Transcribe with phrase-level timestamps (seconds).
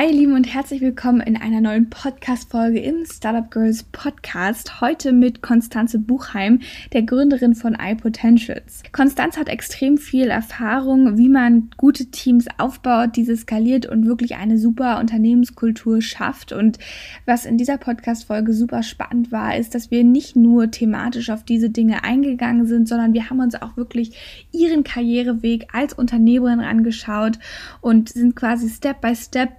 [0.00, 4.80] Hi, lieben und herzlich willkommen in einer neuen Podcast-Folge im Startup Girls Podcast.
[4.80, 6.60] Heute mit Konstanze Buchheim,
[6.92, 8.84] der Gründerin von iPotentials.
[8.92, 14.56] Konstanze hat extrem viel Erfahrung, wie man gute Teams aufbaut, diese skaliert und wirklich eine
[14.56, 16.52] super Unternehmenskultur schafft.
[16.52, 16.78] Und
[17.26, 21.70] was in dieser Podcast-Folge super spannend war, ist, dass wir nicht nur thematisch auf diese
[21.70, 27.40] Dinge eingegangen sind, sondern wir haben uns auch wirklich ihren Karriereweg als Unternehmerin angeschaut
[27.80, 29.50] und sind quasi Step by Step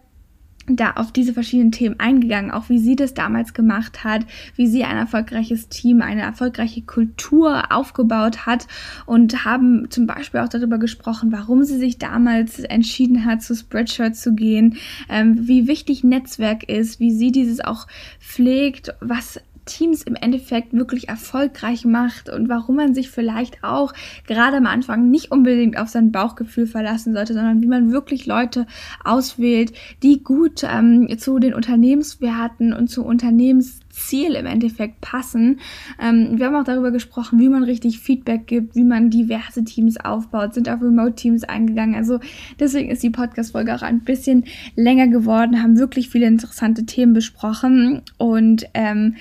[0.76, 4.26] da auf diese verschiedenen Themen eingegangen, auch wie sie das damals gemacht hat,
[4.56, 8.68] wie sie ein erfolgreiches Team, eine erfolgreiche Kultur aufgebaut hat
[9.06, 14.16] und haben zum Beispiel auch darüber gesprochen, warum sie sich damals entschieden hat, zu Spreadshirt
[14.16, 14.78] zu gehen,
[15.10, 17.88] ähm, wie wichtig Netzwerk ist, wie sie dieses auch
[18.20, 19.40] pflegt, was
[19.70, 23.94] Teams im Endeffekt wirklich erfolgreich macht und warum man sich vielleicht auch
[24.28, 28.66] gerade am Anfang nicht unbedingt auf sein Bauchgefühl verlassen sollte, sondern wie man wirklich Leute
[29.04, 29.74] auswählt,
[30.04, 35.60] die gut ähm, zu den Unternehmenswerten und zu Unternehmens Ziel im Endeffekt passen.
[36.02, 39.98] Ähm, wir haben auch darüber gesprochen, wie man richtig Feedback gibt, wie man diverse Teams
[39.98, 41.96] aufbaut, sind auf Remote-Teams eingegangen.
[41.96, 42.20] Also
[42.60, 48.02] deswegen ist die Podcast-Folge auch ein bisschen länger geworden, haben wirklich viele interessante Themen besprochen
[48.18, 49.16] und ähm,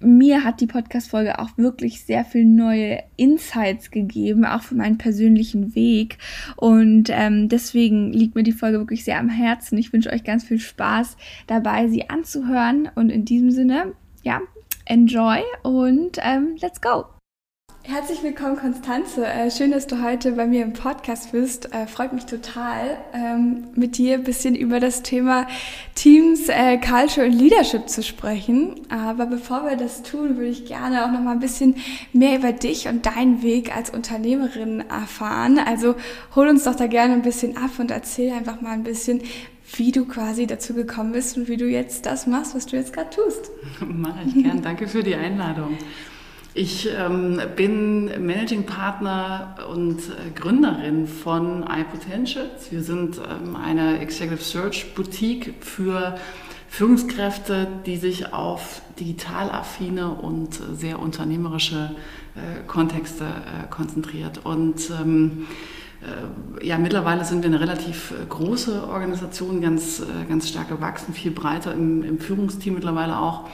[0.00, 5.74] mir hat die Podcast-Folge auch wirklich sehr viel neue Insights gegeben, auch für meinen persönlichen
[5.74, 6.18] Weg
[6.56, 9.78] und ähm, deswegen liegt mir die Folge wirklich sehr am Herzen.
[9.78, 13.92] Ich wünsche euch ganz viel Spaß dabei, sie anzuhören und in diesem Sinne
[14.22, 14.40] ja,
[14.84, 17.04] enjoy und ähm, let's go.
[17.82, 19.26] Herzlich willkommen, Konstanze.
[19.26, 21.72] Äh, schön, dass du heute bei mir im Podcast bist.
[21.72, 25.46] Äh, freut mich total, ähm, mit dir ein bisschen über das Thema
[25.94, 28.82] Teams, äh, Culture und Leadership zu sprechen.
[28.90, 31.76] Aber bevor wir das tun, würde ich gerne auch noch mal ein bisschen
[32.12, 35.58] mehr über dich und deinen Weg als Unternehmerin erfahren.
[35.58, 35.94] Also
[36.36, 39.22] hol uns doch da gerne ein bisschen ab und erzähl einfach mal ein bisschen,
[39.76, 42.92] wie du quasi dazu gekommen bist und wie du jetzt das machst, was du jetzt
[42.92, 43.50] gerade tust.
[43.86, 44.62] Mache ich gern.
[44.62, 45.76] Danke für die Einladung.
[46.52, 52.72] Ich ähm, bin Managing Partner und äh, Gründerin von iPotentials.
[52.72, 56.16] Wir sind ähm, eine Executive Search Boutique für
[56.68, 61.94] Führungskräfte, die sich auf digital affine und äh, sehr unternehmerische
[62.34, 64.40] äh, Kontexte äh, konzentriert.
[64.44, 65.79] Und ähm, äh,
[66.62, 71.30] ja, mittlerweile sind wir eine relativ äh, große Organisation, ganz, äh, ganz stark gewachsen, viel
[71.30, 73.48] breiter im, im Führungsteam mittlerweile auch.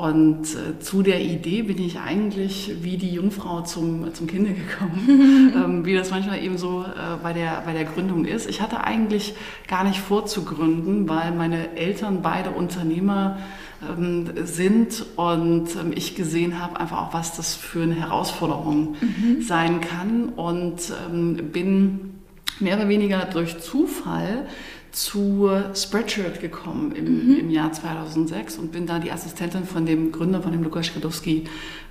[0.00, 5.52] Und äh, zu der Idee bin ich eigentlich wie die Jungfrau zum, zum Kinde gekommen,
[5.62, 8.48] ähm, wie das manchmal eben so äh, bei, der, bei der Gründung ist.
[8.48, 9.34] Ich hatte eigentlich
[9.68, 13.40] gar nicht vor zu gründen, weil meine Eltern beide Unternehmer
[13.86, 19.42] ähm, sind und ähm, ich gesehen habe einfach auch, was das für eine Herausforderung mhm.
[19.42, 22.14] sein kann und ähm, bin
[22.58, 24.46] mehr oder weniger durch Zufall
[24.92, 27.36] zu Spreadshirt gekommen im, mhm.
[27.40, 31.44] im, Jahr 2006 und bin da die Assistentin von dem Gründer, von dem Lukas Skadowski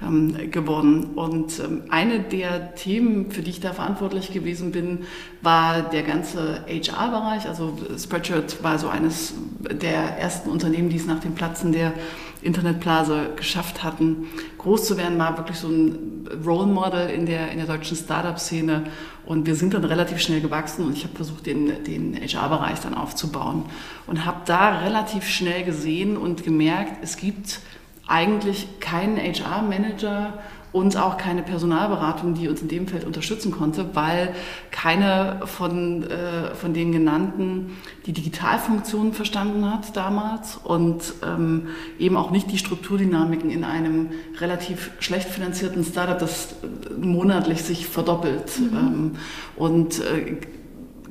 [0.03, 1.11] ähm, geworden.
[1.15, 4.99] Und ähm, eine der Themen, für die ich da verantwortlich gewesen bin,
[5.41, 7.47] war der ganze HR-Bereich.
[7.47, 11.93] Also Spreadshirt war so eines der ersten Unternehmen, die es nach dem Platzen der
[12.41, 14.27] Internetblase geschafft hatten,
[14.57, 18.83] groß zu werden, war wirklich so ein Role Model in der, in der deutschen Startup-Szene.
[19.25, 22.93] Und wir sind dann relativ schnell gewachsen und ich habe versucht, den, den HR-Bereich dann
[22.93, 23.65] aufzubauen.
[24.07, 27.59] Und habe da relativ schnell gesehen und gemerkt, es gibt
[28.07, 30.33] eigentlich keinen HR-Manager
[30.71, 34.33] und auch keine Personalberatung, die uns in dem Feld unterstützen konnte, weil
[34.71, 42.31] keine von, äh, von den genannten die Digitalfunktionen verstanden hat damals und ähm, eben auch
[42.31, 44.09] nicht die Strukturdynamiken in einem
[44.39, 46.55] relativ schlecht finanzierten Startup, das
[46.99, 48.59] monatlich sich verdoppelt.
[48.59, 48.77] Mhm.
[48.77, 49.11] Ähm,
[49.55, 50.37] und äh,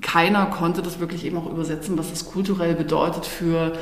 [0.00, 3.72] keiner konnte das wirklich eben auch übersetzen, was das kulturell bedeutet für,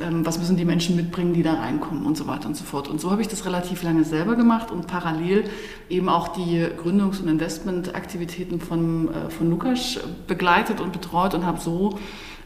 [0.00, 2.88] was müssen die Menschen mitbringen, die da reinkommen und so weiter und so fort.
[2.88, 5.44] Und so habe ich das relativ lange selber gemacht und parallel
[5.88, 11.60] eben auch die Gründungs- und Investmentaktivitäten von, äh, von Lukas begleitet und betreut und habe
[11.60, 11.98] so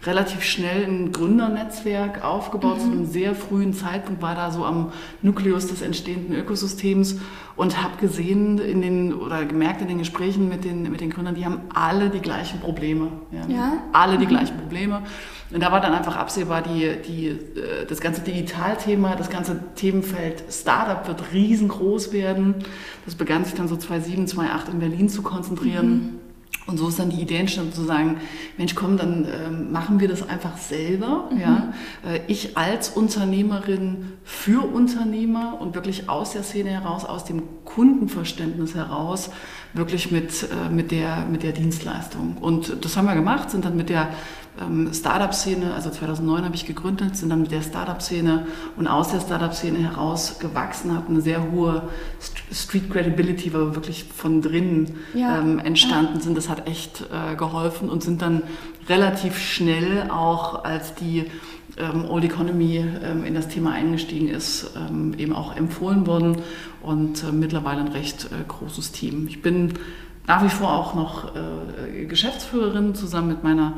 [0.04, 2.78] relativ schnell ein Gründernetzwerk aufgebaut.
[2.78, 2.80] Mhm.
[2.80, 7.20] Zu einem sehr frühen Zeitpunkt war da so am Nukleus des entstehenden Ökosystems
[7.54, 11.34] und habe gesehen in den oder gemerkt in den Gesprächen mit den, mit den Gründern,
[11.34, 13.08] die haben alle die gleichen Probleme.
[13.30, 13.54] Ja?
[13.54, 13.72] ja?
[13.92, 14.30] Alle die mhm.
[14.30, 15.02] gleichen Probleme.
[15.52, 20.44] Und da war dann einfach absehbar, die, die, äh, das ganze Digitalthema, das ganze Themenfeld
[20.50, 22.54] Startup wird riesengroß werden.
[23.04, 25.88] Das begann sich dann so 2007, 2008 in Berlin zu konzentrieren.
[25.88, 26.21] Mhm.
[26.66, 28.18] Und so ist dann die Idee entstanden zu sagen,
[28.56, 31.28] Mensch, komm, dann äh, machen wir das einfach selber.
[31.32, 31.40] Mhm.
[31.40, 31.72] Ja?
[32.06, 38.74] Äh, ich als Unternehmerin für Unternehmer und wirklich aus der Szene heraus, aus dem Kundenverständnis
[38.76, 39.30] heraus,
[39.74, 42.36] wirklich mit, äh, mit, der, mit der Dienstleistung.
[42.40, 44.10] Und das haben wir gemacht, sind dann mit der
[44.60, 48.46] ähm, Startup-Szene, also 2009 habe ich gegründet, sind dann mit der Startup-Szene
[48.76, 51.88] und aus der Startup-Szene heraus gewachsen, hatten eine sehr hohe
[52.52, 55.38] Street Credibility, weil wir wirklich von drinnen ja.
[55.38, 56.36] ähm, entstanden sind.
[56.36, 58.42] Das hat echt äh, geholfen und sind dann
[58.88, 61.24] relativ schnell auch als die
[61.78, 66.36] ähm, Old Economy ähm, in das Thema eingestiegen ist, ähm, eben auch empfohlen worden
[66.82, 69.26] und äh, mittlerweile ein recht äh, großes Team.
[69.28, 69.74] Ich bin
[70.26, 73.74] nach wie vor auch noch äh, Geschäftsführerin zusammen mit meiner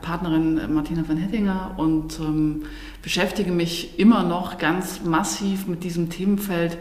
[0.00, 2.62] Partnerin äh, Martina van Hettinger und ähm,
[3.02, 6.78] beschäftige mich immer noch ganz massiv mit diesem Themenfeld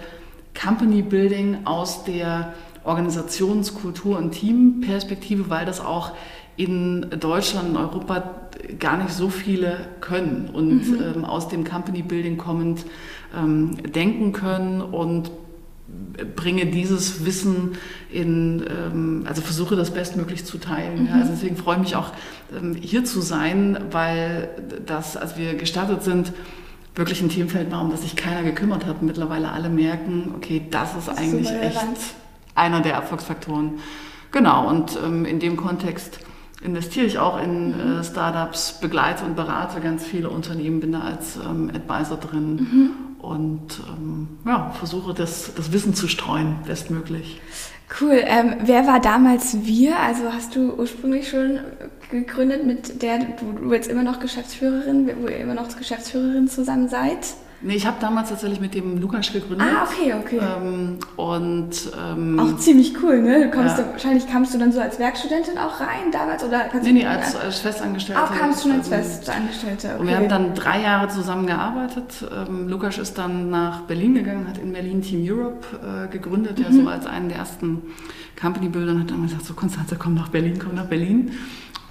[0.59, 2.53] Company Building aus der
[2.83, 6.11] Organisationskultur und Teamperspektive, weil das auch
[6.55, 8.23] in Deutschland und Europa
[8.79, 11.03] gar nicht so viele können und mhm.
[11.15, 12.85] ähm, aus dem Company Building kommend
[13.35, 15.31] ähm, denken können und
[16.35, 17.77] bringe dieses Wissen
[18.11, 21.03] in, ähm, also versuche das bestmöglich zu teilen.
[21.03, 21.07] Mhm.
[21.07, 22.11] Ja, also deswegen freue ich mich auch,
[22.55, 24.49] ähm, hier zu sein, weil
[24.85, 26.33] das, als wir gestartet sind,
[26.95, 29.01] wirklich ein Themenfeld war, um das sich keiner gekümmert hat.
[29.01, 31.87] Mittlerweile alle merken, okay, das ist eigentlich echt
[32.55, 33.79] einer der Erfolgsfaktoren.
[34.31, 36.19] Genau, und ähm, in dem Kontext
[36.63, 37.99] investiere ich auch in mhm.
[37.99, 42.91] äh, Startups, begleite und berate ganz viele Unternehmen, bin da als ähm, Advisor drin mhm.
[43.19, 47.41] und ähm, ja, versuche das, das Wissen zu streuen, bestmöglich.
[47.99, 48.21] Cool.
[48.23, 49.99] Ähm, wer war damals wir?
[49.99, 51.59] Also hast du ursprünglich schon
[52.09, 57.35] gegründet, mit der du jetzt immer noch Geschäftsführerin, wo ihr immer noch Geschäftsführerin zusammen seid?
[57.63, 59.65] Nee, ich habe damals tatsächlich mit dem Lukas gegründet.
[59.67, 60.39] Ah, okay, okay.
[60.39, 63.45] Ähm, und ähm, auch ziemlich cool, ne?
[63.45, 63.83] Du kommst ja.
[63.83, 66.65] du, wahrscheinlich kamst du dann so als Werkstudentin auch rein damals oder?
[66.81, 68.21] Nee, nee, als, als Festangestellte.
[68.21, 69.87] Auch kamst du schon als ähm, Festangestellte.
[69.87, 69.99] Okay.
[69.99, 72.25] Und wir haben dann drei Jahre zusammen gearbeitet.
[72.35, 76.65] Ähm, Lukas ist dann nach Berlin gegangen, hat in Berlin Team Europe äh, gegründet, mhm.
[76.65, 77.81] ja so als einen der ersten
[78.39, 81.31] Company Builder und hat dann gesagt, so Konstanze, komm nach Berlin, komm nach Berlin.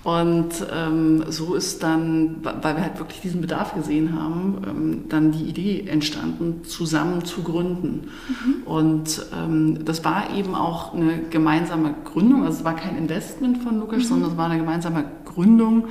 [0.04, 5.31] Und ähm, so ist dann, weil wir halt wirklich diesen Bedarf gesehen haben, ähm, dann
[5.31, 8.08] die Idee entstanden, zusammen zu gründen.
[8.28, 8.62] Mhm.
[8.64, 12.44] Und ähm, das war eben auch eine gemeinsame Gründung.
[12.44, 14.08] Also es war kein Investment von Lukas, mhm.
[14.08, 15.84] sondern es war eine gemeinsame Gründung,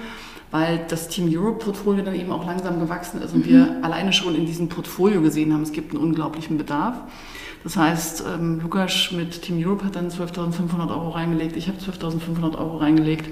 [0.51, 3.49] weil das Team Europe Portfolio dann eben auch langsam gewachsen ist und mhm.
[3.49, 6.95] wir alleine schon in diesem Portfolio gesehen haben, es gibt einen unglaublichen Bedarf.
[7.63, 12.57] Das heißt, ähm, Lukas mit Team Europe hat dann 12.500 Euro reingelegt, ich habe 12.500
[12.57, 13.31] Euro reingelegt.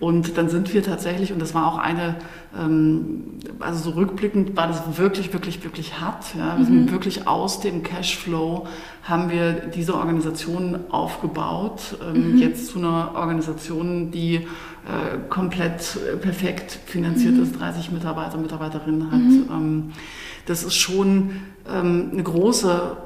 [0.00, 2.16] Und dann sind wir tatsächlich, und das war auch eine,
[2.58, 6.34] ähm, also so rückblickend war das wirklich, wirklich, wirklich hart.
[6.36, 6.58] Ja.
[6.58, 6.90] Wir sind mhm.
[6.90, 8.66] wirklich aus dem Cashflow
[9.04, 12.38] haben wir diese Organisation aufgebaut, ähm, mhm.
[12.38, 17.42] jetzt zu einer Organisation, die äh, komplett äh, perfekt finanziert mhm.
[17.44, 19.18] ist, 30 Mitarbeiter, Mitarbeiterinnen hat.
[19.18, 19.48] Mhm.
[19.50, 19.92] Ähm,
[20.46, 21.30] das ist schon
[21.72, 22.96] ähm, eine große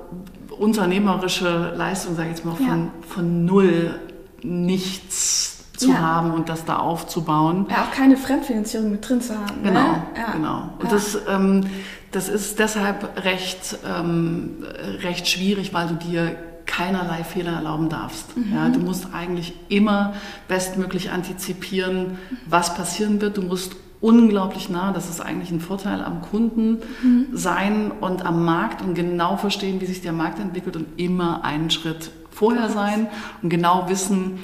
[0.58, 2.90] unternehmerische Leistung, sage ich jetzt mal, von, ja.
[3.06, 3.94] von null
[4.43, 5.98] nichts zu ja.
[5.98, 7.66] haben und das da aufzubauen.
[7.70, 9.62] Ja, auch keine Fremdfinanzierung mit drin zu haben.
[9.62, 10.02] Genau, ne?
[10.16, 10.32] ja.
[10.32, 10.70] genau.
[10.78, 10.90] Und ja.
[10.90, 11.66] das, ähm,
[12.10, 14.64] das ist deshalb recht, ähm,
[15.02, 16.36] recht schwierig, weil du dir
[16.66, 18.36] keinerlei Fehler erlauben darfst.
[18.36, 18.54] Mhm.
[18.54, 20.14] Ja, du musst eigentlich immer
[20.48, 23.36] bestmöglich antizipieren, was passieren wird.
[23.36, 27.26] Du musst unglaublich nah, das ist eigentlich ein Vorteil am Kunden mhm.
[27.32, 31.70] sein und am Markt und genau verstehen, wie sich der Markt entwickelt und immer einen
[31.70, 33.08] Schritt vorher sein
[33.42, 34.38] und genau wissen,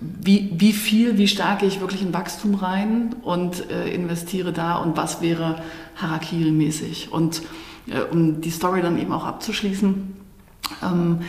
[0.00, 4.76] wie, wie viel, wie stark gehe ich wirklich in Wachstum rein und äh, investiere da
[4.76, 5.62] und was wäre
[6.00, 7.10] Harakiri-mäßig.
[7.10, 7.42] Und
[7.88, 10.14] äh, um die Story dann eben auch abzuschließen,
[10.82, 11.20] ähm,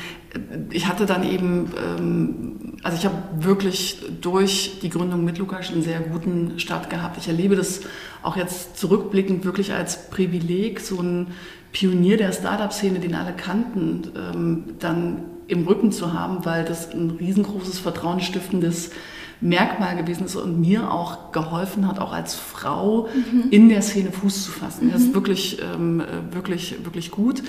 [0.71, 5.81] ich hatte dann eben, ähm, also ich habe wirklich durch die Gründung mit Lukas einen
[5.81, 7.17] sehr guten Start gehabt.
[7.17, 7.81] Ich erlebe das
[8.21, 11.27] auch jetzt zurückblickend wirklich als Privileg, so ein
[11.71, 17.11] Pionier der Startup-Szene, den alle kannten, ähm, dann im Rücken zu haben, weil das ein
[17.11, 18.91] riesengroßes vertrauensstiftendes
[19.41, 23.49] Merkmal gewesen ist und mir auch geholfen hat, auch als Frau mhm.
[23.51, 24.87] in der Szene Fuß zu fassen.
[24.87, 24.91] Mhm.
[24.91, 25.13] Das ist mhm.
[25.13, 27.43] wirklich, ähm, wirklich, wirklich gut.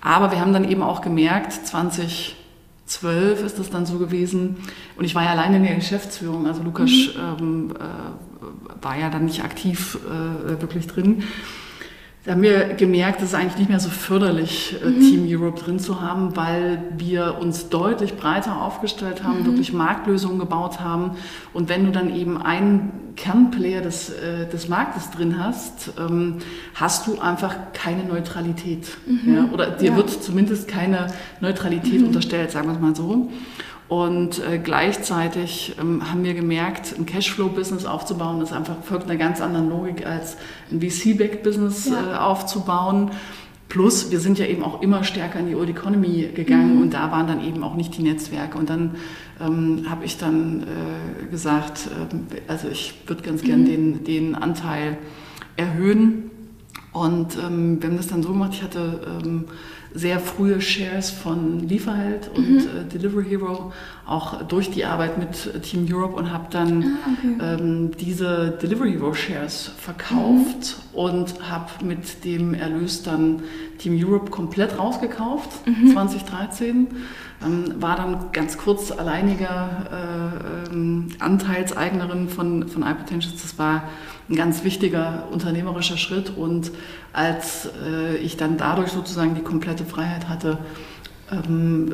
[0.00, 4.56] Aber wir haben dann eben auch gemerkt, 2012 ist das dann so gewesen,
[4.96, 7.40] und ich war ja alleine in der Geschäftsführung, also Lukas mhm.
[7.40, 11.24] ähm, äh, war ja dann nicht aktiv äh, wirklich drin.
[12.24, 15.00] Da haben wir gemerkt, es ist eigentlich nicht mehr so förderlich, äh, mhm.
[15.00, 19.46] Team Europe drin zu haben, weil wir uns deutlich breiter aufgestellt haben, mhm.
[19.46, 21.18] wirklich Marktlösungen gebaut haben.
[21.52, 26.38] Und wenn du dann eben einen Kernplayer des, äh, des Marktes drin hast, ähm,
[26.74, 28.88] hast du einfach keine Neutralität.
[29.06, 29.34] Mhm.
[29.34, 29.48] Ja?
[29.52, 29.96] Oder dir ja.
[29.96, 31.08] wird zumindest keine
[31.42, 32.06] Neutralität mhm.
[32.06, 33.30] unterstellt, sagen wir es mal so.
[33.88, 39.40] Und äh, gleichzeitig ähm, haben wir gemerkt, ein Cashflow-Business aufzubauen, ist einfach folgt einer ganz
[39.40, 40.36] anderen Logik als
[40.70, 42.14] ein VC-Back-Business ja.
[42.14, 43.10] äh, aufzubauen.
[43.68, 46.82] Plus, wir sind ja eben auch immer stärker in die Old Economy gegangen mhm.
[46.82, 48.56] und da waren dann eben auch nicht die Netzwerke.
[48.56, 48.94] Und dann
[49.40, 53.66] ähm, habe ich dann äh, gesagt, äh, also ich würde ganz gern mhm.
[53.66, 54.96] den, den Anteil
[55.56, 56.30] erhöhen.
[56.92, 59.46] Und ähm, wir haben das dann so gemacht, ich hatte ähm,
[59.94, 62.58] sehr frühe Shares von Lieferheld und mhm.
[62.58, 63.72] äh, Delivery Hero,
[64.04, 67.62] auch durch die Arbeit mit Team Europe und habe dann ah, okay.
[67.62, 70.98] ähm, diese Delivery Hero Shares verkauft mhm.
[70.98, 73.42] und habe mit dem Erlös dann
[73.78, 75.92] Team Europe komplett rausgekauft, mhm.
[75.92, 76.88] 2013.
[77.44, 83.42] Ähm, war dann ganz kurz alleiniger äh, ähm, Anteilseignerin von, von iPotentials.
[83.42, 83.84] Das war
[84.28, 86.70] ein ganz wichtiger unternehmerischer Schritt und
[87.12, 90.58] als äh, ich dann dadurch sozusagen die komplette Freiheit hatte,
[91.30, 91.92] ähm,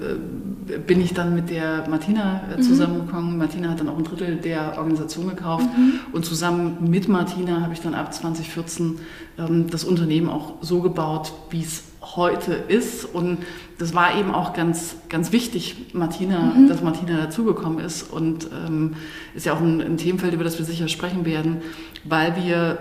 [0.68, 2.62] äh, bin ich dann mit der Martina äh, mhm.
[2.62, 3.32] zusammengekommen.
[3.32, 3.38] Mhm.
[3.38, 6.00] Martina hat dann auch ein Drittel der Organisation gekauft mhm.
[6.12, 8.98] und zusammen mit Martina habe ich dann ab 2014
[9.38, 13.04] ähm, das Unternehmen auch so gebaut, wie es heute ist.
[13.04, 13.38] Und
[13.78, 16.68] das war eben auch ganz, ganz wichtig, Martina, mhm.
[16.68, 18.02] dass Martina dazugekommen ist.
[18.10, 18.94] Und ähm,
[19.34, 21.58] ist ja auch ein, ein Themenfeld, über das wir sicher sprechen werden,
[22.04, 22.78] weil wir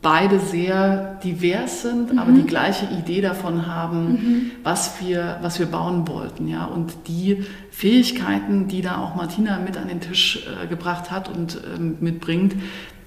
[0.00, 2.18] beide sehr divers sind, mhm.
[2.18, 4.50] aber die gleiche Idee davon haben, mhm.
[4.62, 6.46] was, wir, was wir bauen wollten.
[6.46, 6.66] Ja?
[6.66, 11.60] Und die Fähigkeiten, die da auch Martina mit an den Tisch äh, gebracht hat und
[11.76, 12.54] ähm, mitbringt,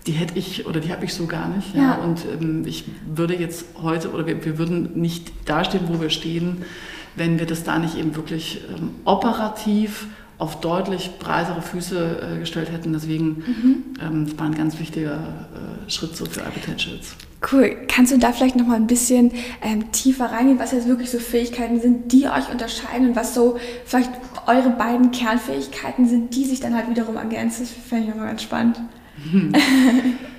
[0.08, 1.76] die hätte ich oder die habe ich so gar nicht.
[1.76, 1.82] Ja.
[1.82, 1.96] ja.
[1.96, 6.64] Und ähm, ich würde jetzt heute oder wir, wir, würden nicht dastehen, wo wir stehen,
[7.16, 12.72] wenn wir das da nicht eben wirklich ähm, operativ auf deutlich breisere Füße äh, gestellt
[12.72, 12.94] hätten.
[12.94, 13.84] Deswegen mhm.
[14.02, 17.16] ähm, das war ein ganz wichtiger äh, Schritt so für iPotentials.
[17.52, 17.76] Cool.
[17.88, 19.32] Kannst du da vielleicht noch mal ein bisschen
[19.62, 23.58] ähm, tiefer reingehen, was jetzt wirklich so Fähigkeiten sind, die euch unterscheiden und was so
[23.86, 24.12] vielleicht
[24.48, 27.64] eure beiden Kernfähigkeiten sind, die sich dann halt wiederum ergänzen?
[27.64, 28.80] Das fände ich nochmal ganz spannend.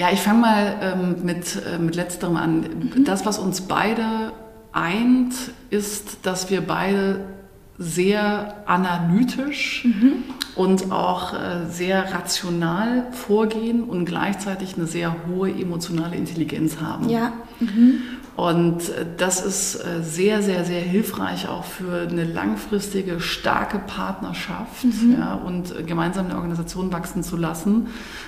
[0.00, 2.60] Ja, ich fange mal ähm, mit, äh, mit letzterem an.
[2.60, 3.04] Mhm.
[3.04, 4.32] Das, was uns beide
[4.72, 5.34] eint,
[5.68, 7.20] ist, dass wir beide
[7.82, 10.24] sehr analytisch mhm.
[10.54, 17.08] und auch äh, sehr rational vorgehen und gleichzeitig eine sehr hohe emotionale Intelligenz haben.
[17.08, 17.32] Ja.
[17.58, 18.02] Mhm.
[18.36, 24.84] Und äh, das ist äh, sehr, sehr, sehr hilfreich auch für eine langfristige, starke Partnerschaft
[24.84, 25.16] mhm.
[25.18, 27.86] ja, und gemeinsam eine Organisation wachsen zu lassen,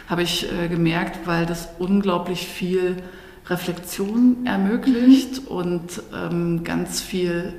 [0.09, 2.97] habe ich gemerkt, weil das unglaublich viel
[3.51, 5.49] Reflexion ermöglicht mhm.
[5.49, 7.53] und ähm, ganz viel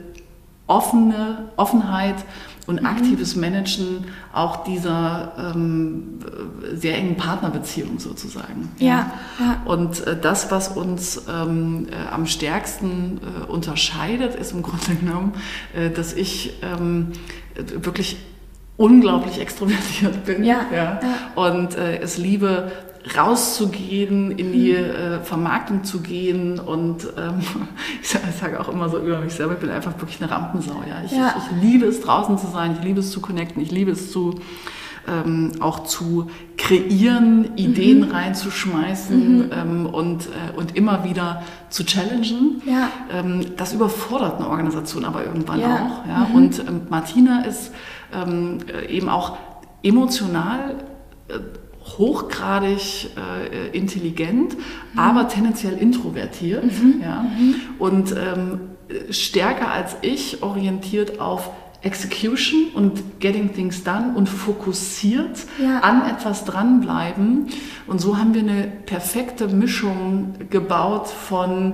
[0.68, 2.16] offene Offenheit
[2.66, 2.88] und mhm.
[2.88, 6.20] aktives Managen auch dieser ähm,
[6.74, 8.72] sehr engen Partnerbeziehung sozusagen.
[8.80, 9.12] Ja.
[9.40, 9.62] ja.
[9.66, 15.34] Und äh, das, was uns ähm, äh, am stärksten äh, unterscheidet, ist im Grunde genommen,
[15.76, 17.12] äh, dass ich ähm,
[17.56, 18.18] wirklich
[18.78, 21.00] unglaublich extrovertiert bin ja, ja.
[21.36, 22.72] und äh, es liebe
[23.18, 24.78] rauszugehen, in die mhm.
[24.78, 27.42] äh, Vermarktung zu gehen und ähm,
[28.02, 30.84] ich sage auch immer so über mich selber, ich bin einfach wirklich eine Rampensau.
[30.88, 31.04] Ja?
[31.06, 31.36] Ich, ja.
[31.38, 34.12] ich, ich liebe es draußen zu sein, ich liebe es zu connecten, ich liebe es
[34.12, 34.40] zu
[35.08, 38.12] ähm, auch zu kreieren, Ideen mhm.
[38.12, 39.52] reinzuschmeißen mhm.
[39.52, 42.62] ähm, und, äh, und immer wieder zu challengen.
[42.66, 42.90] Ja.
[43.12, 45.76] Ähm, das überfordert eine Organisation aber irgendwann ja.
[45.76, 46.08] auch.
[46.08, 46.28] Ja?
[46.30, 46.36] Mhm.
[46.36, 47.74] Und ähm, Martina ist
[48.14, 49.38] ähm, äh, eben auch
[49.82, 50.76] emotional
[51.28, 51.40] äh,
[51.98, 55.00] hochgradig äh, intelligent, mhm.
[55.00, 57.02] aber tendenziell introvertiert mhm.
[57.02, 57.22] Ja?
[57.22, 57.56] Mhm.
[57.80, 58.60] und ähm,
[59.10, 61.50] stärker als ich orientiert auf
[61.84, 65.80] Execution und Getting Things Done und fokussiert ja.
[65.80, 67.48] an etwas dranbleiben.
[67.88, 71.74] Und so haben wir eine perfekte Mischung gebaut von,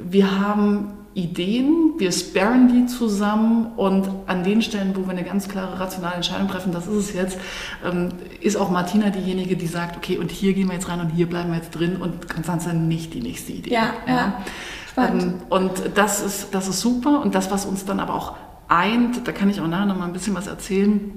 [0.00, 5.48] wir haben Ideen, wir sparren die zusammen und an den Stellen, wo wir eine ganz
[5.48, 7.38] klare rationale Entscheidung treffen, das ist es jetzt,
[7.84, 8.10] ähm,
[8.40, 11.28] ist auch Martina diejenige, die sagt, okay, und hier gehen wir jetzt rein und hier
[11.28, 13.72] bleiben wir jetzt drin und Konstanze nicht die nächste Idee.
[13.72, 14.14] Ja, ja.
[14.14, 14.44] ja.
[14.90, 15.22] Spannend.
[15.22, 18.36] Ähm, und das ist, das ist super und das, was uns dann aber auch
[18.68, 21.12] eint, da kann ich auch nachher noch mal ein bisschen was erzählen,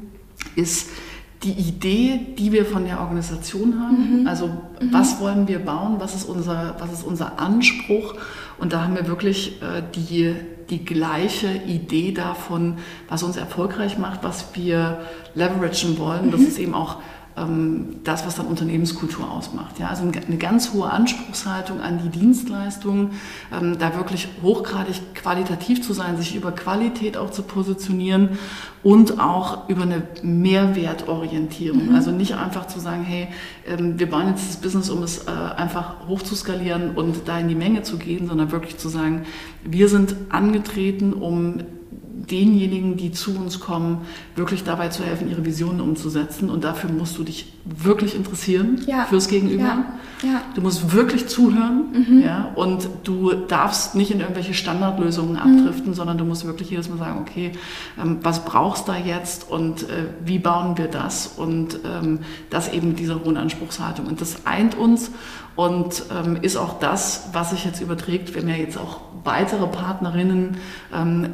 [0.55, 0.89] ist,
[1.43, 4.21] die Idee, die wir von der Organisation haben.
[4.21, 4.27] Mhm.
[4.27, 4.91] Also mhm.
[4.91, 8.13] was wollen wir bauen, was ist unser, was ist unser Anspruch?
[8.61, 10.35] Und da haben wir wirklich äh, die,
[10.69, 12.77] die gleiche Idee davon,
[13.09, 15.01] was uns erfolgreich macht, was wir
[15.33, 16.27] leveragen wollen.
[16.27, 16.31] Mhm.
[16.31, 16.97] Das ist eben auch
[18.03, 19.79] das, was dann Unternehmenskultur ausmacht.
[19.79, 23.11] Ja, also eine ganz hohe Anspruchshaltung an die Dienstleistungen,
[23.53, 28.37] ähm, da wirklich hochgradig qualitativ zu sein, sich über Qualität auch zu positionieren
[28.83, 31.89] und auch über eine Mehrwertorientierung.
[31.89, 31.95] Mhm.
[31.95, 33.29] Also nicht einfach zu sagen, hey,
[33.65, 37.55] ähm, wir bauen jetzt das Business, um es äh, einfach hochzuskalieren und da in die
[37.55, 39.23] Menge zu gehen, sondern wirklich zu sagen,
[39.63, 41.59] wir sind angetreten, um
[42.29, 44.01] denjenigen, die zu uns kommen,
[44.35, 46.49] wirklich dabei zu helfen, ihre Visionen umzusetzen.
[46.49, 49.05] Und dafür musst du dich wirklich interessieren ja.
[49.05, 49.63] fürs Gegenüber.
[49.63, 49.85] Ja.
[50.23, 50.41] Ja.
[50.53, 51.85] Du musst wirklich zuhören.
[51.93, 52.21] Mhm.
[52.21, 55.37] Ja, und du darfst nicht in irgendwelche Standardlösungen mhm.
[55.37, 55.95] abdriften, mhm.
[55.95, 57.51] sondern du musst wirklich jedes Mal sagen, okay,
[57.99, 61.27] ähm, was brauchst du da jetzt und äh, wie bauen wir das?
[61.37, 64.05] Und ähm, das eben diese hohen Anspruchshaltung.
[64.05, 65.11] Und das eint uns
[65.55, 68.33] und ähm, ist auch das, was sich jetzt überträgt.
[68.33, 70.57] Wir haben ja jetzt auch weitere Partnerinnen
[70.93, 71.33] ähm,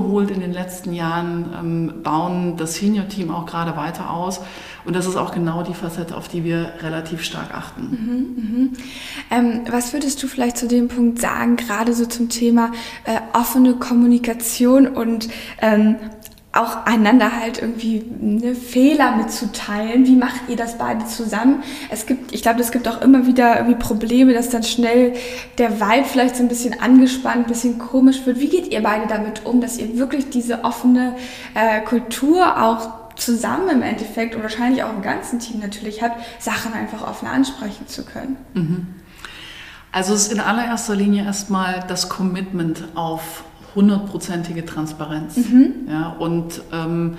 [0.00, 4.40] dazugeholt in den letzten Jahren, ähm, bauen das Senior-Team auch gerade weiter aus.
[4.84, 7.82] Und das ist auch genau die Facette, auf die wir relativ stark achten.
[7.82, 8.72] Mhm, mhm.
[9.30, 12.72] Ähm, was würdest du vielleicht zu dem Punkt sagen, gerade so zum Thema
[13.04, 15.28] äh, offene Kommunikation und
[15.60, 15.96] ähm,
[16.52, 20.04] auch einander halt irgendwie eine Fehler mitzuteilen.
[20.06, 21.62] Wie macht ihr das beide zusammen?
[21.90, 25.14] Es gibt, ich glaube, es gibt auch immer wieder irgendwie Probleme, dass dann schnell
[25.58, 28.40] der Vibe vielleicht so ein bisschen angespannt, ein bisschen komisch wird.
[28.40, 31.14] Wie geht ihr beide damit um, dass ihr wirklich diese offene
[31.54, 36.72] äh, Kultur auch zusammen im Endeffekt und wahrscheinlich auch im ganzen Team natürlich habt, Sachen
[36.72, 38.36] einfach offen ansprechen zu können?
[38.54, 38.86] Mhm.
[39.92, 45.36] Also es ist in allererster Linie erstmal das Commitment auf hundertprozentige Transparenz.
[45.36, 45.72] Mhm.
[45.88, 47.16] Ja, und ähm,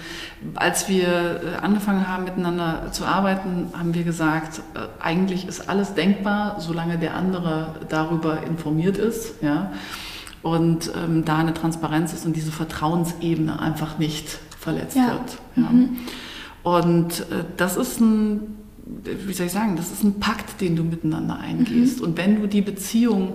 [0.55, 5.93] als wir äh, angefangen haben, miteinander zu arbeiten, haben wir gesagt, äh, eigentlich ist alles
[5.93, 9.41] denkbar, solange der andere darüber informiert ist.
[9.41, 9.71] Ja,
[10.41, 15.09] und ähm, da eine Transparenz ist und diese Vertrauensebene einfach nicht verletzt ja.
[15.09, 15.37] wird.
[15.55, 15.69] Ja.
[15.69, 15.97] Mhm.
[16.63, 18.57] Und äh, das ist ein
[19.03, 21.99] wie soll ich sagen, das ist ein Pakt, den du miteinander eingehst.
[21.99, 22.05] Mhm.
[22.05, 23.33] Und wenn du die Beziehung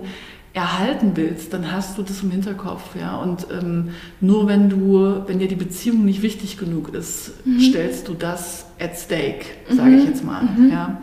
[0.57, 3.17] erhalten willst, dann hast du das im Hinterkopf, ja.
[3.17, 7.59] Und ähm, nur wenn du, wenn dir die Beziehung nicht wichtig genug ist, mhm.
[7.59, 9.99] stellst du das at stake, sage mhm.
[9.99, 10.71] ich jetzt mal, mhm.
[10.71, 11.01] ja.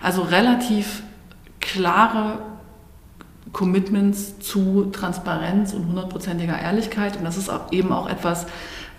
[0.00, 1.02] Also relativ
[1.60, 2.38] klare
[3.52, 7.16] Commitments zu Transparenz und hundertprozentiger Ehrlichkeit.
[7.16, 8.46] Und das ist auch eben auch etwas,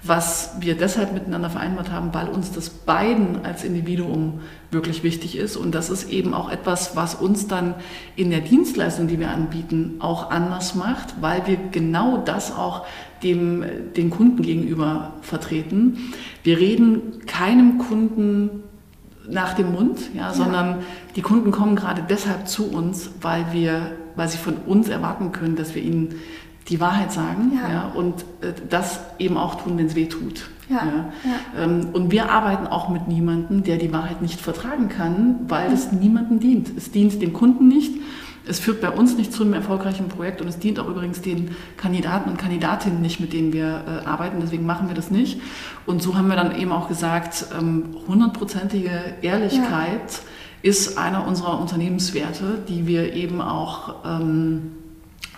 [0.04, 5.58] was wir deshalb miteinander vereinbart haben, weil uns das beiden als Individuum wirklich wichtig ist.
[5.58, 7.75] Und das ist eben auch etwas, was uns dann
[8.16, 12.86] in der Dienstleistung, die wir anbieten, auch anders macht, weil wir genau das auch
[13.24, 13.63] dem,
[13.96, 16.13] den Kunden gegenüber vertreten.
[16.44, 18.63] Wir reden keinem Kunden
[19.30, 20.34] nach dem Mund, ja, ja.
[20.34, 20.80] sondern
[21.16, 25.56] die Kunden kommen gerade deshalb zu uns, weil wir, weil sie von uns erwarten können,
[25.56, 26.16] dass wir ihnen
[26.69, 27.69] die Wahrheit sagen ja.
[27.71, 30.49] ja und äh, das eben auch tun, wenn es weh tut.
[30.69, 31.63] Ja, ja.
[31.63, 35.93] Ähm, und wir arbeiten auch mit niemandem, der die Wahrheit nicht vertragen kann, weil es
[35.93, 36.71] niemandem dient.
[36.75, 37.93] Es dient dem Kunden nicht,
[38.47, 41.56] es führt bei uns nicht zu einem erfolgreichen Projekt und es dient auch übrigens den
[41.75, 44.38] Kandidaten und Kandidatinnen nicht, mit denen wir äh, arbeiten.
[44.41, 45.41] Deswegen machen wir das nicht.
[45.86, 50.21] Und so haben wir dann eben auch gesagt, ähm, hundertprozentige Ehrlichkeit
[50.62, 54.71] ist einer unserer Unternehmenswerte, die wir eben auch ähm,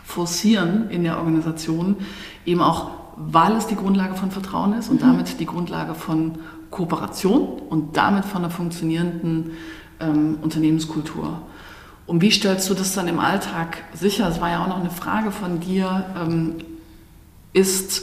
[0.09, 1.97] forcieren in der Organisation,
[2.43, 5.07] eben auch, weil es die Grundlage von Vertrauen ist und mhm.
[5.07, 6.39] damit die Grundlage von
[6.71, 9.51] Kooperation und damit von einer funktionierenden
[9.99, 11.43] ähm, Unternehmenskultur.
[12.07, 14.27] Und wie stellst du das dann im Alltag sicher?
[14.27, 16.55] Es war ja auch noch eine Frage von dir, ähm,
[17.53, 18.01] ist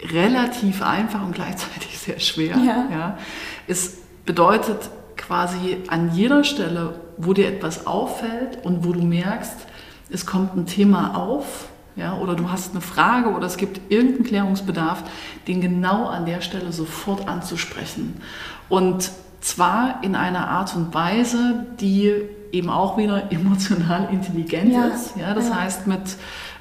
[0.00, 2.56] relativ einfach und gleichzeitig sehr schwer.
[2.56, 2.88] Ja.
[2.90, 3.18] Ja.
[3.66, 4.88] Es bedeutet
[5.18, 9.66] quasi an jeder Stelle, wo dir etwas auffällt und wo du merkst,
[10.14, 14.24] es kommt ein Thema auf, ja, oder du hast eine Frage oder es gibt irgendeinen
[14.24, 15.04] Klärungsbedarf,
[15.46, 18.20] den genau an der Stelle sofort anzusprechen.
[18.68, 22.12] Und zwar in einer Art und Weise, die
[22.50, 24.86] eben auch wieder emotional intelligent ja.
[24.86, 25.16] ist.
[25.16, 25.60] Ja, das ja.
[25.60, 26.00] heißt mit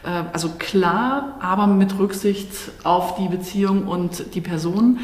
[0.03, 2.49] äh, also klar, aber mit Rücksicht
[2.83, 4.99] auf die Beziehung und die Person.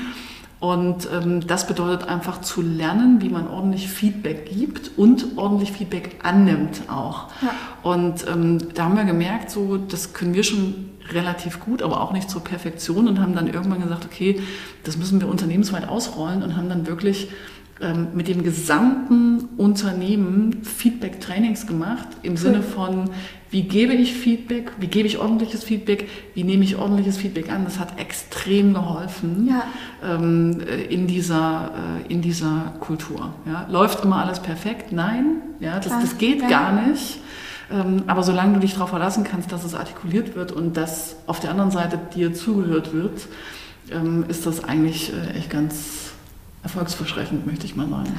[0.60, 6.20] Und ähm, das bedeutet einfach zu lernen, wie man ordentlich Feedback gibt und ordentlich Feedback
[6.22, 7.28] annimmt auch.
[7.42, 7.54] Ja.
[7.82, 12.12] Und ähm, da haben wir gemerkt, so das können wir schon relativ gut, aber auch
[12.12, 14.42] nicht zur Perfektion und haben dann irgendwann gesagt, okay,
[14.84, 17.30] das müssen wir unternehmensweit ausrollen und haben dann wirklich
[17.82, 22.38] ähm, mit dem gesamten Unternehmen Feedback-Trainings gemacht im cool.
[22.38, 23.10] Sinne von,
[23.52, 27.66] wie gebe ich Feedback, wie gebe ich ordentliches Feedback, wie nehme ich ordentliches Feedback an.
[27.66, 29.64] Das hat extrem geholfen ja.
[30.04, 31.72] ähm, äh, in, dieser,
[32.08, 33.34] äh, in dieser Kultur.
[33.46, 33.66] Ja.
[33.70, 34.92] Läuft immer alles perfekt?
[34.92, 36.50] Nein, ja, das, das geht ja.
[36.50, 37.20] gar nicht.
[37.72, 41.40] Ähm, aber solange du dich darauf verlassen kannst, dass es artikuliert wird und dass auf
[41.40, 43.28] der anderen Seite dir zugehört wird,
[43.92, 46.12] ähm, ist das eigentlich äh, echt ganz
[46.64, 48.14] erfolgsversprechend, möchte ich mal sagen.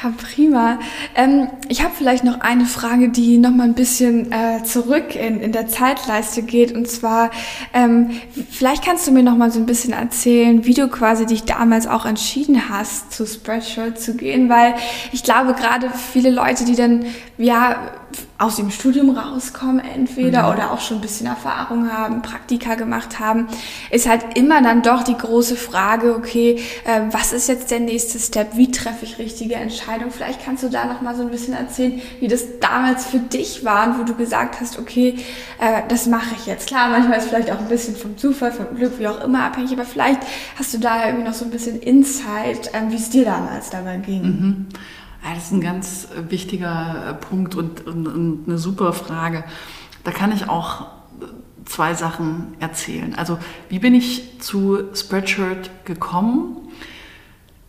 [0.00, 0.78] Ja, prima.
[1.16, 5.40] Ähm, ich habe vielleicht noch eine Frage, die noch mal ein bisschen äh, zurück in,
[5.40, 6.70] in der Zeitleiste geht.
[6.70, 7.32] Und zwar,
[7.72, 8.10] ähm,
[8.48, 11.88] vielleicht kannst du mir noch mal so ein bisschen erzählen, wie du quasi dich damals
[11.88, 14.48] auch entschieden hast, zu Spreadshirt zu gehen.
[14.48, 14.74] Weil
[15.10, 17.04] ich glaube, gerade viele Leute, die dann,
[17.36, 17.90] ja,
[18.38, 20.54] aus dem Studium rauskommen entweder mhm.
[20.54, 23.48] oder auch schon ein bisschen Erfahrung haben, Praktika gemacht haben,
[23.90, 28.18] ist halt immer dann doch die große Frage, okay, äh, was ist jetzt der nächste
[28.20, 28.56] Step?
[28.56, 30.12] Wie treffe ich richtige Entscheidungen?
[30.12, 33.64] Vielleicht kannst du da noch mal so ein bisschen erzählen, wie das damals für dich
[33.64, 35.16] war, wo du gesagt hast, okay,
[35.58, 36.68] äh, das mache ich jetzt.
[36.68, 39.72] Klar, manchmal ist vielleicht auch ein bisschen vom Zufall, vom Glück, wie auch immer abhängig,
[39.72, 40.20] aber vielleicht
[40.56, 43.96] hast du da irgendwie noch so ein bisschen Insight, äh, wie es dir damals dabei
[43.96, 44.22] ging.
[44.22, 44.66] Mhm.
[45.28, 49.44] Ja, das ist ein ganz äh, wichtiger äh, Punkt und, und, und eine super Frage.
[50.02, 50.86] Da kann ich auch äh,
[51.66, 53.14] zwei Sachen erzählen.
[53.14, 53.38] Also
[53.68, 56.56] wie bin ich zu Spreadshirt gekommen?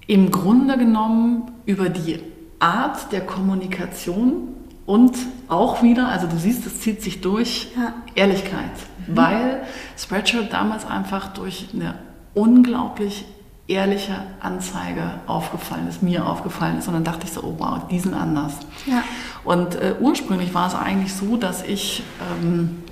[0.08, 2.22] Im Grunde genommen über die
[2.60, 5.18] Art der Kommunikation und
[5.50, 7.94] auch wieder, also du siehst, es zieht sich durch, ja.
[8.16, 8.72] Ehrlichkeit.
[9.06, 9.18] Mhm.
[9.18, 9.64] Weil
[9.98, 11.96] Spreadshirt damals einfach durch eine
[12.34, 13.26] unglaublich
[13.70, 16.88] ehrliche Anzeige aufgefallen ist, mir aufgefallen ist.
[16.88, 18.54] Und dann dachte ich so, oh wow, die sind anders.
[18.86, 19.04] Ja.
[19.44, 22.04] Und äh, ursprünglich war es eigentlich so, dass ich,
[22.42, 22.84] ähm,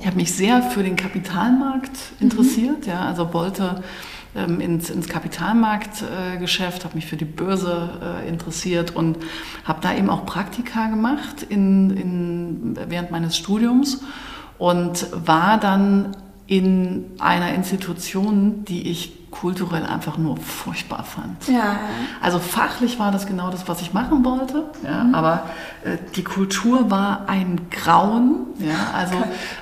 [0.00, 2.30] ich habe mich sehr für den Kapitalmarkt mhm.
[2.30, 2.92] interessiert, mhm.
[2.92, 3.82] ja, also wollte
[4.36, 7.90] ähm, ins, ins Kapitalmarktgeschäft, äh, habe mich für die Börse
[8.24, 9.18] äh, interessiert und
[9.64, 14.02] habe da eben auch Praktika gemacht in, in, während meines Studiums
[14.58, 16.16] und war dann
[16.52, 21.48] in einer Institution, die ich kulturell einfach nur furchtbar fand.
[21.48, 21.78] Ja.
[22.20, 25.14] Also fachlich war das genau das, was ich machen wollte, ja, mhm.
[25.14, 25.48] aber
[25.82, 29.14] äh, die Kultur war ein Grauen, ja, also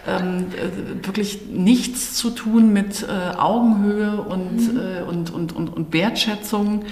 [0.08, 4.80] ähm, äh, wirklich nichts zu tun mit äh, Augenhöhe und, mhm.
[4.80, 6.82] Äh, und, und, und, und Wertschätzung.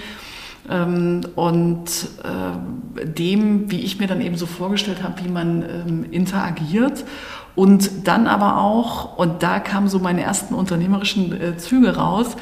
[0.69, 1.89] Ähm, und
[2.23, 7.03] äh, dem, wie ich mir dann eben so vorgestellt habe, wie man ähm, interagiert.
[7.59, 12.37] Und dann aber auch, und da kamen so meine ersten unternehmerischen äh, Züge raus,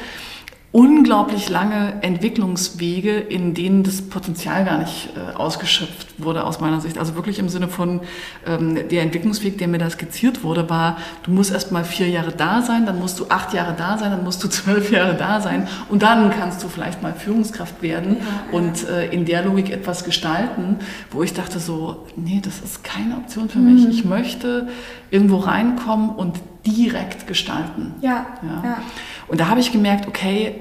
[0.70, 6.98] unglaublich lange Entwicklungswege, in denen das Potenzial gar nicht äh, ausgeschöpft wurde aus meiner Sicht.
[6.98, 8.00] Also wirklich im Sinne von
[8.46, 12.32] ähm, der Entwicklungsweg, der mir da skizziert wurde, war, du musst erst mal vier Jahre
[12.32, 15.40] da sein, dann musst du acht Jahre da sein, dann musst du zwölf Jahre da
[15.40, 19.70] sein und dann kannst du vielleicht mal Führungskraft werden ja, und äh, in der Logik
[19.70, 20.76] etwas gestalten,
[21.10, 23.74] wo ich dachte so, nee, das ist keine Option für mhm.
[23.74, 23.88] mich.
[23.88, 24.68] Ich möchte
[25.10, 26.36] irgendwo reinkommen und
[26.68, 27.94] direkt gestalten.
[28.00, 28.62] Ja, ja.
[28.64, 28.82] ja.
[29.26, 30.54] Und da habe ich gemerkt, okay,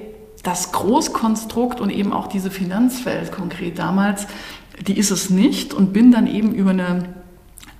[0.44, 4.28] das Großkonstrukt und eben auch diese Finanzwelt konkret damals,
[4.80, 7.16] die ist es nicht und bin dann eben über eine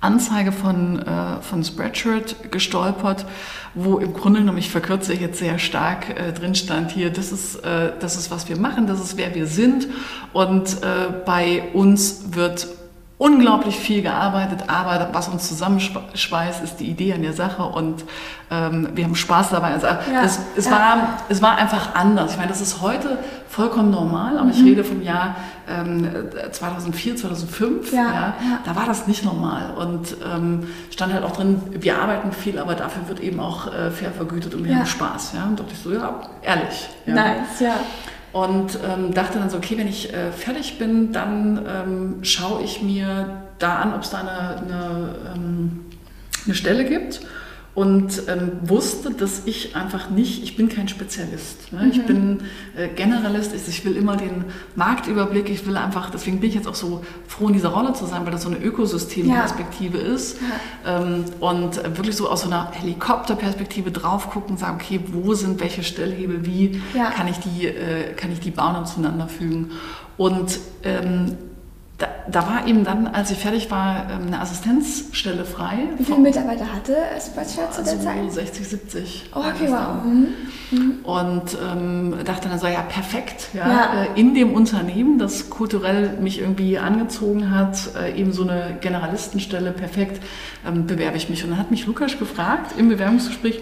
[0.00, 3.26] Anzeige von, äh, von Spreadshirt gestolpert,
[3.74, 7.56] wo im Grunde genommen, ich verkürze jetzt sehr stark, äh, drin stand hier, das ist,
[7.56, 9.88] äh, das ist, was wir machen, das ist, wer wir sind
[10.32, 12.68] und äh, bei uns wird
[13.18, 18.04] unglaublich viel gearbeitet, aber was uns zusammenschweißt, ist die Idee an der Sache und
[18.48, 19.72] ähm, wir haben Spaß dabei.
[19.72, 20.70] Also ja, es, es, ja.
[20.70, 22.32] war, es war einfach anders.
[22.32, 24.50] Ich meine, das ist heute vollkommen normal, aber mhm.
[24.52, 25.34] ich rede vom Jahr
[25.68, 26.08] ähm,
[26.52, 27.92] 2004, 2005.
[27.92, 32.30] Ja, ja, Da war das nicht normal und ähm, stand halt auch drin, wir arbeiten
[32.30, 35.32] viel, aber dafür wird eben auch äh, fair vergütet und wir haben Spaß.
[35.34, 35.44] Ja?
[35.44, 36.88] Und dachte ich so, ja, ehrlich.
[37.04, 37.74] Nice, ja.
[38.32, 42.82] Und ähm, dachte dann so, okay, wenn ich äh, fertig bin, dann ähm, schaue ich
[42.82, 45.86] mir da an, ob es da eine, eine, ähm,
[46.44, 47.20] eine Stelle gibt
[47.78, 51.72] und ähm, wusste, dass ich einfach nicht, ich bin kein Spezialist.
[51.72, 51.82] Ne?
[51.82, 51.90] Mhm.
[51.92, 52.40] Ich bin
[52.76, 56.74] äh, Generalist, ich will immer den Marktüberblick, ich will einfach, deswegen bin ich jetzt auch
[56.74, 60.12] so froh, in dieser Rolle zu sein, weil das so eine Ökosystemperspektive ja.
[60.12, 60.38] ist
[60.84, 61.02] ja.
[61.02, 65.84] Ähm, und wirklich so aus so einer Helikopterperspektive drauf gucken, sagen, okay, wo sind welche
[65.84, 67.12] Stellhebel, wie ja.
[67.12, 69.70] kann, ich die, äh, kann ich die bauen und zueinander fügen.
[70.16, 71.36] Und ähm,
[71.98, 75.78] da, da, war eben dann, als ich fertig war, ähm, eine Assistenzstelle frei.
[75.96, 78.32] Wie viele Mitarbeiter hatte Spreadshirt zu der also Zeit?
[78.32, 79.30] 60, 70.
[79.34, 80.04] Oh, okay, wow.
[80.04, 80.28] Mhm.
[80.70, 81.04] Mhm.
[81.04, 83.48] Und ähm, dachte dann so, ja, perfekt.
[83.52, 84.02] Ja, ja.
[84.04, 89.72] Äh, in dem Unternehmen, das kulturell mich irgendwie angezogen hat, äh, eben so eine Generalistenstelle,
[89.72, 90.22] perfekt,
[90.66, 91.42] ähm, bewerbe ich mich.
[91.42, 93.60] Und dann hat mich Lukas gefragt im Bewerbungsgespräch,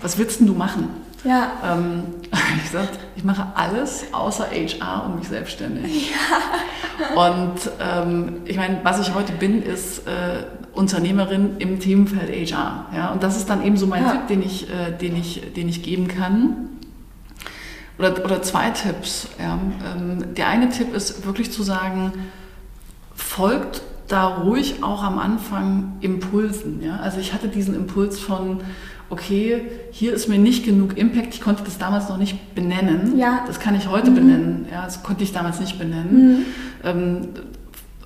[0.00, 0.88] was willst denn du machen?
[1.24, 1.52] Ja.
[1.64, 2.04] Ähm,
[2.56, 6.10] ich gesagt, ich mache alles außer HR und mich selbstständig.
[6.10, 7.28] Ja.
[7.28, 12.86] Und ähm, ich meine, was ich heute bin, ist äh, Unternehmerin im Themenfeld HR.
[12.94, 13.12] Ja?
[13.12, 14.12] Und das ist dann eben so mein ja.
[14.12, 16.68] Tipp, den ich, äh, den, ich, den ich geben kann.
[17.98, 19.28] Oder, oder zwei Tipps.
[19.40, 19.58] Ja?
[19.96, 22.12] Ähm, der eine Tipp ist wirklich zu sagen,
[23.14, 26.82] folgt da ruhig auch am Anfang Impulsen.
[26.82, 26.96] Ja?
[26.96, 28.60] Also ich hatte diesen Impuls von,
[29.10, 33.18] okay, hier ist mir nicht genug Impact, ich konnte das damals noch nicht benennen.
[33.18, 33.44] Ja.
[33.46, 34.14] Das kann ich heute mhm.
[34.14, 34.66] benennen.
[34.70, 36.38] Ja, das konnte ich damals nicht benennen.
[36.38, 36.44] Mhm.
[36.84, 37.28] Ähm,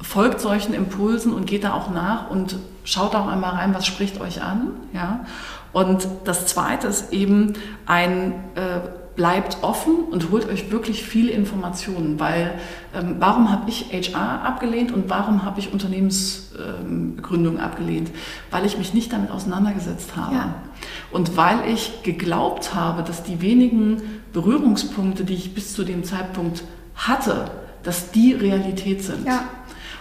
[0.00, 4.20] folgt solchen Impulsen und geht da auch nach und schaut auch einmal rein, was spricht
[4.20, 4.70] euch an.
[4.92, 5.24] Ja?
[5.72, 7.54] Und das Zweite ist eben
[7.86, 8.80] ein äh,
[9.18, 12.54] bleibt offen und holt euch wirklich viele Informationen, weil
[12.94, 18.12] ähm, warum habe ich HR abgelehnt und warum habe ich Unternehmensgründung ähm, abgelehnt?
[18.52, 20.36] Weil ich mich nicht damit auseinandergesetzt habe.
[20.36, 20.54] Ja.
[21.10, 24.00] Und weil ich geglaubt habe, dass die wenigen
[24.32, 26.62] Berührungspunkte, die ich bis zu dem Zeitpunkt
[26.94, 27.50] hatte,
[27.82, 29.26] dass die Realität sind.
[29.26, 29.42] Ja.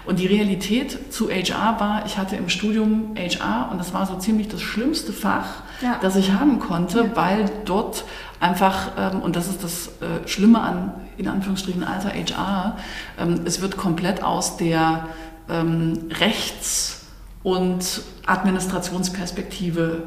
[0.06, 4.16] Und die Realität zu HR war, ich hatte im Studium HR und das war so
[4.18, 5.98] ziemlich das schlimmste Fach, ja.
[6.02, 7.16] das ich haben konnte, ja.
[7.16, 8.06] weil dort
[8.40, 12.78] einfach, ähm, und das ist das äh, Schlimme an, in Anführungsstrichen, alter HR,
[13.20, 15.08] ähm, es wird komplett aus der
[15.50, 17.06] ähm, Rechts-
[17.44, 20.04] und Administrationsperspektive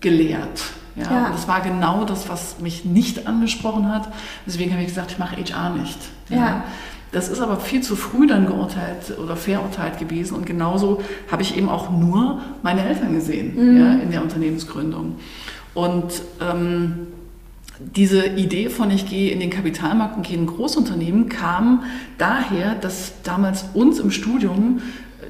[0.00, 0.62] gelehrt.
[0.96, 1.26] Ja, ja.
[1.26, 4.08] Und das war genau das, was mich nicht angesprochen hat.
[4.46, 5.98] Deswegen habe ich gesagt, ich mache HR nicht.
[6.28, 6.64] Ja.
[7.12, 10.34] Das ist aber viel zu früh dann geurteilt oder verurteilt gewesen.
[10.36, 13.80] Und genauso habe ich eben auch nur meine Eltern gesehen mhm.
[13.80, 15.16] ja, in der Unternehmensgründung.
[15.74, 17.08] Und ähm,
[17.80, 21.84] diese Idee von ich gehe in den Kapitalmarkt und gehe in ein Großunternehmen kam
[22.18, 24.80] daher, dass damals uns im Studium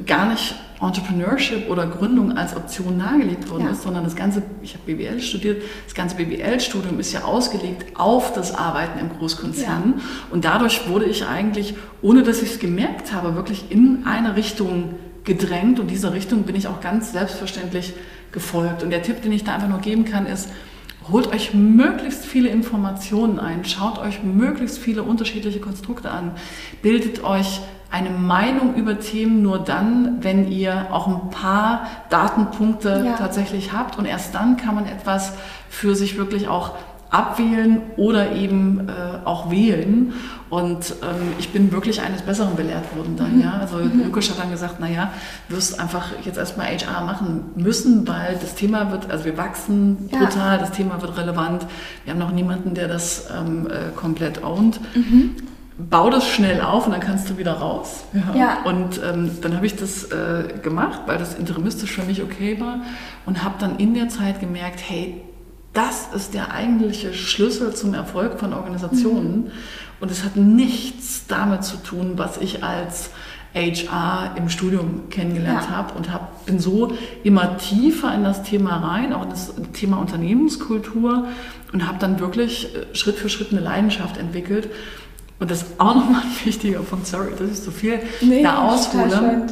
[0.06, 3.70] gar nicht Entrepreneurship oder Gründung als Option nahegelegt worden ja.
[3.72, 8.32] ist, sondern das ganze, ich habe BWL studiert, das ganze BWL-Studium ist ja ausgelegt auf
[8.32, 9.94] das Arbeiten im Großkonzern.
[9.96, 10.02] Ja.
[10.30, 14.94] Und dadurch wurde ich eigentlich, ohne dass ich es gemerkt habe, wirklich in eine Richtung
[15.24, 17.92] gedrängt und dieser Richtung bin ich auch ganz selbstverständlich
[18.32, 18.82] gefolgt.
[18.82, 20.48] Und der Tipp, den ich da einfach nur geben kann, ist,
[21.10, 26.32] holt euch möglichst viele Informationen ein, schaut euch möglichst viele unterschiedliche Konstrukte an,
[26.82, 27.60] bildet euch
[27.90, 33.12] eine Meinung über Themen nur dann, wenn ihr auch ein paar Datenpunkte ja.
[33.14, 35.32] tatsächlich habt und erst dann kann man etwas
[35.68, 36.74] für sich wirklich auch
[37.10, 40.12] abwählen oder eben äh, auch wählen.
[40.48, 43.36] Und ähm, ich bin wirklich eines Besseren belehrt worden dann.
[43.36, 43.42] Mhm.
[43.42, 43.58] Ja?
[43.60, 44.04] Also mhm.
[44.04, 45.12] Lukas hat dann gesagt, naja,
[45.48, 50.18] wirst einfach jetzt erstmal HR machen müssen, weil das Thema wird, also wir wachsen ja.
[50.18, 51.66] brutal, das Thema wird relevant.
[52.04, 54.80] Wir haben noch niemanden, der das ähm, äh, komplett ownt.
[54.94, 55.36] Mhm
[55.88, 58.04] bau das schnell auf und dann kannst du wieder raus.
[58.12, 58.34] Ja.
[58.34, 58.62] ja.
[58.64, 62.80] Und ähm, dann habe ich das äh, gemacht, weil das interimistisch für mich okay war
[63.26, 65.22] und habe dann in der Zeit gemerkt, hey,
[65.72, 69.44] das ist der eigentliche Schlüssel zum Erfolg von Organisationen.
[69.44, 69.50] Mhm.
[70.00, 73.10] Und es hat nichts damit zu tun, was ich als
[73.54, 75.76] HR im Studium kennengelernt ja.
[75.76, 76.92] habe und hab, bin so
[77.24, 81.26] immer tiefer in das Thema rein, auch in das Thema Unternehmenskultur
[81.72, 84.70] und habe dann wirklich äh, Schritt für Schritt eine Leidenschaft entwickelt
[85.40, 88.58] und das ist auch nochmal ein wichtiger Punkt, sorry, das ist so viel nee, da
[88.58, 89.46] aushole.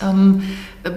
[0.00, 0.42] Ähm,
[0.84, 0.90] äh,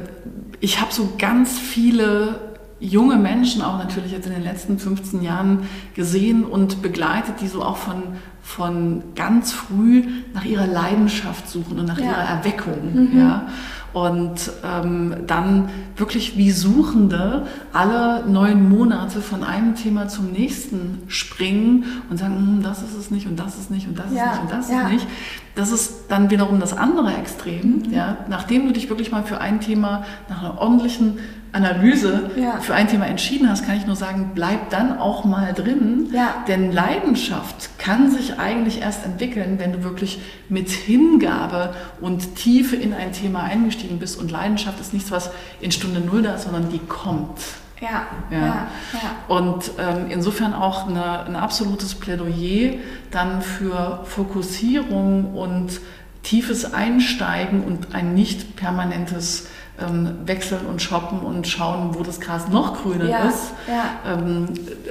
[0.59, 5.67] ich habe so ganz viele junge Menschen auch natürlich jetzt in den letzten 15 Jahren
[5.95, 8.03] gesehen und begleitet, die so auch von,
[8.43, 12.05] von ganz früh nach ihrer Leidenschaft suchen und nach ja.
[12.05, 13.09] ihrer Erweckung.
[13.11, 13.17] Mhm.
[13.17, 13.47] Ja
[13.95, 21.85] und ähm, dann wirklich wie Suchende alle neun Monate von einem Thema zum nächsten springen
[22.09, 24.31] und sagen, hm, das ist es nicht und das ist nicht und das ja, ist
[24.31, 24.81] nicht und das ja.
[24.81, 25.07] ist nicht.
[25.55, 27.83] Das ist dann wiederum das andere Extrem.
[27.87, 27.93] Mhm.
[27.93, 28.17] Ja?
[28.27, 31.19] Nachdem du dich wirklich mal für ein Thema nach einer ordentlichen
[31.55, 32.59] Analyse ja.
[32.59, 36.09] für ein Thema entschieden hast, kann ich nur sagen, bleib dann auch mal drin.
[36.11, 36.43] Ja.
[36.47, 42.93] Denn Leidenschaft kann sich eigentlich erst entwickeln, wenn du wirklich mit Hingabe und Tiefe in
[42.93, 44.19] ein Thema eingestiegen bist.
[44.19, 47.39] Und Leidenschaft ist nichts, was in Stunde Null da ist, sondern die kommt.
[47.81, 48.37] Ja, ja.
[48.37, 49.35] ja, ja.
[49.35, 52.75] Und ähm, insofern auch eine, ein absolutes Plädoyer
[53.11, 55.79] dann für Fokussierung und
[56.23, 59.47] tiefes Einsteigen und ein nicht permanentes
[59.79, 63.51] ähm, wechseln und shoppen und schauen, wo das Gras noch grüner ja, ist.
[63.67, 64.13] Ja.
[64.13, 64.47] Ähm,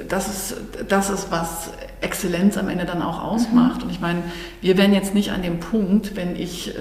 [0.07, 1.69] das, ist das ist, was
[2.01, 3.77] Exzellenz am Ende dann auch ausmacht.
[3.77, 3.83] Mhm.
[3.83, 4.21] Und ich meine,
[4.61, 6.79] wir wären jetzt nicht an dem Punkt, wenn ich äh,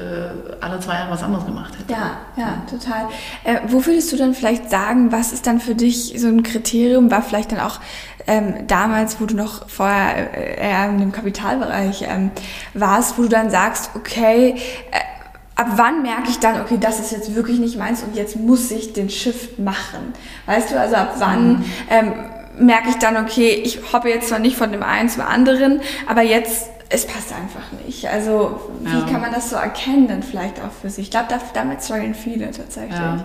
[0.61, 1.93] alle zwei Jahre was anderes gemacht hätte.
[1.93, 3.09] Ja, ja, total.
[3.45, 7.11] Äh, wo würdest du dann vielleicht sagen, was ist dann für dich so ein Kriterium,
[7.11, 7.81] war vielleicht dann auch
[8.27, 12.31] ähm, damals, wo du noch vorher äh, eher in dem Kapitalbereich ähm,
[12.75, 14.57] warst, wo du dann sagst, okay,
[14.91, 15.14] äh,
[15.57, 18.71] ab wann merke ich dann, okay, das ist jetzt wirklich nicht meins und jetzt muss
[18.71, 20.13] ich den Shift machen?
[20.47, 21.65] Weißt du, also ab wann mhm.
[21.91, 22.13] ähm,
[22.59, 26.23] merke ich dann, okay, ich hoppe jetzt zwar nicht von dem einen zum anderen, aber
[26.23, 28.09] jetzt, es passt einfach nicht.
[28.09, 29.07] Also wie ja.
[29.07, 31.07] kann man das so erkennen dann vielleicht auch für sich?
[31.07, 32.99] Ich glaube, damit strugglen viele tatsächlich.
[32.99, 33.25] Ja.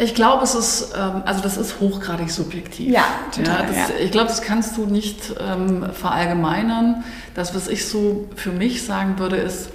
[0.00, 2.92] Ich glaube, es ist, ähm, also das ist hochgradig subjektiv.
[2.92, 3.04] Ja,
[3.34, 3.62] total.
[3.62, 3.94] Ja, das, ja.
[4.00, 7.02] Ich glaube, das kannst du nicht ähm, verallgemeinern.
[7.34, 9.70] Das, was ich so für mich sagen würde, ist,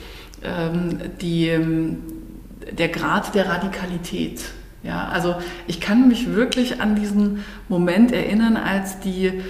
[1.22, 1.98] die, ähm,
[2.72, 4.42] der Grad der Radikalität.
[4.84, 9.42] Ja, also ich kann mich wirklich an diesen Moment erinnern, als die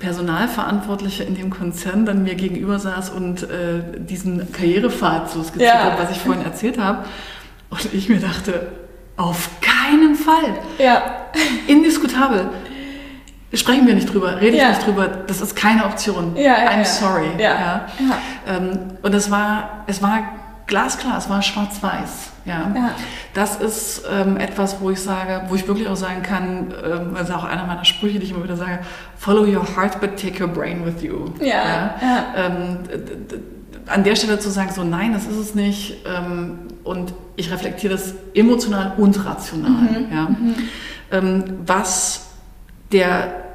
[0.00, 5.92] Personalverantwortliche in dem Konzern dann mir gegenüber saß und äh, diesen Karrierepfad so skizziert ja.
[5.92, 7.04] hat, was ich vorhin erzählt habe.
[7.68, 8.72] Und ich mir dachte,
[9.16, 10.58] auf keinen Fall.
[10.78, 11.02] Ja.
[11.68, 12.48] Indiskutabel.
[13.52, 14.70] Sprechen wir nicht drüber, rede ja.
[14.70, 16.36] ich nicht drüber, das ist keine Option.
[16.36, 17.26] Ja, ja, I'm sorry.
[17.38, 17.86] Ja.
[18.48, 20.22] Ähm, und es war, es war
[20.70, 22.30] glasklar, es war schwarz-weiß.
[22.46, 22.72] Ja.
[22.74, 22.90] ja.
[23.34, 27.34] Das ist ähm, etwas, wo ich sage, wo ich wirklich auch sagen kann, ähm, also
[27.34, 28.78] auch einer meiner Sprüche, die ich immer wieder sage,
[29.18, 31.26] follow your heart, but take your brain with you.
[31.40, 31.46] Ja.
[31.46, 31.94] ja.
[32.00, 32.24] ja.
[32.36, 32.78] Ähm,
[33.86, 35.98] an der Stelle zu sagen, so nein, das ist es nicht.
[36.06, 39.70] Ähm, und ich reflektiere das emotional und rational.
[39.70, 40.06] Mhm.
[40.12, 40.22] Ja.
[40.28, 40.54] Mhm.
[41.10, 42.28] Ähm, was
[42.92, 43.49] der,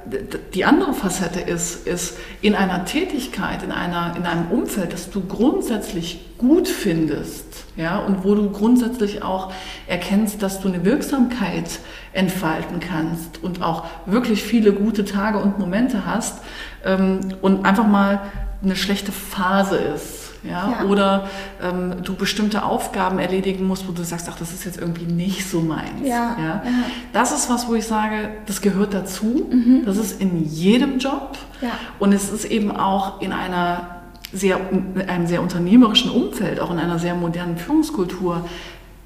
[0.54, 5.22] die andere Facette ist, ist in einer Tätigkeit, in, einer, in einem Umfeld, das du
[5.22, 9.52] grundsätzlich gut findest, ja, und wo du grundsätzlich auch
[9.88, 11.80] erkennst, dass du eine Wirksamkeit
[12.14, 16.40] entfalten kannst und auch wirklich viele gute Tage und Momente hast
[16.84, 18.22] ähm, und einfach mal
[18.64, 20.80] eine schlechte Phase ist ja?
[20.80, 20.86] ja.
[20.86, 21.30] Oder
[21.62, 25.50] ähm, du bestimmte Aufgaben erledigen musst, wo du sagst, ach, das ist jetzt irgendwie nicht
[25.50, 26.02] so meins.
[26.04, 26.38] Ja.
[26.40, 26.64] ja?
[27.14, 29.48] Das ist was, wo ich sage, das gehört dazu.
[29.50, 29.84] Mhm.
[29.86, 31.38] Das ist in jedem Job.
[31.62, 31.72] Ja.
[32.00, 36.80] Und es ist eben auch in einer sehr, in einem sehr unternehmerischen Umfeld, auch in
[36.80, 38.46] einer sehr modernen Führungskultur,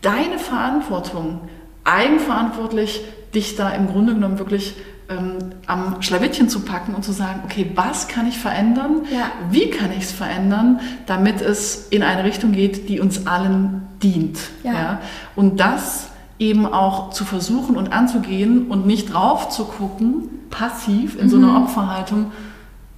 [0.02, 1.42] deine Verantwortung,
[1.84, 3.02] eigenverantwortlich
[3.34, 4.76] dich da im Grunde genommen wirklich
[5.10, 9.02] ähm, am Schlawittchen zu packen und zu sagen, okay, was kann ich verändern?
[9.12, 9.32] Ja.
[9.50, 14.40] Wie kann ich es verändern, damit es in eine Richtung geht, die uns allen dient?
[14.64, 14.74] Ja.
[14.74, 15.02] ja?
[15.36, 21.26] Und das eben auch zu versuchen und anzugehen und nicht drauf zu gucken, passiv in
[21.26, 21.30] mhm.
[21.30, 21.64] so einer mhm.
[21.64, 22.32] Opferhaltung,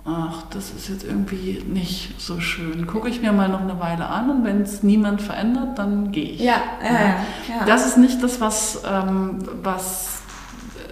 [0.05, 2.87] ach, das ist jetzt irgendwie nicht so schön.
[2.87, 6.31] Gucke ich mir mal noch eine Weile an und wenn es niemand verändert, dann gehe
[6.31, 6.41] ich.
[6.41, 7.65] Ja, ja, ja, ja.
[7.65, 10.20] Das ist nicht das, was, ähm, was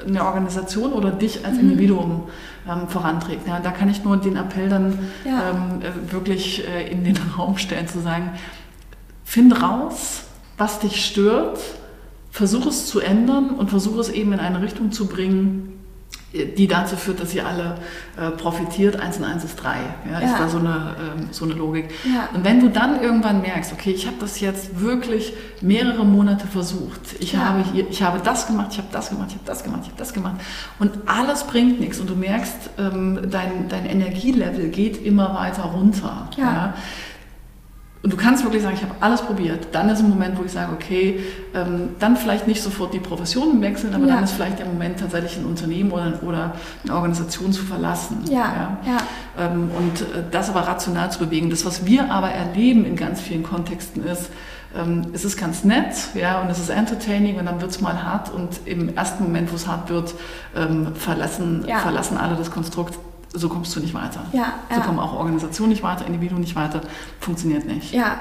[0.07, 1.62] eine Organisation oder dich als mhm.
[1.62, 2.23] Individuum
[2.67, 3.47] ähm, voranträgt.
[3.47, 5.51] Ja, da kann ich nur den Appell dann ja.
[5.51, 8.31] ähm, äh, wirklich äh, in den Raum stellen, zu sagen,
[9.23, 10.23] find raus,
[10.57, 11.59] was dich stört,
[12.31, 15.78] versuche es zu ändern und versuche es eben in eine Richtung zu bringen,
[16.31, 17.75] die dazu führt, dass ihr alle
[18.17, 18.99] äh, profitiert.
[18.99, 19.77] Eins und eins ist drei.
[20.05, 20.27] Ja, ja.
[20.27, 21.89] Ist da so eine, ähm, so eine Logik.
[22.05, 22.29] Ja.
[22.33, 27.01] Und wenn du dann irgendwann merkst, okay, ich habe das jetzt wirklich mehrere Monate versucht.
[27.19, 27.39] Ich, ja.
[27.39, 29.89] habe, hier, ich habe das gemacht, ich habe das gemacht, ich habe das gemacht, ich
[29.89, 30.35] habe das gemacht.
[30.77, 31.99] Und alles bringt nichts.
[31.99, 36.29] Und du merkst, ähm, dein, dein Energielevel geht immer weiter runter.
[36.37, 36.75] Ja
[38.01, 40.53] und du kannst wirklich sagen, ich habe alles probiert, dann ist ein Moment, wo ich
[40.53, 41.19] sage, okay,
[41.53, 44.15] ähm, dann vielleicht nicht sofort die Profession wechseln, aber ja.
[44.15, 48.23] dann ist vielleicht der Moment, tatsächlich ein Unternehmen oder, oder eine Organisation zu verlassen.
[48.29, 48.97] Ja, ja.
[49.38, 51.49] Ähm, und äh, das aber rational zu bewegen.
[51.49, 54.29] Das, was wir aber erleben in ganz vielen Kontexten ist,
[54.77, 58.01] ähm, es ist ganz nett, ja, und es ist entertaining und dann wird es mal
[58.01, 60.13] hart und im ersten Moment, wo es hart wird,
[60.55, 61.79] ähm, verlassen, ja.
[61.79, 62.97] verlassen alle das Konstrukt
[63.33, 64.25] so kommst du nicht weiter.
[64.33, 64.81] Ja, so ja.
[64.81, 66.81] kommen auch Organisationen nicht weiter, Individuen nicht weiter,
[67.19, 67.93] funktioniert nicht.
[67.93, 68.19] Ja,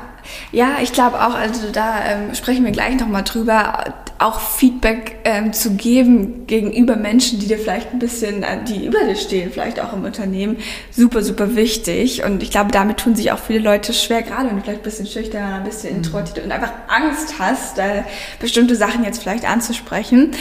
[0.52, 5.52] ja ich glaube auch, also da ähm, sprechen wir gleich nochmal drüber, auch Feedback ähm,
[5.52, 9.80] zu geben gegenüber Menschen, die dir vielleicht ein bisschen, äh, die über dir stehen, vielleicht
[9.80, 10.56] auch im Unternehmen,
[10.90, 12.24] super, super wichtig.
[12.24, 14.84] Und ich glaube, damit tun sich auch viele Leute schwer, gerade wenn du vielleicht ein
[14.84, 15.98] bisschen schüchtern, ein bisschen mhm.
[15.98, 18.02] introvertiert und einfach Angst hast, äh,
[18.40, 20.32] bestimmte Sachen jetzt vielleicht anzusprechen.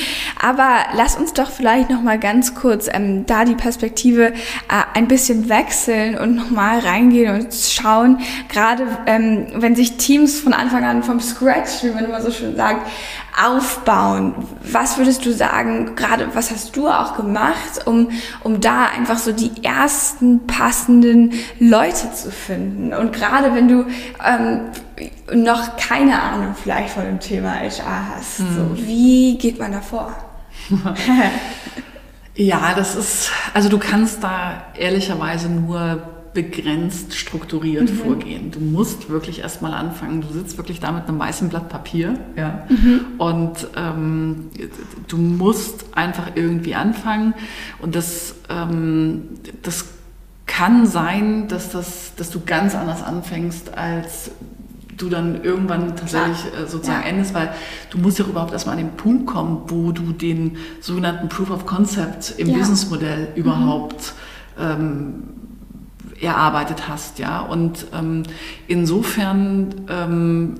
[0.41, 4.33] Aber lass uns doch vielleicht nochmal ganz kurz ähm, da die Perspektive äh,
[4.95, 10.85] ein bisschen wechseln und nochmal reingehen und schauen, gerade ähm, wenn sich Teams von Anfang
[10.85, 12.87] an vom Scratch, wie man immer so schön sagt,
[13.37, 14.33] aufbauen.
[14.63, 18.09] Was würdest du sagen, gerade was hast du auch gemacht, um,
[18.43, 22.93] um da einfach so die ersten passenden Leute zu finden?
[22.93, 23.85] Und gerade wenn du
[24.25, 24.61] ähm,
[25.33, 28.45] noch keine Ahnung vielleicht von dem Thema HR hast, hm.
[28.55, 30.15] so, wie geht man da vor?
[32.35, 37.95] ja, das ist, also du kannst da ehrlicherweise nur begrenzt strukturiert mhm.
[37.95, 38.51] vorgehen.
[38.51, 40.21] Du musst wirklich erstmal anfangen.
[40.21, 43.01] Du sitzt wirklich da mit einem weißen Blatt Papier ja, mhm.
[43.17, 44.49] und ähm,
[45.07, 47.33] du musst einfach irgendwie anfangen.
[47.79, 49.23] Und das, ähm,
[49.63, 49.85] das
[50.45, 54.31] kann sein, dass, das, dass du ganz anders anfängst, als
[54.97, 56.37] du dann irgendwann tatsächlich.
[56.53, 57.09] Äh, sozusagen ja.
[57.09, 57.53] endest, weil
[57.89, 61.65] du musst ja überhaupt erstmal an den Punkt kommen, wo du den sogenannten Proof of
[61.65, 62.57] Concept im ja.
[62.57, 63.35] Businessmodell mhm.
[63.35, 64.13] überhaupt
[64.59, 65.23] ähm,
[66.21, 67.41] erarbeitet hast, ja.
[67.41, 68.23] Und ähm,
[68.67, 70.55] insofern ähm,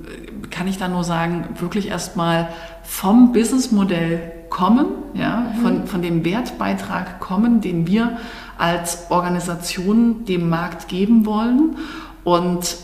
[0.50, 2.48] kann ich da nur sagen, wirklich erstmal
[2.82, 5.60] vom Businessmodell kommen, ja, mhm.
[5.60, 8.18] von, von dem Wertbeitrag kommen, den wir
[8.56, 11.76] als Organisation dem Markt geben wollen
[12.24, 12.76] und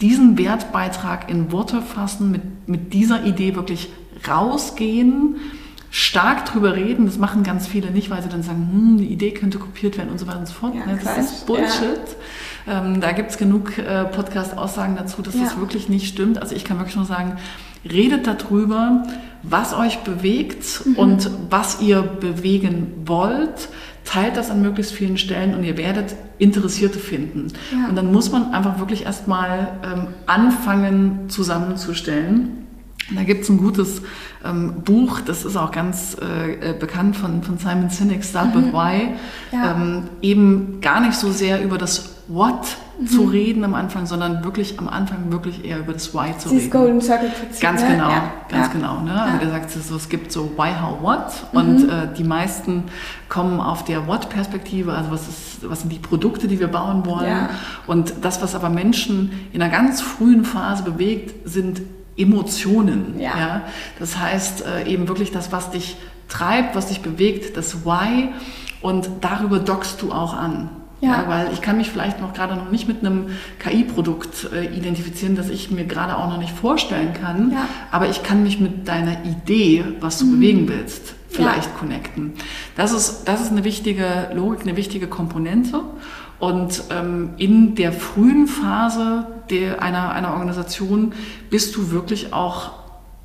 [0.00, 3.90] diesen Wertbeitrag in Worte fassen, mit, mit dieser Idee wirklich
[4.28, 5.36] rausgehen,
[5.90, 7.06] stark drüber reden.
[7.06, 10.10] Das machen ganz viele nicht, weil sie dann sagen, hm, die Idee könnte kopiert werden
[10.10, 10.74] und so weiter und so fort.
[10.74, 11.18] Ja, das Quatsch.
[11.18, 12.16] ist Bullshit.
[12.66, 12.84] Ja.
[12.84, 15.44] Ähm, da gibt es genug äh, Podcast-Aussagen dazu, dass ja.
[15.44, 16.40] das wirklich nicht stimmt.
[16.40, 17.38] Also ich kann wirklich nur sagen,
[17.90, 19.04] redet darüber,
[19.42, 20.96] was euch bewegt mhm.
[20.96, 23.68] und was ihr bewegen wollt.
[24.04, 27.52] teilt das an möglichst vielen Stellen und ihr werdet Interessierte finden.
[27.88, 32.67] Und dann muss man einfach wirklich erstmal ähm, anfangen zusammenzustellen.
[33.14, 34.02] Da gibt es ein gutes
[34.44, 38.72] ähm, Buch, das ist auch ganz äh, äh bekannt von, von Simon Sinek, Start with
[38.72, 39.14] Why.
[39.50, 39.72] Ja.
[39.72, 44.78] Ähm, eben gar nicht so sehr über das What zu reden am Anfang, sondern wirklich
[44.78, 46.70] am Anfang wirklich eher über das Why zu Dieses reden.
[46.70, 47.62] Golden Circle Prinzip.
[47.62, 47.88] Ganz ne?
[47.88, 48.32] genau, Ja.
[48.50, 48.72] ganz ja.
[48.72, 49.00] genau.
[49.00, 49.10] Ne?
[49.14, 49.24] Ja.
[49.24, 52.84] Also du sagst, so, es gibt so Why, How, What und äh, die meisten
[53.28, 57.48] kommen auf der What-Perspektive, also was, ist, was sind die Produkte, die wir bauen wollen.
[57.86, 61.82] Und das, was aber Menschen in einer ganz frühen Phase bewegt, sind
[62.18, 63.18] Emotionen.
[63.18, 63.62] Ja.
[63.98, 65.96] Das heißt äh, eben wirklich das, was dich
[66.28, 68.30] treibt, was dich bewegt, das Why
[68.80, 70.70] und darüber dockst du auch an.
[71.00, 71.28] Ja.
[71.28, 73.26] weil ich kann mich vielleicht noch gerade noch nicht mit einem
[73.60, 77.52] KI-Produkt äh, identifizieren, das ich mir gerade auch noch nicht vorstellen kann.
[77.52, 77.68] Ja.
[77.92, 82.32] Aber ich kann mich mit deiner Idee, was du bewegen willst, vielleicht connecten.
[82.76, 85.82] Das ist, das ist eine wichtige Logik, eine wichtige Komponente.
[86.38, 91.12] Und ähm, in der frühen Phase der, einer, einer Organisation
[91.50, 92.70] bist du wirklich auch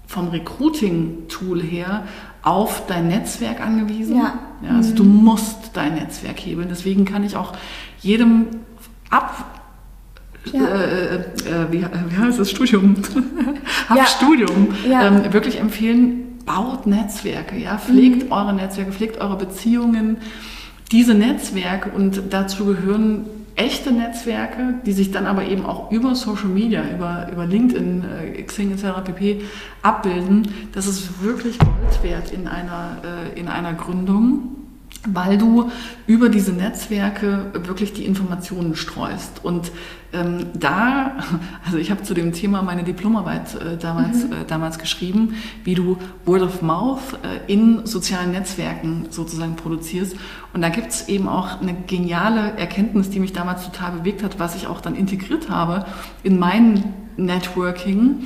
[0.07, 2.03] vom Recruiting-Tool her
[2.41, 4.17] auf dein Netzwerk angewiesen.
[4.17, 4.33] Ja.
[4.63, 6.67] Ja, also du musst dein Netzwerk hebeln.
[6.69, 7.53] Deswegen kann ich auch
[8.01, 8.47] jedem
[9.09, 9.61] ab
[10.51, 10.65] Ja.
[10.65, 11.21] äh, äh,
[11.71, 12.95] wie, wie heißt das Studium?
[13.89, 14.05] Ab Ja.
[14.05, 15.07] Studium Ja.
[15.07, 20.17] ähm, wirklich empfehlen, baut Netzwerke, ja, pflegt eure Netzwerke, pflegt eure Beziehungen.
[20.91, 23.25] Diese Netzwerke und dazu gehören
[23.55, 28.41] echte Netzwerke, die sich dann aber eben auch über Social Media, über, über LinkedIn, äh,
[28.43, 29.03] Xing etc.
[29.03, 29.41] pp.
[29.81, 30.47] abbilden.
[30.73, 34.62] Das ist wirklich Gold wert in einer, äh, in einer Gründung
[35.13, 35.71] weil du
[36.07, 39.43] über diese Netzwerke wirklich die Informationen streust.
[39.43, 39.71] Und
[40.13, 41.17] ähm, da,
[41.65, 45.97] also ich habe zu dem Thema meine Diplomarbeit äh, damals, äh, damals geschrieben, wie du
[46.25, 50.15] Word of Mouth äh, in sozialen Netzwerken sozusagen produzierst.
[50.53, 54.39] Und da gibt es eben auch eine geniale Erkenntnis, die mich damals total bewegt hat,
[54.39, 55.85] was ich auch dann integriert habe
[56.23, 58.23] in mein Networking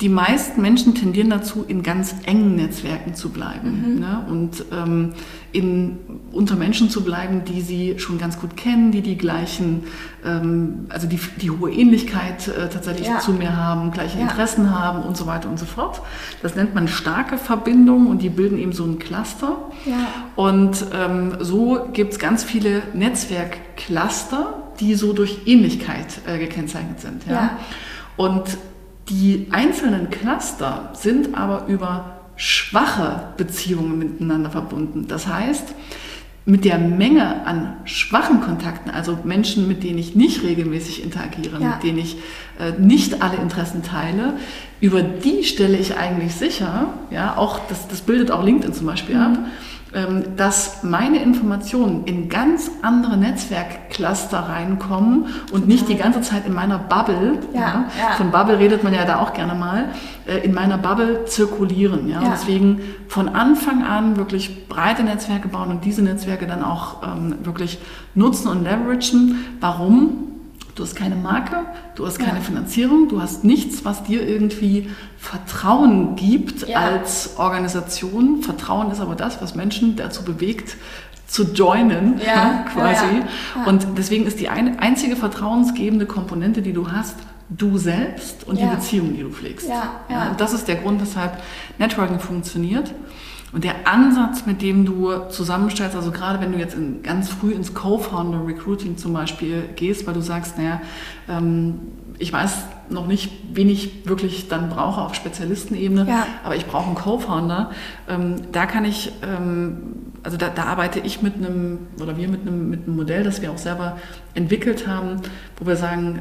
[0.00, 4.24] die meisten Menschen tendieren dazu, in ganz engen Netzwerken zu bleiben ne?
[4.30, 5.12] und ähm,
[5.52, 5.98] in,
[6.32, 9.84] unter Menschen zu bleiben, die sie schon ganz gut kennen, die die gleichen,
[10.24, 13.18] ähm, also die, die hohe Ähnlichkeit äh, tatsächlich Ja.
[13.18, 14.22] zu mir haben, gleiche Ja.
[14.24, 16.00] Interessen haben und so weiter und so fort.
[16.42, 19.58] Das nennt man starke Verbindungen und die bilden eben so ein Cluster.
[19.84, 20.06] Ja.
[20.34, 27.24] Und ähm, so gibt es ganz viele Netzwerkcluster, die so durch Ähnlichkeit äh, gekennzeichnet sind.
[28.16, 28.44] Und
[29.10, 35.06] die einzelnen Cluster sind aber über schwache Beziehungen miteinander verbunden.
[35.08, 35.74] Das heißt,
[36.46, 41.74] mit der Menge an schwachen Kontakten, also Menschen, mit denen ich nicht regelmäßig interagiere, Ja.
[41.74, 42.16] mit denen ich
[42.58, 44.34] äh, nicht alle Interessen teile,
[44.80, 49.16] über die stelle ich eigentlich sicher, ja, auch das, das bildet auch LinkedIn zum Beispiel
[49.16, 49.44] ab, ähm,
[50.36, 56.78] dass meine Informationen in ganz andere Netzwerkcluster reinkommen und nicht die ganze Zeit in meiner
[56.78, 58.14] Bubble, Ja, ja.
[58.16, 59.86] von Bubble redet man ja da auch gerne mal,
[60.26, 62.08] äh, in meiner Bubble zirkulieren.
[62.08, 62.20] Ja?
[62.30, 67.78] Deswegen von Anfang an wirklich breite Netzwerke bauen und diese Netzwerke dann auch ähm, wirklich
[68.14, 69.56] nutzen und leveragen.
[69.60, 70.29] Warum?
[70.80, 71.56] Du hast keine Marke,
[71.94, 72.42] du hast keine Ja.
[72.42, 76.78] Finanzierung, du hast nichts, was dir irgendwie Vertrauen gibt Ja.
[76.78, 78.42] als Organisation.
[78.42, 80.78] Vertrauen ist aber das, was Menschen dazu bewegt,
[81.26, 83.04] zu joinen, Ja, quasi.
[83.04, 83.12] ja,
[83.56, 83.64] ja.
[83.66, 87.16] Und deswegen ist die ein, einzige vertrauensgebende Komponente, die du hast,
[87.50, 89.68] du selbst und die Beziehung, die du pflegst.
[89.68, 91.42] Und das ist der Grund, weshalb
[91.76, 92.94] Networking funktioniert.
[93.52, 97.52] Und der Ansatz, mit dem du zusammenstellst, also gerade wenn du jetzt in, ganz früh
[97.52, 100.80] ins Co-Founder-Recruiting zum Beispiel gehst, weil du sagst, naja,
[101.28, 101.80] ähm,
[102.18, 102.58] ich weiß
[102.90, 106.26] noch nicht, wen ich wirklich dann brauche auf Spezialistenebene, Ja.
[106.44, 107.70] aber ich brauche einen Co-Founder.
[108.08, 109.78] Ähm, da kann ich, ähm,
[110.22, 113.42] also da, da arbeite ich mit einem, oder wir mit einem, mit einem Modell, das
[113.42, 113.96] wir auch selber
[114.34, 115.22] entwickelt haben,
[115.58, 116.20] wo wir sagen,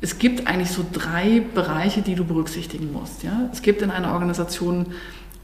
[0.00, 3.22] es gibt eigentlich so drei Bereiche, die du berücksichtigen musst.
[3.22, 3.48] Ja?
[3.52, 4.86] Es gibt in einer Organisation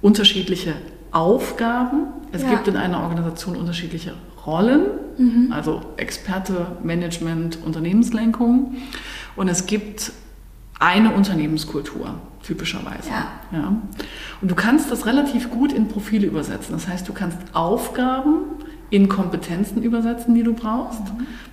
[0.02, 0.74] unterschiedliche
[1.12, 2.50] Aufgaben, es Ja.
[2.50, 4.14] gibt in einer Organisation unterschiedliche
[4.46, 4.82] Rollen,
[5.50, 8.76] also Experte, Management, Unternehmenslenkung
[9.36, 10.12] und es gibt
[10.78, 13.10] eine Unternehmenskultur, typischerweise.
[13.10, 13.26] Ja.
[13.58, 13.76] Ja.
[14.40, 16.72] Und du kannst das relativ gut in Profile übersetzen.
[16.72, 18.44] Das heißt, du kannst Aufgaben
[18.88, 21.02] in Kompetenzen übersetzen, die du brauchst.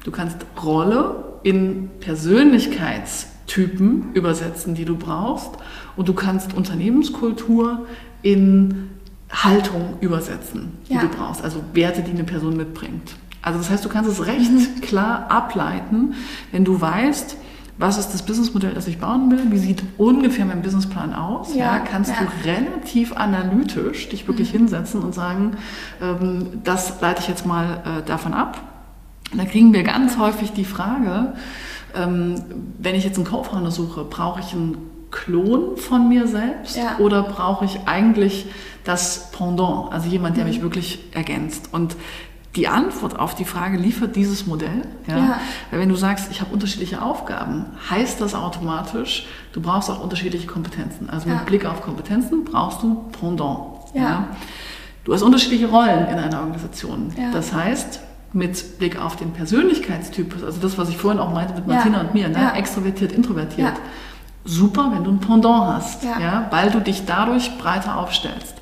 [0.05, 5.49] Du kannst Rolle in Persönlichkeitstypen übersetzen, die du brauchst.
[5.97, 7.85] Und du kannst Unternehmenskultur
[8.21, 8.91] in
[9.31, 11.01] Haltung übersetzen, die Ja.
[11.01, 11.43] du brauchst.
[11.43, 13.15] Also Werte, die eine Person mitbringt.
[13.41, 16.15] Also das heißt, du kannst es recht klar ableiten,
[16.51, 17.37] wenn du weißt,
[17.77, 21.77] was ist das Businessmodell, das ich bauen will, wie sieht ungefähr mein Businessplan aus, ja,
[21.77, 22.17] ja kannst ja.
[22.21, 24.59] du relativ analytisch dich wirklich mhm.
[24.59, 25.57] hinsetzen und sagen,
[26.01, 28.59] ähm, das leite ich jetzt mal äh, davon ab.
[29.31, 31.33] Und da kriegen wir ganz häufig die Frage,
[31.95, 32.41] ähm,
[32.79, 34.77] wenn ich jetzt einen Co-Founder suche, brauche ich einen
[35.11, 36.97] Klon von mir selbst ja.
[36.99, 38.45] oder brauche ich eigentlich
[38.83, 40.49] das Pendant, also jemand, der mhm.
[40.49, 41.69] mich wirklich ergänzt?
[41.71, 41.95] Und
[42.55, 44.81] die Antwort auf die Frage liefert dieses Modell.
[45.07, 45.17] Ja?
[45.17, 45.39] ja.
[45.69, 50.47] Weil wenn du sagst, ich habe unterschiedliche Aufgaben, heißt das automatisch, du brauchst auch unterschiedliche
[50.47, 51.09] Kompetenzen.
[51.09, 53.59] Also mit Blick auf Kompetenzen brauchst du Pendant.
[53.93, 54.01] Ja.
[54.01, 54.27] ja?
[55.03, 57.13] Du hast unterschiedliche Rollen in einer Organisation.
[57.31, 58.01] Das heißt,
[58.33, 62.13] mit Blick auf den Persönlichkeitstyp, also das, was ich vorhin auch meinte mit Martina und
[62.13, 62.53] mir, ne?
[62.55, 63.73] extrovertiert, introvertiert,
[64.47, 66.47] super, wenn du ein Pendant hast, ja.
[66.49, 68.55] weil du dich dadurch breiter aufstellst.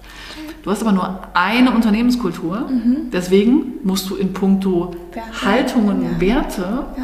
[0.64, 3.12] Du hast aber nur eine Unternehmenskultur, mhm.
[3.14, 5.46] deswegen musst du in puncto Werte.
[5.46, 6.20] Haltungen, ja.
[6.20, 7.04] Werte ja.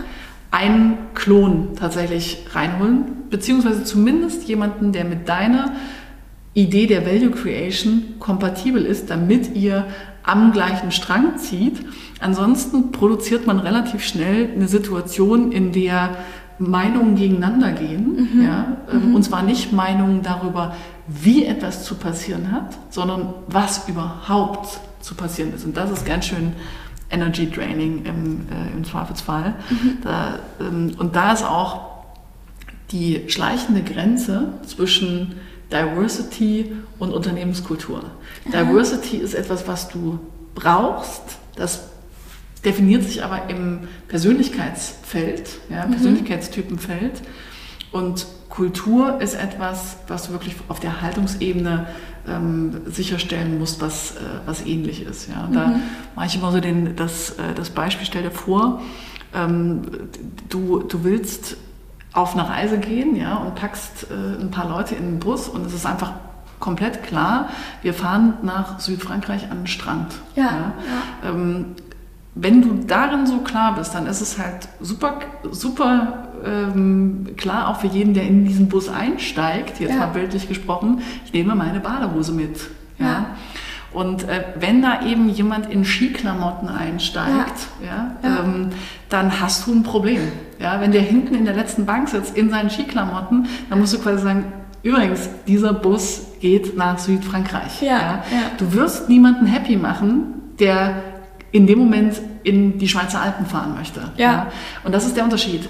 [0.49, 5.73] einen Klon tatsächlich reinholen, beziehungsweise zumindest jemanden, der mit deiner
[6.55, 9.86] Idee der Value Creation kompatibel ist, damit ihr
[10.23, 11.86] am gleichen Strang zieht.
[12.19, 16.17] Ansonsten produziert man relativ schnell eine Situation, in der
[16.62, 18.30] Meinungen gegeneinander gehen.
[18.34, 18.43] Mhm.
[18.43, 18.78] Ja?
[18.91, 19.16] Mhm.
[19.16, 20.76] Und zwar nicht Meinungen darüber,
[21.07, 25.66] wie etwas zu passieren hat, sondern was überhaupt zu passieren ist.
[25.66, 26.53] Und das ist ganz schön
[27.09, 29.55] Energy Draining im, äh, im Zweifelsfall.
[29.70, 29.97] Mhm.
[30.03, 31.91] Da, ähm, und da ist auch
[32.91, 35.36] die schleichende Grenze zwischen
[35.72, 38.03] Diversity und Unternehmenskultur.
[38.45, 40.20] Diversity ist etwas, was du
[40.53, 41.22] brauchst,
[41.55, 41.91] das
[42.66, 45.91] definiert sich aber im Persönlichkeitsfeld, ja, mhm.
[45.91, 47.22] Persönlichkeitstypenfeld.
[47.91, 51.88] Und Kultur ist etwas, was du wirklich auf der Haltungsebene
[52.28, 55.30] ähm, sicherstellen musst, was, äh, was ähnlich ist.
[55.30, 55.49] Ja.
[55.51, 55.82] Da mhm.
[56.16, 58.82] mache ich immer so den, das, äh, das Beispiel, stell dir vor,
[59.34, 59.82] ähm,
[60.49, 61.57] du, du willst
[62.14, 65.66] auf eine Reise gehen ja, und packst äh, ein paar Leute in den Bus und
[65.66, 66.14] es ist einfach
[66.59, 67.49] komplett klar,
[67.82, 70.14] wir fahren nach Südfrankreich an den Strand.
[70.36, 70.51] Ja, ja.
[71.24, 71.30] ja.
[71.30, 71.66] Ähm,
[72.34, 75.19] wenn du darin so klar bist, dann ist es halt super,
[75.51, 79.97] super ähm, klar, auch für jeden, der in diesen Bus einsteigt, jetzt ja.
[79.97, 82.69] mal bildlich gesprochen, ich nehme meine Badehose mit.
[82.97, 83.05] Ja.
[83.05, 83.25] ja.
[83.93, 88.15] Und äh, wenn da eben jemand in Skiklamotten einsteigt, ja.
[88.23, 88.69] ja ähm,
[89.09, 90.21] dann hast du ein Problem.
[90.59, 93.99] Ja, wenn der hinten in der letzten Bank sitzt in seinen Skiklamotten, dann musst du
[93.99, 94.45] quasi sagen,
[94.82, 97.82] übrigens, dieser Bus geht nach Südfrankreich.
[97.82, 98.23] Ja, ja.
[98.57, 101.03] Du wirst niemanden happy machen, der
[101.52, 104.02] in dem Moment in die Schweizer Alpen fahren möchte.
[104.18, 104.32] Ja.
[104.32, 104.47] ja.
[104.84, 105.70] Und das ist der Unterschied.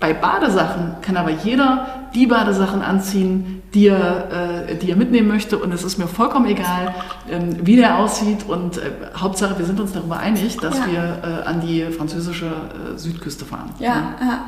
[0.00, 5.58] Bei Badesachen kann aber jeder die Badesachen anziehen, die er, äh, die er mitnehmen möchte.
[5.58, 6.94] Und es ist mir vollkommen egal,
[7.30, 8.44] ähm, wie der aussieht.
[8.46, 10.86] Und äh, Hauptsache, wir sind uns darüber einig, dass ja.
[10.86, 13.70] wir äh, an die französische äh, Südküste fahren.
[13.78, 14.44] Ja, ja.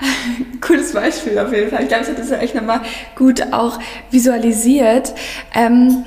[0.60, 1.82] cooles Beispiel auf jeden Fall.
[1.82, 2.80] Ich glaube, das hat das ja echt nochmal
[3.14, 3.78] gut auch
[4.10, 5.14] visualisiert.
[5.54, 6.04] Ähm,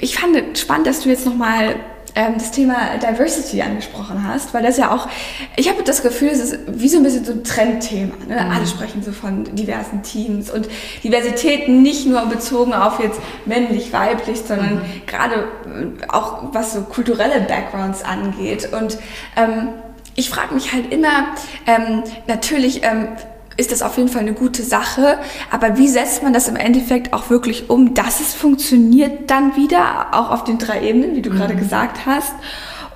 [0.00, 1.76] ich fand es spannend, dass du jetzt nochmal
[2.14, 5.08] ähm, das Thema Diversity angesprochen hast, weil das ja auch,
[5.56, 8.14] ich habe das Gefühl, es ist wie so ein bisschen so ein Trendthema.
[8.28, 8.40] Ne?
[8.40, 8.50] Mhm.
[8.50, 10.68] Alle sprechen so von diversen Teams und
[11.02, 14.82] Diversität nicht nur bezogen auf jetzt männlich, weiblich, sondern mhm.
[15.06, 18.68] gerade äh, auch was so kulturelle Backgrounds angeht.
[18.72, 18.98] Und
[19.36, 19.68] ähm,
[20.14, 21.34] ich frage mich halt immer,
[21.66, 23.08] ähm, natürlich, ähm,
[23.56, 25.18] ist das auf jeden Fall eine gute Sache.
[25.50, 30.08] Aber wie setzt man das im Endeffekt auch wirklich um, dass es funktioniert dann wieder,
[30.12, 31.36] auch auf den drei Ebenen, wie du mhm.
[31.36, 32.32] gerade gesagt hast?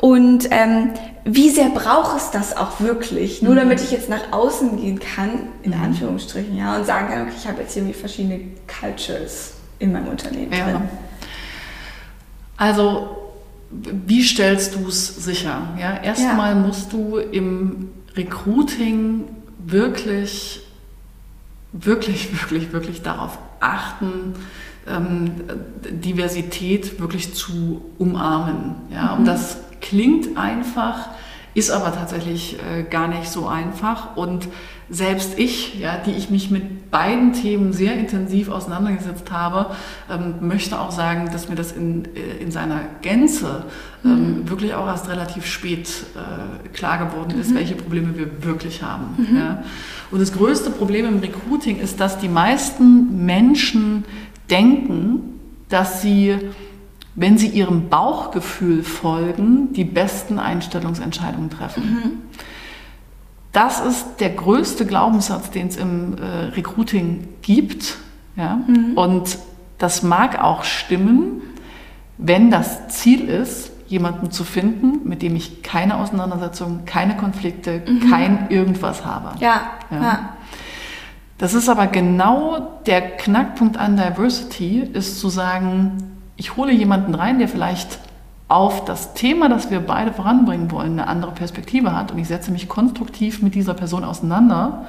[0.01, 0.91] Und ähm,
[1.25, 3.43] wie sehr braucht es das auch wirklich?
[3.43, 3.59] Nur mhm.
[3.59, 5.83] damit ich jetzt nach außen gehen kann, in mhm.
[5.83, 8.41] Anführungsstrichen, ja, und sagen kann, okay, ich habe jetzt irgendwie verschiedene
[8.81, 10.65] Cultures in meinem Unternehmen ja.
[10.65, 10.83] drin.
[12.57, 13.17] Also,
[13.71, 15.69] wie stellst du es sicher?
[15.79, 16.61] Ja, erstmal ja.
[16.61, 19.25] musst du im Recruiting
[19.71, 20.61] wirklich,
[21.73, 24.35] wirklich, wirklich, wirklich darauf achten,
[24.87, 25.33] ähm,
[25.85, 28.77] Diversität wirklich zu umarmen.
[28.91, 29.13] Ja?
[29.13, 29.19] Mhm.
[29.19, 31.11] Und das klingt einfach,
[31.55, 34.17] ist aber tatsächlich äh, gar nicht so einfach.
[34.17, 34.49] Und
[34.91, 39.75] selbst ich, ja, die ich mich mit beiden Themen sehr intensiv auseinandergesetzt habe,
[40.11, 43.65] ähm, möchte auch sagen, dass mir das in, äh, in seiner Gänze
[44.05, 44.51] ähm, mhm.
[44.51, 47.41] wirklich auch erst relativ spät äh, klar geworden mhm.
[47.41, 49.15] ist, welche Probleme wir wirklich haben.
[49.19, 49.37] Mhm.
[49.37, 49.63] Ja.
[50.11, 54.05] Und das größte Problem im Recruiting ist, dass die meisten Menschen
[54.49, 55.21] denken,
[55.69, 56.39] dass sie
[57.19, 61.83] wenn sie ihrem Bauchgefühl folgen, die besten Einstellungsentscheidungen treffen.
[61.83, 62.13] Mhm.
[63.51, 67.97] Das ist der größte Glaubenssatz, den es im äh, Recruiting gibt.
[68.37, 68.61] Ja?
[68.67, 68.93] Mhm.
[68.97, 69.39] Und
[69.79, 71.43] das mag auch stimmen,
[72.19, 78.11] wenn das Ziel ist, jemanden zu finden, mit dem ich keine Auseinandersetzung, keine Konflikte, mhm.
[78.11, 79.41] kein irgendwas habe.
[79.41, 80.03] Ja, ja.
[80.03, 80.29] ja.
[81.39, 87.39] Das ist aber genau der Knackpunkt an Diversity, ist zu sagen, ich hole jemanden rein,
[87.39, 87.99] der vielleicht
[88.47, 92.51] auf das Thema, das wir beide voranbringen wollen, eine andere Perspektive hat und ich setze
[92.51, 94.87] mich konstruktiv mit dieser Person auseinander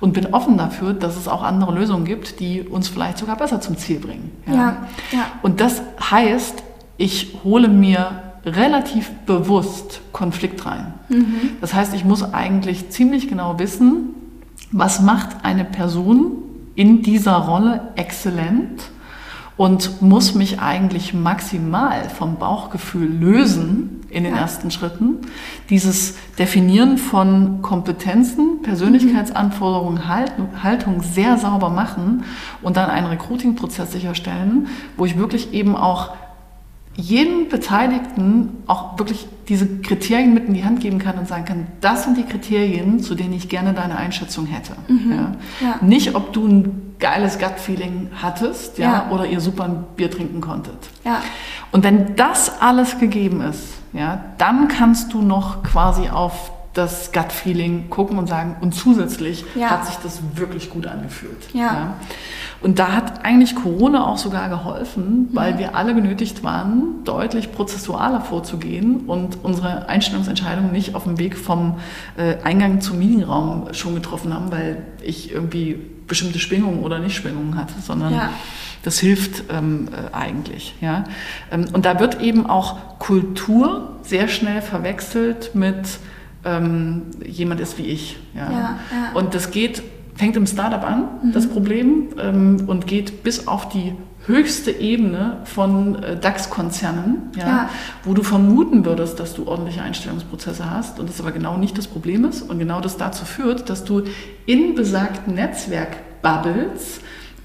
[0.00, 3.60] und bin offen dafür, dass es auch andere Lösungen gibt, die uns vielleicht sogar besser
[3.60, 4.30] zum Ziel bringen.
[4.46, 4.54] Ja.
[4.54, 4.76] ja,
[5.12, 5.26] ja.
[5.42, 6.62] Und das heißt,
[6.96, 10.94] ich hole mir relativ bewusst Konflikt rein.
[11.08, 11.50] Mhm.
[11.60, 14.14] Das heißt, ich muss eigentlich ziemlich genau wissen,
[14.70, 16.32] was macht eine Person
[16.74, 18.90] in dieser Rolle exzellent
[19.56, 24.40] und muss mich eigentlich maximal vom Bauchgefühl lösen in den ja.
[24.40, 25.18] ersten Schritten.
[25.70, 32.24] Dieses Definieren von Kompetenzen, Persönlichkeitsanforderungen, Haltung, Haltung sehr sauber machen
[32.62, 36.12] und dann einen Recruiting-Prozess sicherstellen, wo ich wirklich eben auch
[36.96, 41.66] jedem Beteiligten auch wirklich diese Kriterien mit in die Hand geben kann und sagen kann,
[41.80, 44.72] das sind die Kriterien, zu denen ich gerne deine Einschätzung hätte.
[44.88, 45.10] Mhm.
[45.12, 45.32] Ja.
[45.60, 45.78] Ja.
[45.80, 50.40] Nicht, ob du ein geiles Gut-Feeling hattest ja, ja, oder ihr super ein Bier trinken
[50.40, 50.88] konntet.
[51.04, 51.20] Ja.
[51.70, 57.90] Und wenn das alles gegeben ist, ja, dann kannst du noch quasi auf das Gut-Feeling
[57.90, 59.68] gucken und sagen, und zusätzlich ja.
[59.68, 61.52] hat sich das wirklich gut angefühlt.
[61.52, 61.60] Ja.
[61.60, 61.92] ja.
[62.64, 68.22] Und da hat eigentlich Corona auch sogar geholfen, weil wir alle genötigt waren, deutlich prozessualer
[68.22, 71.76] vorzugehen und unsere Einstellungsentscheidung nicht auf dem Weg vom
[72.16, 77.74] äh, Eingang zum Meetingraum schon getroffen haben, weil ich irgendwie bestimmte Schwingungen oder Nicht-Schwingungen hatte,
[77.82, 78.30] sondern ja.
[78.82, 80.74] das hilft ähm, äh, eigentlich.
[80.80, 81.04] Ja?
[81.52, 85.98] Ähm, und da wird eben auch Kultur sehr schnell verwechselt mit
[86.46, 88.16] ähm, jemand ist wie ich.
[88.34, 88.50] Ja.
[88.50, 88.78] ja, ja.
[89.12, 89.82] Und das geht,
[90.14, 91.32] fängt im Startup an, mhm.
[91.32, 93.94] das Problem, ähm, und geht bis auf die
[94.26, 97.68] höchste Ebene von äh, DAX-Konzernen, ja, ja,
[98.04, 101.86] wo du vermuten würdest, dass du ordentliche Einstellungsprozesse hast und das aber genau nicht das
[101.86, 104.04] Problem ist und genau das dazu führt, dass du
[104.46, 107.00] in besagten Netzwerk-Bubbles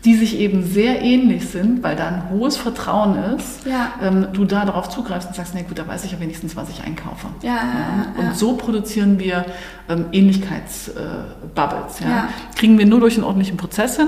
[0.05, 3.93] die sich eben sehr ähnlich sind, weil da ein hohes Vertrauen ist, ja.
[4.01, 6.69] ähm, du da darauf zugreifst und sagst, na gut, da weiß ich ja wenigstens, was
[6.69, 7.27] ich einkaufe.
[7.41, 9.45] Ja, ja, und so produzieren wir
[9.89, 12.01] ähm, Ähnlichkeitsbubbles.
[12.01, 12.29] Äh, ja.
[12.55, 14.07] Kriegen wir nur durch einen ordentlichen Prozess hin.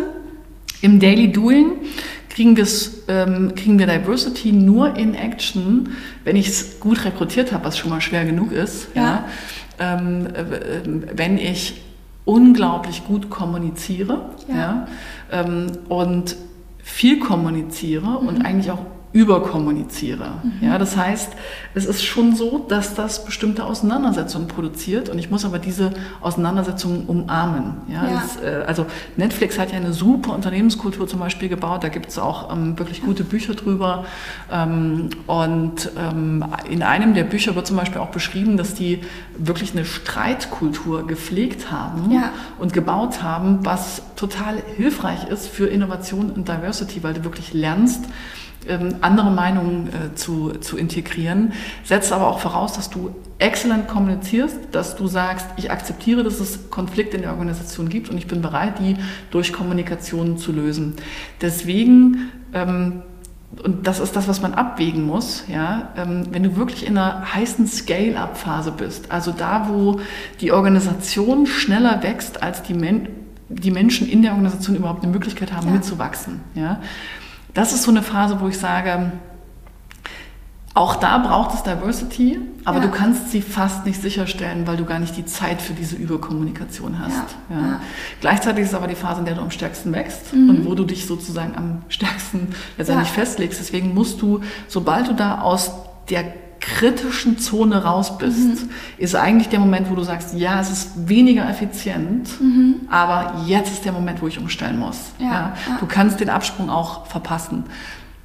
[0.81, 1.73] Im Daily Doing
[2.29, 2.55] kriegen,
[3.09, 5.89] ähm, kriegen wir Diversity nur in Action,
[6.23, 8.87] wenn ich es gut rekrutiert habe, was schon mal schwer genug ist.
[8.95, 9.25] Ja.
[9.77, 11.81] Ähm, äh, wenn ich
[12.25, 14.55] unglaublich gut kommuniziere ja.
[14.55, 14.87] ja
[15.31, 16.35] ähm, und
[16.83, 18.27] viel kommuniziere mhm.
[18.27, 20.31] und eigentlich auch überkommuniziere.
[20.43, 20.67] Mhm.
[20.67, 21.33] Ja, das heißt,
[21.73, 25.91] es ist schon so, dass das bestimmte Auseinandersetzungen produziert und ich muss aber diese
[26.21, 27.73] Auseinandersetzungen umarmen.
[27.89, 28.21] Ja, ja.
[28.21, 28.85] Das, äh, also
[29.17, 33.03] Netflix hat ja eine super Unternehmenskultur zum Beispiel gebaut, da gibt es auch ähm, wirklich
[33.03, 34.05] gute Bücher drüber
[34.49, 39.01] ähm, und ähm, in einem der Bücher wird zum Beispiel auch beschrieben, dass die
[39.37, 42.31] wirklich eine Streitkultur gepflegt haben ja.
[42.59, 48.05] und gebaut haben, was total hilfreich ist für Innovation und Diversity, weil du wirklich lernst,
[48.67, 51.53] ähm, andere Meinungen äh, zu, zu integrieren,
[51.83, 56.69] setzt aber auch voraus, dass du exzellent kommunizierst, dass du sagst, ich akzeptiere, dass es
[56.69, 58.97] Konflikte in der Organisation gibt und ich bin bereit, die
[59.31, 60.95] durch Kommunikation zu lösen.
[61.41, 63.01] Deswegen ähm,
[63.63, 67.33] und das ist das, was man abwägen muss, ja, ähm, wenn du wirklich in einer
[67.33, 69.99] heißen Scale-up-Phase bist, also da, wo
[70.39, 73.09] die Organisation schneller wächst, als die, Men
[73.49, 75.73] die Menschen in der Organisation überhaupt eine Möglichkeit haben, ja.
[75.73, 76.79] mitzuwachsen, ja,
[77.53, 79.11] das ist so eine Phase, wo ich sage,
[80.73, 82.85] auch da braucht es Diversity, aber ja.
[82.85, 86.97] du kannst sie fast nicht sicherstellen, weil du gar nicht die Zeit für diese Überkommunikation
[86.97, 87.35] hast.
[87.49, 87.57] Ja.
[87.57, 87.81] Ja.
[88.21, 90.49] Gleichzeitig ist es aber die Phase, in der du am stärksten wächst mhm.
[90.49, 93.59] und wo du dich sozusagen am stärksten letztendlich festlegst.
[93.59, 95.71] Deswegen musst du, sobald du da aus
[96.09, 96.23] der
[96.61, 98.69] kritischen Zone raus bist, mhm.
[98.97, 102.81] ist eigentlich der Moment, wo du sagst, ja, es ist weniger effizient, mhm.
[102.89, 105.11] aber jetzt ist der Moment, wo ich umstellen muss.
[105.17, 105.53] Ja, ja.
[105.79, 107.65] Du kannst den Absprung auch verpassen.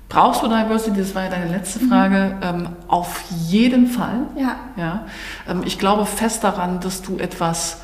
[0.08, 1.00] Brauchst du Diversity?
[1.00, 1.88] Das war ja deine letzte mhm.
[1.88, 2.36] Frage.
[2.42, 4.26] Ähm, auf jeden Fall.
[4.36, 4.56] Ja.
[4.76, 5.06] Ja.
[5.48, 7.78] Ähm, ich glaube fest daran, dass du etwas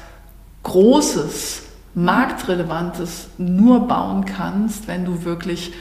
[0.62, 5.72] Großes, Marktrelevantes nur bauen kannst, wenn du wirklich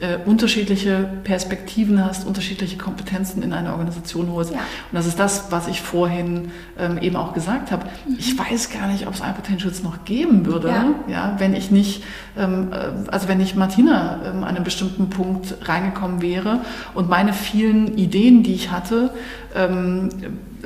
[0.00, 4.52] äh, unterschiedliche Perspektiven hast, unterschiedliche Kompetenzen in eine Organisation holst.
[4.52, 4.58] Ja.
[4.58, 7.86] Und das ist das, was ich vorhin ähm, eben auch gesagt habe.
[8.06, 8.16] Mhm.
[8.18, 10.86] Ich weiß gar nicht, ob es iPotentials noch geben würde, ja.
[11.06, 12.02] ja wenn ich nicht,
[12.36, 16.60] ähm, äh, also wenn nicht Martina ähm, an einem bestimmten Punkt reingekommen wäre
[16.94, 19.10] und meine vielen Ideen, die ich hatte,
[19.54, 20.08] ähm,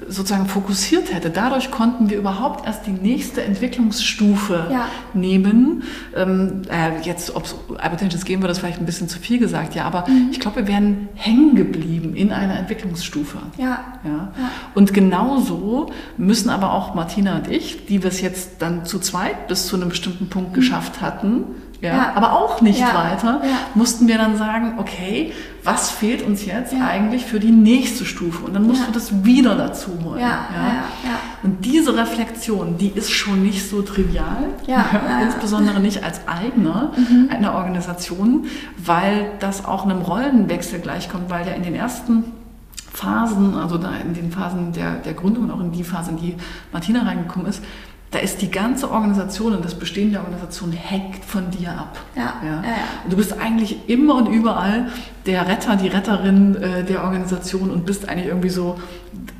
[0.09, 1.28] sozusagen fokussiert hätte.
[1.28, 4.86] Dadurch konnten wir überhaupt erst die nächste Entwicklungsstufe ja.
[5.12, 5.82] nehmen.
[6.16, 9.38] Ähm, äh, jetzt, ob es Hypertensions geben würde, ist vielleicht ein bisschen zu zu viel
[9.38, 10.28] gesagt, ja, aber mhm.
[10.30, 13.38] ich glaube, wir wären hängen geblieben in einer Entwicklungsstufe.
[13.57, 13.84] Ja.
[14.05, 14.11] ja.
[14.11, 14.30] ja.
[14.74, 19.49] Und genauso müssen aber auch Martina und ich, die wir es jetzt dann zu zweit
[19.49, 20.55] bis zu einem bestimmten Punkt mhm.
[20.55, 21.44] geschafft hatten,
[21.80, 23.57] ja, ja, aber auch nicht ja, weiter, ja.
[23.74, 25.32] mussten wir dann sagen, okay,
[25.68, 28.42] was fehlt uns jetzt eigentlich für die nächste Stufe?
[28.42, 30.20] Und dann musst du das wieder dazu holen.
[31.42, 34.44] Und diese Reflexion, die ist schon nicht so trivial,
[35.22, 37.28] insbesondere nicht als Eigner mhm.
[37.30, 38.46] einer Organisation,
[38.82, 42.24] weil das auch einem Rollenwechsel gleichkommt, weil ja in den ersten
[42.90, 46.34] Phasen, also in den Phasen der, der Gründung und auch in die Phase, in die
[46.72, 47.62] Martina reingekommen ist,
[48.11, 51.98] da ist die ganze Organisation und das Bestehen der Organisation hängt von dir ab.
[52.16, 52.48] Ja, ja.
[52.48, 52.76] ja, ja.
[53.09, 54.88] du bist eigentlich immer und überall
[55.26, 58.78] der Retter, die Retterin äh, der Organisation und bist eigentlich irgendwie so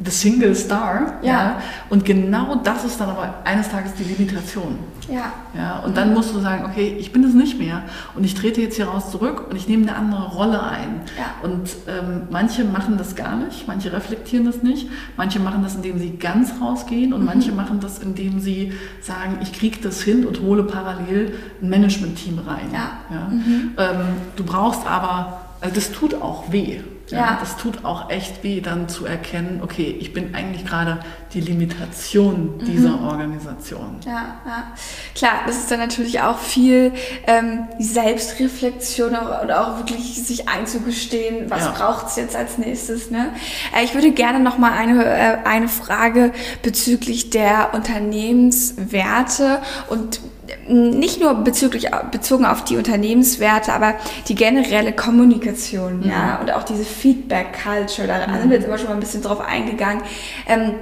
[0.05, 1.19] the single star.
[1.23, 1.33] Ja.
[1.33, 1.63] ja.
[1.91, 4.79] Und genau das ist dann aber eines Tages die Limitation.
[5.09, 5.33] Ja.
[5.57, 5.79] ja.
[5.81, 7.83] Und dann musst du sagen, okay, ich bin es nicht mehr
[8.15, 11.01] und ich trete jetzt hier raus zurück und ich nehme eine andere Rolle ein.
[11.17, 11.49] Ja.
[11.49, 15.99] Und ähm, manche machen das gar nicht, manche reflektieren das nicht, manche machen das, indem
[15.99, 17.27] sie ganz rausgehen und mhm.
[17.27, 22.41] manche machen das, indem sie sagen, ich kriege das hin und hole parallel ein Management-Team
[22.47, 22.69] rein.
[22.73, 22.91] Ja.
[23.11, 23.29] ja?
[23.29, 23.73] Mhm.
[23.79, 23.97] Ähm,
[24.37, 26.81] du brauchst aber also das tut auch weh.
[27.11, 27.19] Ja.
[27.19, 27.37] ja.
[27.41, 31.01] Das tut auch echt weh, dann zu erkennen, okay, ich bin eigentlich gerade
[31.33, 33.07] die Limitation dieser mhm.
[33.07, 34.01] Organisation.
[34.05, 34.73] Ja, ja,
[35.15, 36.93] klar, das ist dann natürlich auch viel
[37.27, 41.71] ähm, Selbstreflexion und auch wirklich sich einzugestehen, was ja.
[41.73, 43.11] braucht es jetzt als nächstes.
[43.11, 43.31] Ne?
[43.77, 46.33] Äh, ich würde gerne noch mal eine, äh, eine Frage
[46.63, 50.21] bezüglich der Unternehmenswerte und
[50.69, 53.95] nicht nur bezüglich, bezogen auf die Unternehmenswerte, aber
[54.29, 56.11] die generelle Kommunikation, mhm.
[56.11, 58.41] ja, und auch diese Feedback-Culture, da mhm.
[58.41, 60.03] sind wir jetzt immer schon mal ein bisschen drauf eingegangen.
[60.47, 60.75] Ähm,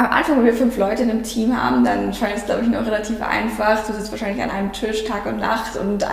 [0.00, 2.68] am Anfang, wenn wir fünf Leute in einem Team haben, dann scheint es, glaube ich,
[2.68, 3.86] noch relativ einfach.
[3.86, 6.06] Du sitzt wahrscheinlich an einem Tisch Tag und Nacht und äh,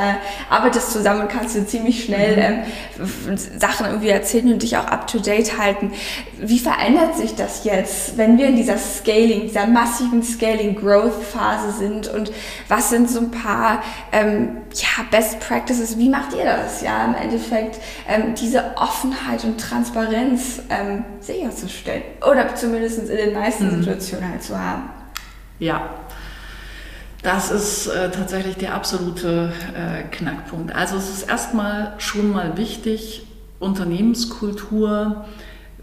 [0.49, 2.65] arbeitest zusammen und kannst dir ziemlich schnell
[2.97, 3.07] mhm.
[3.29, 5.93] ähm, Sachen irgendwie erzählen und dich auch up-to-date halten.
[6.38, 12.33] Wie verändert sich das jetzt, wenn wir in dieser Scaling, dieser massiven Scaling-Growth-Phase sind und
[12.67, 13.81] was sind so ein paar
[14.11, 15.97] ähm, ja, Best Practices?
[15.97, 16.81] Wie macht ihr das?
[16.81, 17.79] Ja, im Endeffekt
[18.09, 24.59] ähm, diese Offenheit und Transparenz ähm, sicherzustellen oder zumindest in den meisten Situationen halt zu
[24.59, 24.89] haben.
[25.59, 25.89] Ja,
[27.23, 30.73] das ist äh, tatsächlich der absolute äh, Knackpunkt.
[30.73, 33.25] Also es ist erstmal schon mal wichtig,
[33.59, 35.25] Unternehmenskultur,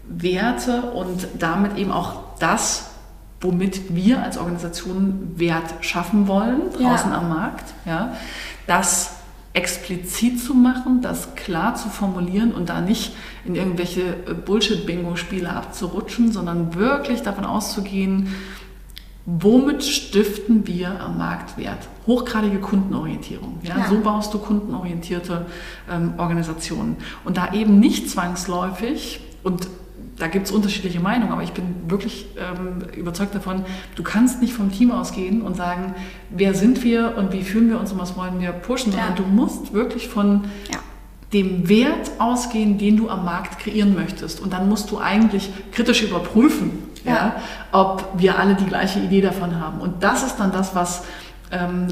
[0.07, 2.91] Werte und damit eben auch das,
[3.41, 7.17] womit wir als Organisation Wert schaffen wollen, draußen ja.
[7.17, 8.15] am Markt, ja,
[8.65, 9.14] das
[9.55, 13.13] explizit zu machen, das klar zu formulieren und da nicht
[13.45, 18.35] in irgendwelche äh, Bullshit-Bingo-Spiele abzurutschen, sondern wirklich davon auszugehen,
[19.25, 21.87] womit stiften wir am Markt Wert?
[22.05, 23.59] Hochgradige Kundenorientierung.
[23.63, 23.77] Ja?
[23.77, 23.87] ja.
[23.89, 25.45] So baust du kundenorientierte
[25.89, 26.97] ähm, Organisationen.
[27.23, 29.67] Und da eben nicht zwangsläufig und
[30.17, 34.53] da gibt es unterschiedliche Meinungen, aber ich bin wirklich ähm, überzeugt davon, du kannst nicht
[34.53, 35.93] vom Team ausgehen und sagen,
[36.29, 39.15] wer sind wir und wie fühlen wir uns und was wollen wir pushen, sondern ja.
[39.15, 40.79] du musst wirklich von ja.
[41.33, 44.39] dem Wert ausgehen, den du am Markt kreieren möchtest.
[44.39, 46.71] Und dann musst du eigentlich kritisch überprüfen,
[47.03, 47.35] ja.
[47.73, 49.81] ob wir alle die gleiche Idee davon haben.
[49.81, 51.03] Und das ist dann das, was
[51.51, 51.87] ähm,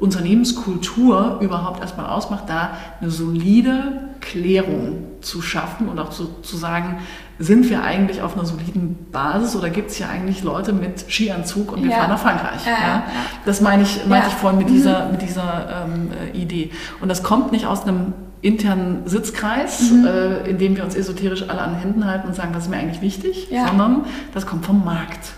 [0.00, 2.70] Unternehmenskultur überhaupt erstmal ausmacht, da
[3.00, 6.98] eine solide Klärung zu schaffen und auch zu, zu sagen,
[7.38, 11.72] sind wir eigentlich auf einer soliden Basis oder gibt es hier eigentlich Leute mit Skianzug
[11.72, 11.98] und wir ja.
[11.98, 12.64] fahren nach Frankreich?
[12.64, 13.02] Ja, ja.
[13.44, 15.12] Das meine ich, meinte ich vorhin mit dieser, mhm.
[15.12, 16.70] mit dieser ähm, äh, Idee.
[17.00, 20.06] Und das kommt nicht aus einem internen Sitzkreis, mhm.
[20.06, 22.70] äh, in dem wir uns esoterisch alle an den Händen halten und sagen, das ist
[22.70, 25.32] mir eigentlich wichtig, sondern das kommt vom Markt.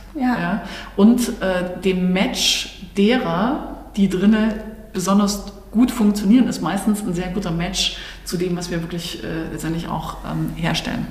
[0.96, 4.52] Und äh, dem Match derer, die drinnen
[4.92, 9.52] besonders gut funktionieren, ist meistens ein sehr guter Match zu dem, was wir wirklich äh,
[9.52, 11.06] letztendlich auch ähm, herstellen.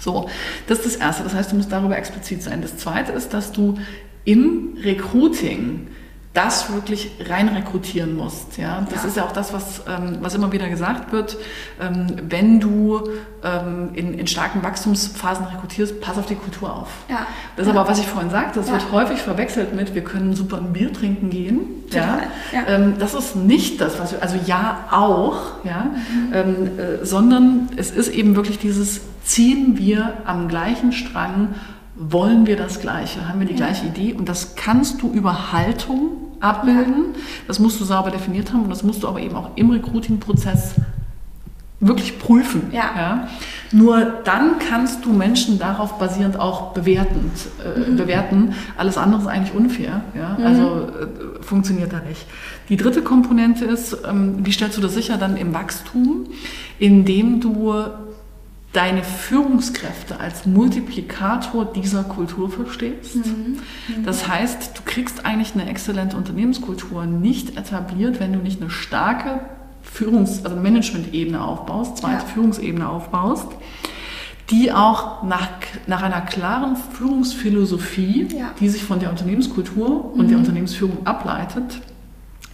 [0.00, 0.28] So,
[0.66, 1.24] das ist das Erste.
[1.24, 2.62] Das heißt, du musst darüber explizit sein.
[2.62, 3.78] Das Zweite ist, dass du
[4.24, 5.88] im Recruiting
[6.34, 8.58] das wirklich rein rekrutieren musst.
[8.58, 8.86] Ja?
[8.90, 9.08] Das ja.
[9.08, 11.36] ist ja auch das, was, ähm, was immer wieder gesagt wird.
[11.80, 13.02] Ähm, wenn du
[13.42, 16.88] ähm, in, in starken Wachstumsphasen rekrutierst, pass auf die Kultur auf.
[17.08, 17.26] Ja.
[17.56, 17.80] Das ist ja.
[17.80, 20.92] aber, was ich vorhin sagte, das wird häufig verwechselt mit, wir können super ein Bier
[20.92, 21.60] trinken gehen.
[21.90, 22.24] Total.
[22.52, 22.66] Ja?
[22.68, 25.86] Ähm, das ist nicht das, was wir, also ja auch, ja?
[25.86, 26.32] Mhm.
[26.34, 31.54] Ähm, äh, sondern es ist eben wirklich dieses, ziehen wir am gleichen Strang
[31.98, 33.28] wollen wir das Gleiche?
[33.28, 33.66] Haben wir die ja.
[33.66, 34.12] gleiche Idee?
[34.12, 37.06] Und das kannst du über Haltung abbilden.
[37.46, 40.74] Das musst du sauber definiert haben und das musst du aber eben auch im Recruiting-Prozess
[41.80, 42.70] wirklich prüfen.
[42.72, 42.90] Ja.
[42.96, 43.28] ja.
[43.70, 47.32] Nur dann kannst du Menschen darauf basierend auch bewertend,
[47.64, 47.96] äh, mhm.
[47.96, 48.54] bewerten.
[48.76, 50.02] Alles andere ist eigentlich unfair.
[50.16, 50.36] Ja?
[50.38, 50.46] Mhm.
[50.46, 52.26] Also äh, funktioniert da nicht.
[52.68, 56.26] Die dritte Komponente ist, ähm, wie stellst du das sicher dann im Wachstum,
[56.78, 57.72] indem du
[58.72, 63.16] deine Führungskräfte als Multiplikator dieser Kultur verstehst.
[63.16, 63.58] Mhm.
[63.88, 64.04] Mhm.
[64.04, 69.40] Das heißt, du kriegst eigentlich eine exzellente Unternehmenskultur nicht etabliert, wenn du nicht eine starke
[69.82, 72.32] Führungs-, also Management-Ebene aufbaust, zweite ja.
[72.34, 73.48] Führungsebene aufbaust,
[74.50, 75.48] die auch nach,
[75.86, 78.50] nach einer klaren Führungsphilosophie, ja.
[78.60, 80.28] die sich von der Unternehmenskultur und mhm.
[80.28, 81.80] der Unternehmensführung ableitet,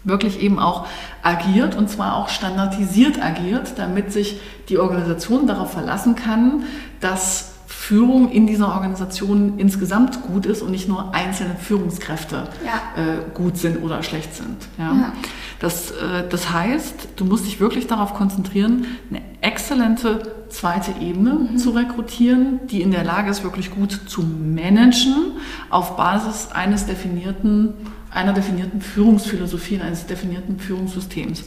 [0.05, 0.87] wirklich eben auch
[1.23, 6.65] agiert und zwar auch standardisiert agiert, damit sich die Organisation darauf verlassen kann,
[7.01, 13.03] dass Führung in dieser Organisation insgesamt gut ist und nicht nur einzelne Führungskräfte ja.
[13.03, 14.57] äh, gut sind oder schlecht sind.
[14.79, 14.95] Ja?
[14.95, 15.13] ja.
[15.59, 21.59] Das, äh, das heißt, du musst dich wirklich darauf konzentrieren, eine exzellente zweite Ebene mhm.
[21.59, 25.33] zu rekrutieren, die in der Lage ist, wirklich gut zu managen
[25.69, 27.75] auf Basis eines definierten,
[28.15, 31.45] einer definierten Führungsphilosophie, eines definierten Führungssystems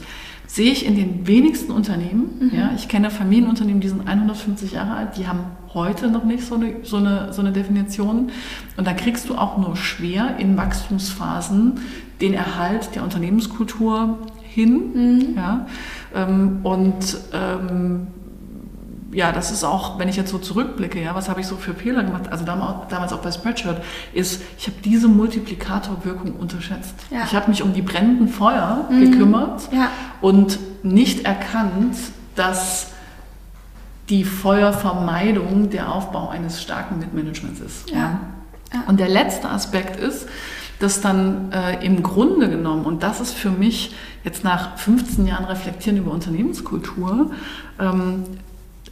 [0.48, 2.50] sehe ich in den wenigsten Unternehmen.
[2.50, 2.58] Mhm.
[2.58, 5.40] Ja, ich kenne Familienunternehmen, die sind 150 Jahre alt, die haben
[5.74, 8.30] heute noch nicht so eine, so, eine, so eine Definition.
[8.76, 11.80] Und da kriegst du auch nur schwer in Wachstumsphasen
[12.22, 14.80] den Erhalt der Unternehmenskultur hin.
[14.94, 15.36] Mhm.
[15.36, 15.66] Ja,
[16.14, 18.06] ähm, und ähm,
[19.12, 21.74] ja, das ist auch, wenn ich jetzt so zurückblicke, ja, was habe ich so für
[21.74, 22.30] Fehler gemacht?
[22.30, 23.82] Also damals auch bei Spreadshirt,
[24.12, 26.94] ist, ich habe diese Multiplikatorwirkung unterschätzt.
[27.10, 27.24] Ja.
[27.24, 29.10] Ich habe mich um die brennenden Feuer mhm.
[29.10, 29.90] gekümmert ja.
[30.20, 31.96] und nicht erkannt,
[32.34, 32.88] dass
[34.08, 37.90] die Feuervermeidung der Aufbau eines starken Mitmanagements ist.
[37.90, 38.20] Ja.
[38.86, 40.28] Und der letzte Aspekt ist,
[40.78, 45.44] dass dann äh, im Grunde genommen, und das ist für mich jetzt nach 15 Jahren
[45.44, 47.32] Reflektieren über Unternehmenskultur,
[47.80, 48.24] ähm,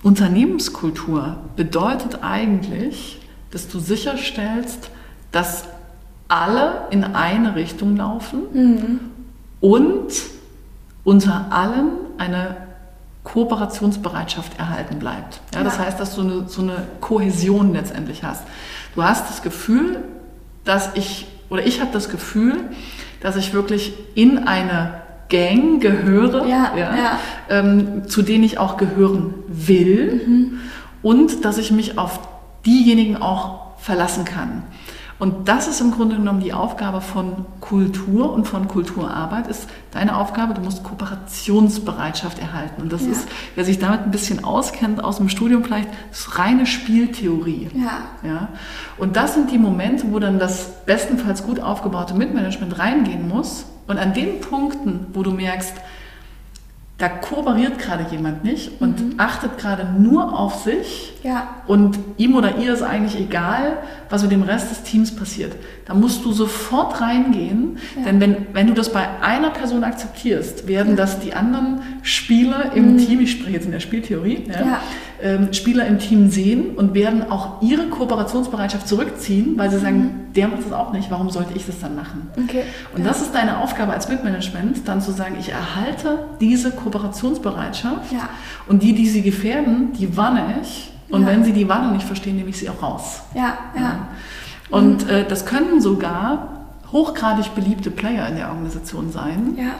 [0.02, 3.20] Unternehmenskultur bedeutet eigentlich,
[3.50, 4.90] dass du sicherstellst,
[5.32, 5.64] dass
[6.28, 9.00] alle in eine Richtung laufen mhm.
[9.60, 10.12] und
[11.04, 12.56] unter allen eine
[13.22, 15.40] Kooperationsbereitschaft erhalten bleibt.
[15.54, 18.44] Ja, das heißt, dass du eine, so eine Kohäsion letztendlich hast.
[18.94, 20.02] Du hast das Gefühl,
[20.64, 22.70] dass ich, oder ich habe das Gefühl,
[23.20, 27.18] dass ich wirklich in eine Gang gehöre, ja, ja.
[27.48, 30.60] Ähm, zu denen ich auch gehören will mhm.
[31.02, 32.20] und dass ich mich auf
[32.64, 34.64] diejenigen auch verlassen kann.
[35.18, 40.16] Und das ist im Grunde genommen die Aufgabe von Kultur und von Kulturarbeit, ist deine
[40.16, 42.82] Aufgabe, du musst Kooperationsbereitschaft erhalten.
[42.82, 43.12] Und das ja.
[43.12, 47.70] ist, wer sich damit ein bisschen auskennt aus dem Studium vielleicht, ist reine Spieltheorie.
[47.74, 48.28] Ja.
[48.28, 48.48] Ja?
[48.98, 53.98] Und das sind die Momente, wo dann das bestenfalls gut aufgebaute Mitmanagement reingehen muss und
[53.98, 55.74] an den Punkten, wo du merkst,
[56.98, 59.14] da kooperiert gerade jemand nicht und mhm.
[59.18, 61.48] achtet gerade nur auf sich ja.
[61.66, 63.78] und ihm oder ihr ist eigentlich egal,
[64.08, 65.52] was mit dem Rest des Teams passiert.
[65.84, 68.04] Da musst du sofort reingehen, ja.
[68.04, 70.96] denn wenn, wenn du das bei einer Person akzeptierst, werden ja.
[70.96, 72.98] das die anderen Spieler im mhm.
[72.98, 74.44] Team, ich spreche jetzt in der Spieltheorie,
[75.22, 80.32] ähm, Spieler im Team sehen und werden auch ihre Kooperationsbereitschaft zurückziehen, weil sie sagen, mhm.
[80.34, 82.28] der macht das auch nicht, warum sollte ich das dann machen?
[82.36, 82.62] Okay.
[82.94, 88.14] Und das ist deine Aufgabe als Mitmanagement, dann zu sagen, ich erhalte diese Kooperationsbereitschaft
[88.68, 91.28] und die, die sie gefährden, die warne ich und ja.
[91.28, 93.22] wenn sie die Warnung nicht verstehen, nehme ich sie auch raus.
[93.34, 93.80] Ja, ja.
[93.80, 94.08] ja.
[94.70, 95.10] Und mhm.
[95.10, 99.72] äh, das können sogar hochgradig beliebte Player in der Organisation sein, ja.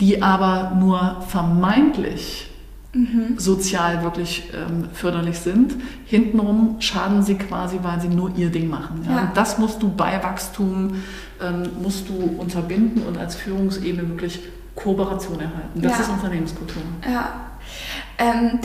[0.00, 2.49] die aber nur vermeintlich
[2.92, 3.38] mhm.
[3.38, 5.74] sozial wirklich ähm, förderlich sind.
[6.06, 9.06] Hintenrum schaden sie quasi, weil sie nur ihr Ding machen.
[9.08, 9.22] Ja?
[9.22, 10.96] Und das musst du bei Wachstum,
[11.40, 14.40] ähm, musst du unterbinden und als Führungsebene wirklich
[14.74, 15.82] Kooperation erhalten.
[15.82, 16.82] Das ist Unternehmenskultur.
[17.04, 17.32] Ja.
[18.18, 18.60] Ähm,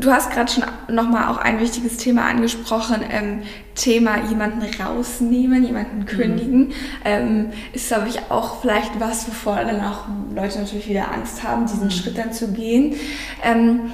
[0.00, 3.42] Du hast gerade schon nochmal auch ein wichtiges Thema angesprochen, ähm,
[3.74, 6.06] Thema jemanden rausnehmen, jemanden mhm.
[6.06, 6.60] kündigen.
[6.68, 6.74] Mhm.
[7.04, 11.66] Ähm, ist, glaube ich, auch vielleicht was, wovor dann auch Leute natürlich wieder Angst haben,
[11.66, 11.90] diesen mhm.
[11.90, 12.96] Schritt dann zu gehen.
[13.44, 13.92] Ähm,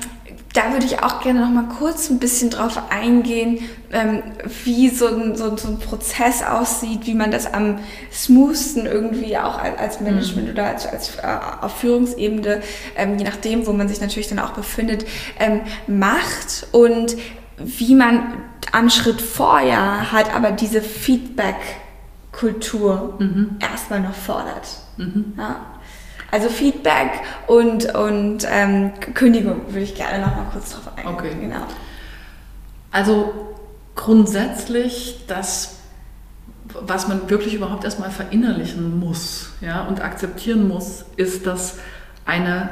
[0.56, 3.58] da würde ich auch gerne noch mal kurz ein bisschen drauf eingehen,
[3.92, 4.22] ähm,
[4.64, 7.78] wie so ein, so, so, ein Prozess aussieht, wie man das am
[8.10, 10.54] smoothsten irgendwie auch als Management mhm.
[10.54, 11.26] oder als, als äh,
[11.60, 12.62] auf Führungsebene,
[12.96, 15.04] ähm, je nachdem, wo man sich natürlich dann auch befindet,
[15.38, 17.18] ähm, macht und
[17.58, 18.40] wie man
[18.72, 23.58] am Schritt vorher halt aber diese Feedback-Kultur mhm.
[23.60, 24.68] erstmal noch fordert.
[24.96, 25.34] Mhm.
[25.36, 25.75] Ja.
[26.30, 27.10] Also Feedback
[27.46, 31.14] und, und ähm, Kündigung würde ich gerne noch mal kurz drauf eingehen.
[31.14, 31.36] Okay.
[31.40, 31.62] Genau.
[32.90, 33.32] Also
[33.94, 35.78] grundsätzlich das,
[36.68, 41.78] was man wirklich überhaupt erstmal verinnerlichen muss ja, und akzeptieren muss, ist, dass
[42.24, 42.68] eine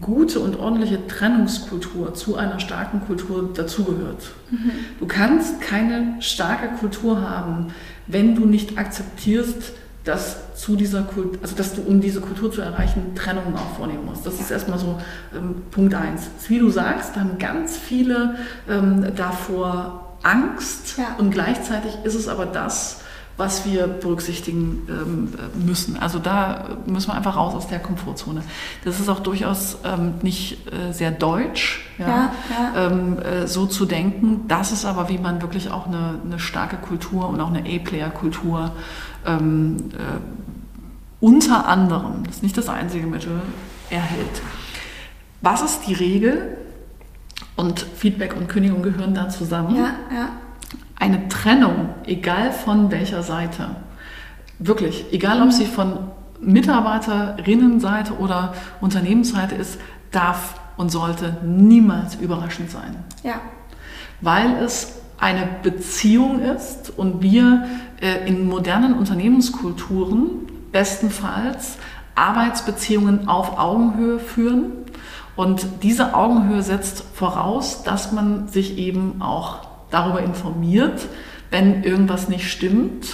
[0.00, 4.32] gute und ordentliche Trennungskultur zu einer starken Kultur dazugehört.
[4.50, 4.72] Mhm.
[4.98, 7.68] Du kannst keine starke Kultur haben,
[8.08, 9.72] wenn du nicht akzeptierst,
[10.06, 14.06] dass zu dieser Kultur, also dass du, um diese Kultur zu erreichen, Trennungen auch vornehmen
[14.06, 14.24] musst.
[14.24, 14.98] Das ist erstmal so
[15.34, 16.28] ähm, Punkt eins.
[16.48, 18.36] Wie du sagst, haben ganz viele
[18.68, 21.16] ähm, davor Angst ja.
[21.18, 23.00] und gleichzeitig ist es aber das,
[23.36, 25.28] was wir berücksichtigen ähm,
[25.66, 25.98] müssen.
[25.98, 28.42] Also da müssen wir einfach raus aus der Komfortzone.
[28.84, 32.86] Das ist auch durchaus ähm, nicht äh, sehr deutsch, ja, ja, ja.
[32.86, 34.44] Ähm, äh, so zu denken.
[34.48, 38.72] Das ist aber, wie man wirklich auch eine, eine starke Kultur und auch eine A-Player-Kultur
[39.26, 40.18] ähm, äh,
[41.20, 43.40] unter anderem, das ist nicht das einzige Mittel,
[43.90, 44.42] erhält.
[45.42, 46.58] Was ist die Regel?
[47.56, 49.76] Und Feedback und Kündigung gehören da zusammen.
[49.76, 50.28] Ja, ja
[50.98, 53.76] eine Trennung, egal von welcher Seite,
[54.58, 55.52] wirklich, egal ob mhm.
[55.52, 55.98] sie von
[56.40, 59.78] Mitarbeiterinnenseite oder Unternehmensseite ist,
[60.10, 62.96] darf und sollte niemals überraschend sein.
[63.22, 63.40] Ja.
[64.20, 67.66] Weil es eine Beziehung ist und wir
[68.00, 71.78] äh, in modernen Unternehmenskulturen bestenfalls
[72.14, 74.72] Arbeitsbeziehungen auf Augenhöhe führen.
[75.36, 79.65] Und diese Augenhöhe setzt voraus, dass man sich eben auch
[79.96, 81.06] darüber informiert,
[81.50, 83.06] wenn irgendwas nicht stimmt,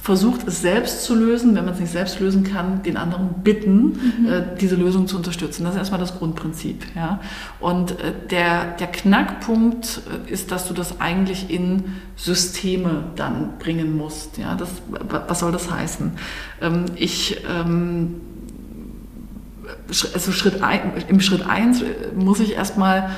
[0.00, 3.82] versucht es selbst zu lösen, wenn man es nicht selbst lösen kann, den anderen bitten,
[4.20, 4.28] mhm.
[4.28, 5.64] äh, diese Lösung zu unterstützen.
[5.64, 6.86] Das ist erstmal das Grundprinzip.
[6.94, 7.20] Ja?
[7.58, 13.96] Und äh, der, der Knackpunkt äh, ist, dass du das eigentlich in Systeme dann bringen
[13.96, 14.38] musst.
[14.38, 14.54] Ja?
[14.54, 14.68] Das,
[15.08, 16.12] was soll das heißen?
[16.62, 18.14] Ähm, ich ähm,
[19.88, 23.10] also Schritt ein, im Schritt 1 äh, muss ich erstmal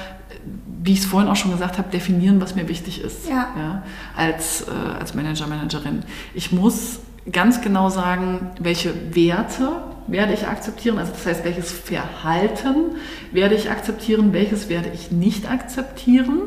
[0.88, 3.48] wie ich es vorhin auch schon gesagt habe, definieren, was mir wichtig ist ja.
[3.58, 3.82] Ja,
[4.16, 6.02] als, äh, als Manager, Managerin.
[6.32, 12.96] Ich muss ganz genau sagen, welche Werte werde ich akzeptieren, also das heißt, welches Verhalten
[13.32, 16.44] werde ich akzeptieren, welches werde ich nicht akzeptieren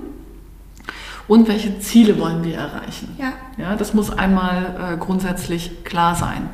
[1.27, 3.15] und welche Ziele wollen wir erreichen.
[3.19, 3.33] Ja.
[3.57, 6.49] Ja, das muss einmal äh, grundsätzlich klar sein.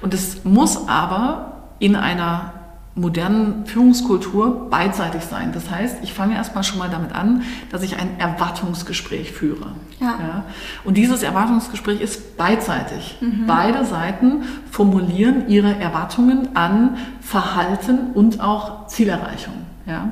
[0.00, 2.52] Und es muss aber in einer
[2.94, 5.52] modernen Führungskultur beidseitig sein.
[5.54, 9.72] Das heißt, ich fange erstmal schon mal damit an, dass ich ein Erwartungsgespräch führe.
[9.98, 10.06] Ja.
[10.06, 10.44] ja.
[10.84, 13.16] Und dieses Erwartungsgespräch ist beidseitig.
[13.20, 13.46] Mhm.
[13.46, 19.54] Beide Seiten formulieren ihre Erwartungen an Verhalten und auch Zielerreichung.
[19.86, 20.10] Ja.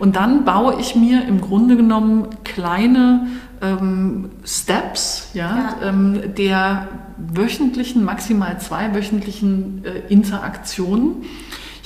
[0.00, 3.28] Und dann baue ich mir im Grunde genommen kleine
[3.60, 5.88] ähm, Steps ja, ja.
[5.88, 11.24] Ähm, der wöchentlichen, maximal zweiwöchentlichen äh, Interaktionen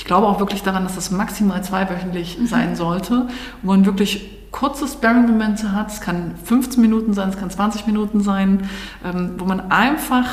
[0.02, 2.46] ich glaube auch wirklich daran, dass das maximal zweiwöchentlich mhm.
[2.48, 3.28] sein sollte,
[3.62, 5.92] wo man wirklich kurze Sparring-Momente hat.
[5.92, 8.68] Es kann 15 Minuten sein, es kann 20 Minuten sein,
[9.04, 10.26] ähm, wo man einfach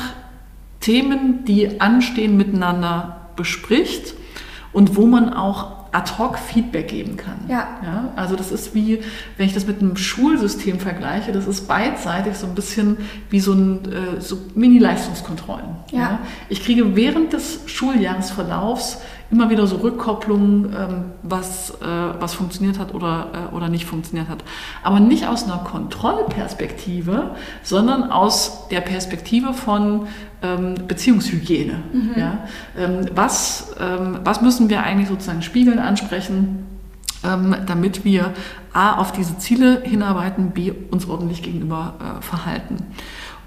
[0.80, 4.14] Themen, die anstehen, miteinander bespricht
[4.72, 7.38] und wo man auch ad hoc Feedback geben kann.
[7.46, 7.68] Ja.
[7.84, 8.08] ja.
[8.16, 9.00] Also das ist wie,
[9.36, 12.96] wenn ich das mit einem Schulsystem vergleiche, das ist beidseitig so ein bisschen
[13.30, 15.76] wie so ein äh, so Mini-Leistungskontrollen.
[15.92, 15.98] Ja.
[15.98, 16.18] ja.
[16.48, 18.98] Ich kriege während des Schuljahresverlaufs
[19.30, 21.84] immer wieder so Rückkopplungen, ähm, was, äh,
[22.18, 24.42] was funktioniert hat oder, äh, oder nicht funktioniert hat.
[24.82, 27.30] Aber nicht aus einer Kontrollperspektive,
[27.62, 30.08] sondern aus der Perspektive von
[30.42, 31.82] ähm, Beziehungshygiene.
[31.92, 32.12] Mhm.
[32.16, 32.38] Ja?
[32.76, 36.66] Ähm, was, ähm, was müssen wir eigentlich sozusagen spiegeln, ansprechen?
[37.22, 38.32] Ähm, damit wir
[38.72, 42.78] A, auf diese Ziele hinarbeiten, B, uns ordentlich gegenüber äh, verhalten.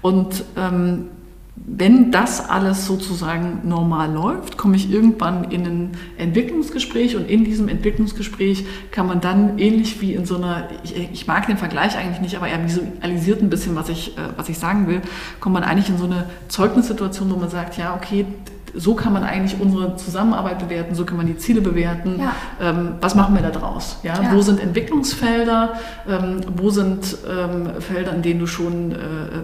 [0.00, 1.08] Und ähm,
[1.56, 7.68] wenn das alles sozusagen normal läuft, komme ich irgendwann in ein Entwicklungsgespräch und in diesem
[7.68, 12.20] Entwicklungsgespräch kann man dann ähnlich wie in so einer, ich, ich mag den Vergleich eigentlich
[12.20, 15.00] nicht, aber er visualisiert ein bisschen, was ich, äh, was ich sagen will,
[15.38, 18.26] kommt man eigentlich in so eine Zeugnissituation, wo man sagt, ja, okay,
[18.74, 22.18] so kann man eigentlich unsere Zusammenarbeit bewerten, so kann man die Ziele bewerten.
[22.18, 22.34] Ja.
[22.60, 23.98] Ähm, was machen wir da draus?
[24.02, 24.20] Ja?
[24.20, 24.32] ja.
[24.32, 25.74] Wo sind Entwicklungsfelder?
[26.08, 28.96] Ähm, wo sind ähm, Felder, in denen du schon äh,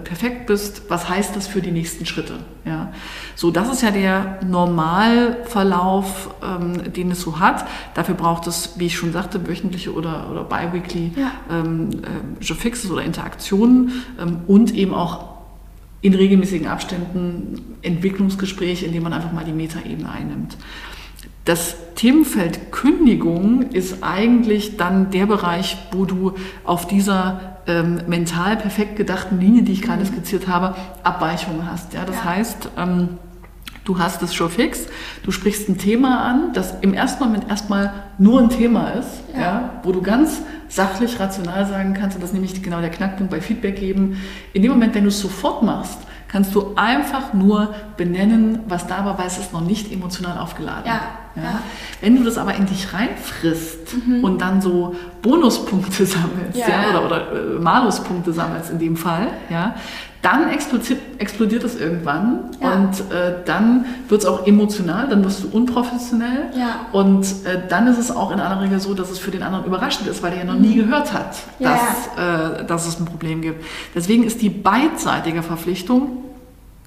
[0.05, 0.83] perfekt bist?
[0.89, 2.35] Was heißt das für die nächsten Schritte?
[2.65, 2.93] Ja?
[3.37, 7.65] So, das ist ja der Normalverlauf, ähm, den es so hat.
[7.95, 11.31] Dafür braucht es, wie ich schon sagte, wöchentliche oder, oder biweekly ja.
[11.51, 11.91] ähm,
[12.41, 15.30] äh, Fixes oder Interaktionen ähm, und eben auch
[16.03, 20.57] in regelmäßigen Abständen Entwicklungsgespräche, in denen man einfach mal die Metaebene einnimmt.
[21.45, 26.35] Das Themenfeld Kündigung ist eigentlich dann der Bereich, wo du
[26.65, 31.95] auf dieser ähm, mental perfekt gedachten Linie, die ich gerade skizziert habe, Abweichungen hast.
[31.95, 32.25] Ja, das ja.
[32.25, 33.19] heißt, ähm,
[33.85, 34.87] du hast es schon fix,
[35.23, 39.41] du sprichst ein Thema an, das im ersten Moment erstmal nur ein Thema ist, ja.
[39.41, 39.71] ja.
[39.83, 43.41] wo du ganz sachlich, rational sagen kannst, und das ist nämlich genau der Knackpunkt bei
[43.41, 44.21] Feedback geben.
[44.53, 49.05] In dem Moment, wenn du es sofort machst, kannst du einfach nur benennen, was da
[49.05, 50.85] war, weil es ist noch nicht emotional aufgeladen.
[50.87, 51.01] Ja.
[51.35, 51.43] Ja?
[51.43, 51.63] Ja.
[52.01, 56.91] Wenn du das aber in dich reinfrisst und dann so Bonuspunkte sammelst ja, ja.
[56.91, 59.75] oder, oder äh, Maluspunkte sammelst in dem Fall, ja,
[60.23, 62.75] dann explodiert, es irgendwann Ja.
[62.75, 66.87] und äh, dann wird es auch emotional, dann wirst du unprofessionell Ja.
[66.93, 69.65] und äh, dann ist es auch in aller Regel so, dass es für den anderen
[69.65, 71.65] überraschend ist, weil er ja noch nie gehört hat, Mhm.
[71.65, 71.71] Ja,
[72.17, 73.65] dass, Äh, dass es ein Problem gibt.
[73.95, 76.09] Deswegen ist die beidseitige Verpflichtung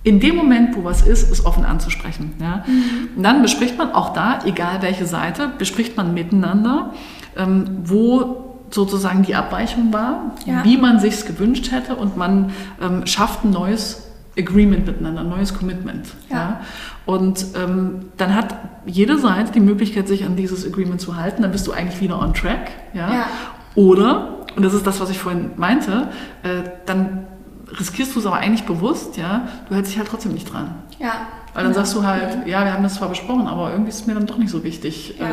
[0.04, 2.34] in dem Moment, wo was ist, ist offen anzusprechen.
[2.40, 2.64] Ja?
[2.68, 3.10] Mhm.
[3.18, 6.92] Und dann bespricht man auch da, egal welche Seite, bespricht man miteinander,
[7.38, 10.64] ähm, wo sozusagen die Abweichung war, Ja.
[10.64, 12.52] wie man sich's gewünscht hätte und man
[12.82, 14.08] ähm, schafft ein neues
[14.38, 16.08] Agreement miteinander, ein neues Commitment.
[16.30, 16.36] Ja.
[16.36, 16.62] Ja?
[17.06, 18.56] Und ähm, dann hat
[18.86, 21.44] jede Seite die Möglichkeit, sich an dieses Agreement zu halten.
[21.44, 22.72] Dann bist du eigentlich wieder on track.
[22.94, 23.14] Ja?
[23.14, 23.26] Ja.
[23.76, 26.08] Oder, und das ist das, was ich vorhin meinte,
[26.44, 27.28] äh, dann
[27.80, 30.76] riskierst du es aber eigentlich bewusst, ja, du hältst dich halt trotzdem nicht dran.
[31.00, 31.12] Ja.
[31.54, 34.08] Weil dann sagst du halt, ja, wir haben das zwar besprochen, aber irgendwie ist es
[34.08, 35.26] mir dann doch nicht so wichtig, Ja.
[35.26, 35.32] äh,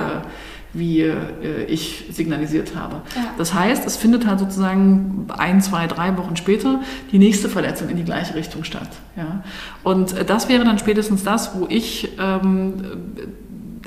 [0.73, 3.03] wie äh, ich signalisiert habe.
[3.17, 3.35] Ja.
[3.39, 6.81] Das heißt, es findet halt sozusagen ein, zwei, drei Wochen später
[7.13, 8.91] die nächste Verletzung in die gleiche Richtung statt.
[9.17, 9.43] Ja?
[9.83, 12.75] Und äh, das wäre dann spätestens das, wo ich ähm,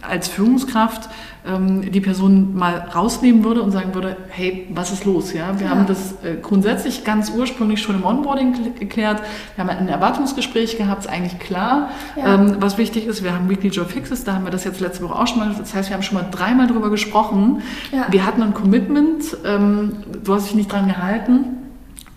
[0.10, 1.10] als Führungskraft
[1.45, 5.34] ähm, die Person mal rausnehmen würde und sagen würde, hey, was ist los?
[5.34, 5.72] Ja, wir Ja.
[5.72, 9.22] haben das äh, grundsätzlich ganz ursprünglich schon im Onboarding kl- geklärt.
[9.56, 12.36] Wir haben ein Erwartungsgespräch gehabt, ist eigentlich klar, Ja.
[12.36, 13.24] ähm, was wichtig ist.
[13.24, 15.54] Wir haben Weekly Job Fixes, da haben wir das jetzt letzte Woche auch schon mal,
[15.58, 17.62] das heißt, wir haben schon mal dreimal drüber gesprochen.
[17.91, 18.06] Ja.
[18.10, 21.58] Wir hatten ein Commitment, ähm, du hast dich nicht dran gehalten.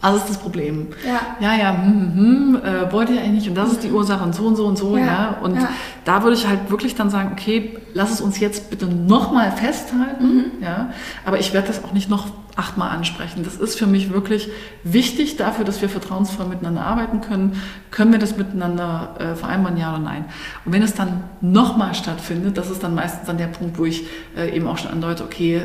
[0.03, 0.89] Was ist das Problem?
[1.05, 1.21] Ja.
[1.41, 4.35] Ja, ja, hm, hm, äh, wollte ich eigentlich nicht und das ist die Ursache und
[4.35, 5.37] so und so und so, Ja, ja.
[5.43, 5.69] Und ja.
[6.05, 10.25] da würde ich halt wirklich dann sagen, okay, lass es uns jetzt bitte nochmal festhalten,
[10.37, 10.45] Mhm.
[10.63, 10.91] ja.
[11.25, 12.27] Aber ich werde das auch nicht noch
[12.57, 13.43] achtmal ansprechen.
[13.45, 14.49] Das ist für mich wirklich
[14.83, 17.61] wichtig dafür, dass wir vertrauensvoll miteinander arbeiten können.
[17.91, 20.25] Können wir das miteinander äh, vereinbaren, ja oder nein?
[20.65, 24.05] Und wenn es dann nochmal stattfindet, das ist dann meistens dann der Punkt, wo ich
[24.37, 25.63] äh, eben auch schon andeute, okay,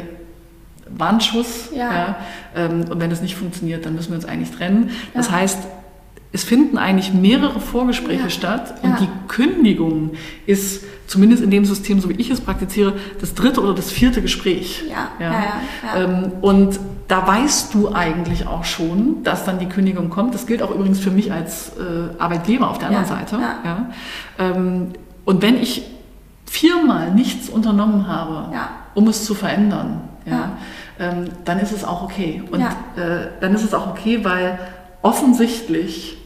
[0.98, 1.70] Warnschuss.
[1.76, 2.16] Ja.
[2.56, 4.90] ähm, und wenn das nicht funktioniert, dann müssen wir uns eigentlich trennen.
[5.14, 5.34] Das Ja.
[5.34, 5.60] heißt,
[6.34, 8.30] es finden eigentlich mehrere Vorgespräche Ja.
[8.30, 8.90] statt Ja.
[8.90, 10.12] und die Kündigung
[10.46, 14.22] ist zumindest in dem System, so wie ich es praktiziere, das dritte oder das vierte
[14.22, 14.84] Gespräch.
[14.90, 16.04] Ja, ja, ja, ja.
[16.06, 16.80] Ähm, und
[17.10, 20.34] da weißt du eigentlich auch schon, dass dann die Kündigung kommt.
[20.34, 23.36] Das gilt auch übrigens für mich als äh, Arbeitgeber auf der anderen Ja, Seite.
[23.36, 23.56] ja.
[23.66, 23.86] Ja.
[24.40, 24.88] Ähm,
[25.26, 25.84] und wenn ich
[26.46, 28.70] viermal nichts unternommen habe, Ja.
[28.94, 30.52] um es zu verändern, ja, Ja.
[31.02, 32.42] Ähm, dann ist es auch okay.
[32.52, 32.70] Und Ja.
[32.96, 34.58] äh, dann ist es auch okay, weil
[35.02, 36.18] offensichtlich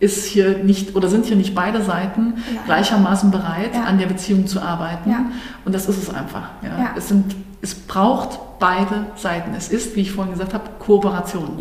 [0.00, 2.62] ist hier nicht oder sind hier nicht beide Seiten Ja.
[2.66, 3.84] gleichermaßen bereit, Ja.
[3.84, 5.08] an der Beziehung zu arbeiten.
[5.10, 5.26] Ja.
[5.64, 6.48] Und das ist es einfach.
[6.96, 9.54] Es, sind, es braucht beide Seiten.
[9.54, 11.56] Es ist, wie ich vorhin gesagt habe, Kooperation.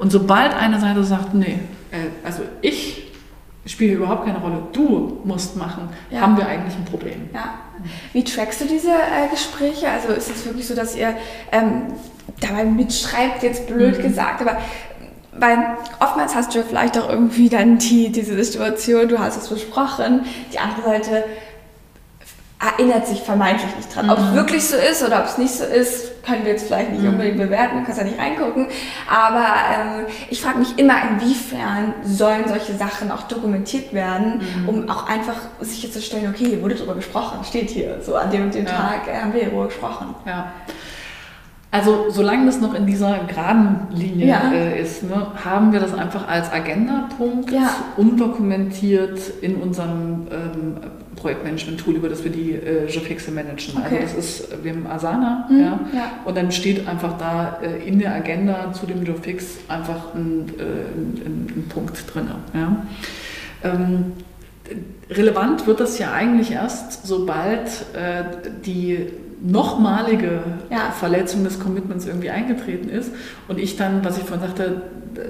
[0.00, 1.60] Und sobald eine Seite sagt, nee,
[1.92, 3.12] äh, also ich
[3.66, 5.88] spiele überhaupt keine Rolle, du musst machen,
[6.20, 7.28] haben wir eigentlich ein Problem.
[7.32, 7.44] Ja.
[8.12, 9.88] Wie trackst du diese äh, Gespräche?
[9.88, 11.14] Also ist es wirklich so, dass ihr
[11.52, 11.82] ähm,
[12.40, 14.02] dabei mitschreibt, jetzt blöd Mhm.
[14.02, 14.58] gesagt, aber
[15.36, 15.58] weil
[15.98, 20.24] oftmals hast du ja vielleicht auch irgendwie dann die, diese Situation, du hast es besprochen,
[20.52, 21.24] die andere Seite
[22.66, 24.10] erinnert sich vermeintlich nicht dran.
[24.10, 26.90] Ob es wirklich so ist oder ob es nicht so ist, können wir jetzt vielleicht
[26.92, 28.68] nicht unbedingt bewerten, du kannst ja nicht reingucken.
[29.10, 35.06] Aber ähm, ich frage mich immer, inwiefern sollen solche Sachen auch dokumentiert werden, um auch
[35.08, 38.72] einfach sicherzustellen, okay, hier wurde drüber gesprochen, steht hier, so an dem und dem Ja.
[38.72, 40.14] Tag äh, haben wir darüber gesprochen.
[40.26, 40.52] Ja.
[41.74, 44.52] Also solange das noch in dieser geraden Linie Ja.
[44.52, 47.68] äh, ist, ne, haben wir das einfach als Agendapunkt Ja.
[47.96, 50.76] undokumentiert in unserem ähm,
[51.16, 53.74] Projektmanagement-Tool, über das wir die äh, Jofixe managen.
[53.76, 53.96] Okay.
[54.02, 56.10] Also das ist, wir haben Asana, Mhm, ja, ja.
[56.24, 60.62] und dann steht einfach da äh, in der Agenda zu dem Jofix einfach ein, äh,
[60.62, 62.28] ein, ein Punkt drin.
[62.54, 62.86] Ja.
[63.64, 64.12] Ähm,
[65.10, 68.24] relevant wird das ja eigentlich erst, sobald äh,
[68.64, 69.08] die
[69.46, 70.40] nochmalige
[70.70, 70.90] Ja.
[70.90, 73.12] Verletzung des Commitments irgendwie eingetreten ist
[73.48, 74.82] und ich dann, was ich vorhin sagte,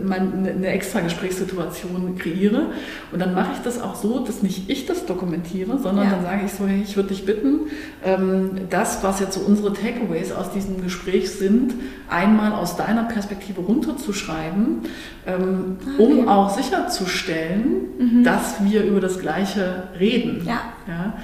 [0.03, 2.69] mal eine extra Gesprächssituation kreiere.
[3.13, 6.11] Und dann mache ich das auch so, dass nicht ich das dokumentiere, sondern Ja.
[6.13, 7.61] dann sage ich so, hey, ich würde dich bitten,
[8.03, 11.75] ähm, das, was jetzt so unsere Takeaways aus diesem Gespräch sind,
[12.09, 14.81] einmal aus deiner Perspektive runterzuschreiben,
[15.27, 16.13] ähm, Ah, okay.
[16.13, 16.19] Mhm.
[16.21, 20.43] um auch sicherzustellen, dass wir über das Gleiche reden.
[20.47, 20.61] Ja.
[20.89, 21.15] Ja?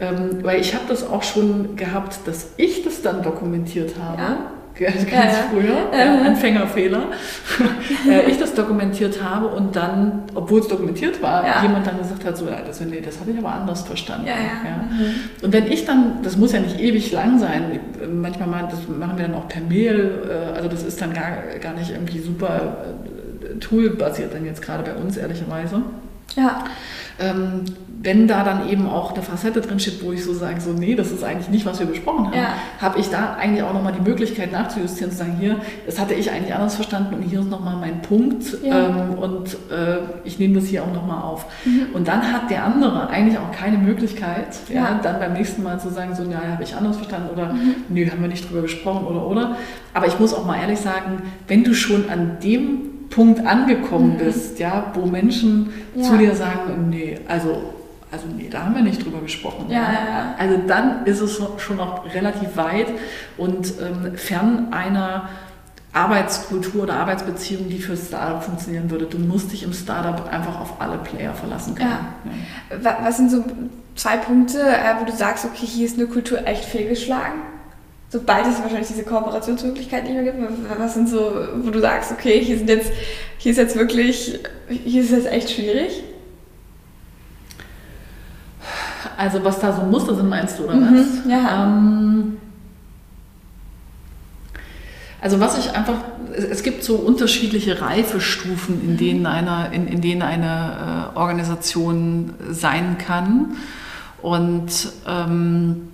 [0.00, 4.22] Ähm, weil ich habe das auch schon gehabt, dass ich das dann dokumentiert habe.
[4.22, 4.36] Ja.
[4.78, 5.20] Ganz Ja,
[5.50, 7.06] früher, ja, Anfängerfehler.
[8.08, 11.62] äh, ich das dokumentiert habe und dann, obwohl es dokumentiert war, Ja.
[11.62, 14.26] jemand dann gesagt hat, so, das, nee, das hatte ich aber anders verstanden.
[14.28, 15.14] Mhm.
[15.44, 19.18] Und wenn ich dann, das muss ja nicht ewig lang sein, manchmal mal, das machen
[19.18, 22.76] wir dann auch per Mail, äh, also das ist dann gar, gar nicht irgendwie super
[23.50, 25.82] äh, toolbasiert dann jetzt gerade bei uns, ehrlicherweise.
[26.36, 26.64] Ja.
[27.18, 27.64] Ähm,
[28.00, 30.94] wenn da dann eben auch eine Facette drin steht, wo ich so sage, so nee,
[30.94, 32.48] das ist eigentlich nicht, was wir besprochen haben, Ja.
[32.80, 36.30] habe ich da eigentlich auch nochmal die Möglichkeit nachzujustieren, zu sagen, hier, das hatte ich
[36.30, 38.86] eigentlich anders verstanden und hier ist nochmal mein Punkt Ja.
[38.88, 41.46] ähm, und äh, ich nehme das hier auch nochmal auf.
[41.64, 41.86] Mhm.
[41.92, 44.74] Und dann hat der andere eigentlich auch keine Möglichkeit, ja.
[44.76, 45.00] Ja.
[45.02, 47.74] dann beim nächsten Mal zu sagen, so, ja, habe ich anders verstanden oder Mhm.
[47.88, 49.56] nö, haben wir nicht drüber gesprochen oder oder.
[49.94, 52.80] Aber ich muss auch mal ehrlich sagen, wenn du schon an dem
[53.10, 54.18] Punkt angekommen Mhm.
[54.18, 55.70] bist, ja, wo Menschen
[56.00, 57.74] zu dir sagen, nee, also,
[58.10, 59.66] also nee, da haben wir nicht drüber gesprochen.
[59.68, 60.34] Ja, ja, ja.
[60.38, 62.86] Also dann ist es schon noch relativ weit
[63.36, 65.28] und ähm, fern einer
[65.92, 69.06] Arbeitskultur oder Arbeitsbeziehung, die für Startup funktionieren würde.
[69.06, 71.90] Du musst dich im Startup einfach auf alle Player verlassen können.
[72.70, 72.84] Ja.
[72.84, 73.44] Wa- Was sind so
[73.96, 77.40] zwei Punkte, äh, wo du sagst, okay, hier ist eine Kultur echt fehlgeschlagen?
[78.10, 81.32] Sobald es wahrscheinlich diese Kooperationsmöglichkeit nicht mehr gibt, wa- was sind so,
[81.62, 82.90] wo du sagst, okay, hier sind jetzt,
[83.38, 86.02] hier ist jetzt wirklich, hier ist jetzt echt schwierig?
[89.18, 91.06] Also was da so Muster sind, meinst du, oder Mhm, was?
[91.28, 91.64] ja.
[91.66, 92.36] Ähm,
[95.20, 95.96] also was ich einfach,
[96.32, 102.96] es- gibt so unterschiedliche Reifestufen, in denen eine, in, in denen eine äh, Organisation sein
[102.98, 103.56] kann.
[104.22, 104.70] Und
[105.08, 105.88] ähm,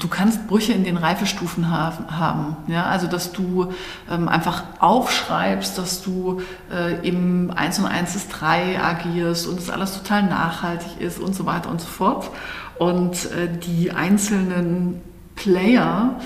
[0.00, 2.56] du kannst Brüche in den Reifestufen ha- haben.
[2.66, 2.86] Ja?
[2.86, 3.72] Also, dass du
[4.10, 6.40] ähm, einfach aufschreibst, dass du
[6.72, 11.34] äh, im 1 und 1 ist 3 agierst und es alles total nachhaltig ist und
[11.34, 12.30] so weiter und so fort.
[12.78, 15.00] Und äh, die einzelnen
[15.36, 16.16] Player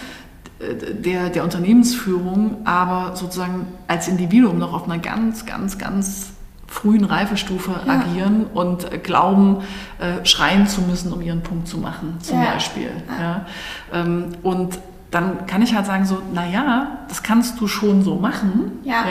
[0.60, 6.33] äh, der, der Unternehmensführung aber sozusagen als Individuum noch auf einer ganz, ganz, ganz
[6.74, 7.92] frühen Reifestufe Ja.
[8.00, 9.58] agieren und glauben,
[10.00, 12.50] äh, schreien zu müssen, um ihren Punkt zu machen, zum Ja.
[12.52, 12.90] Beispiel.
[13.20, 13.46] Ja.
[13.92, 14.78] Ähm, und
[15.14, 19.04] dann kann ich halt sagen so, naja, das kannst du schon so machen, Ja.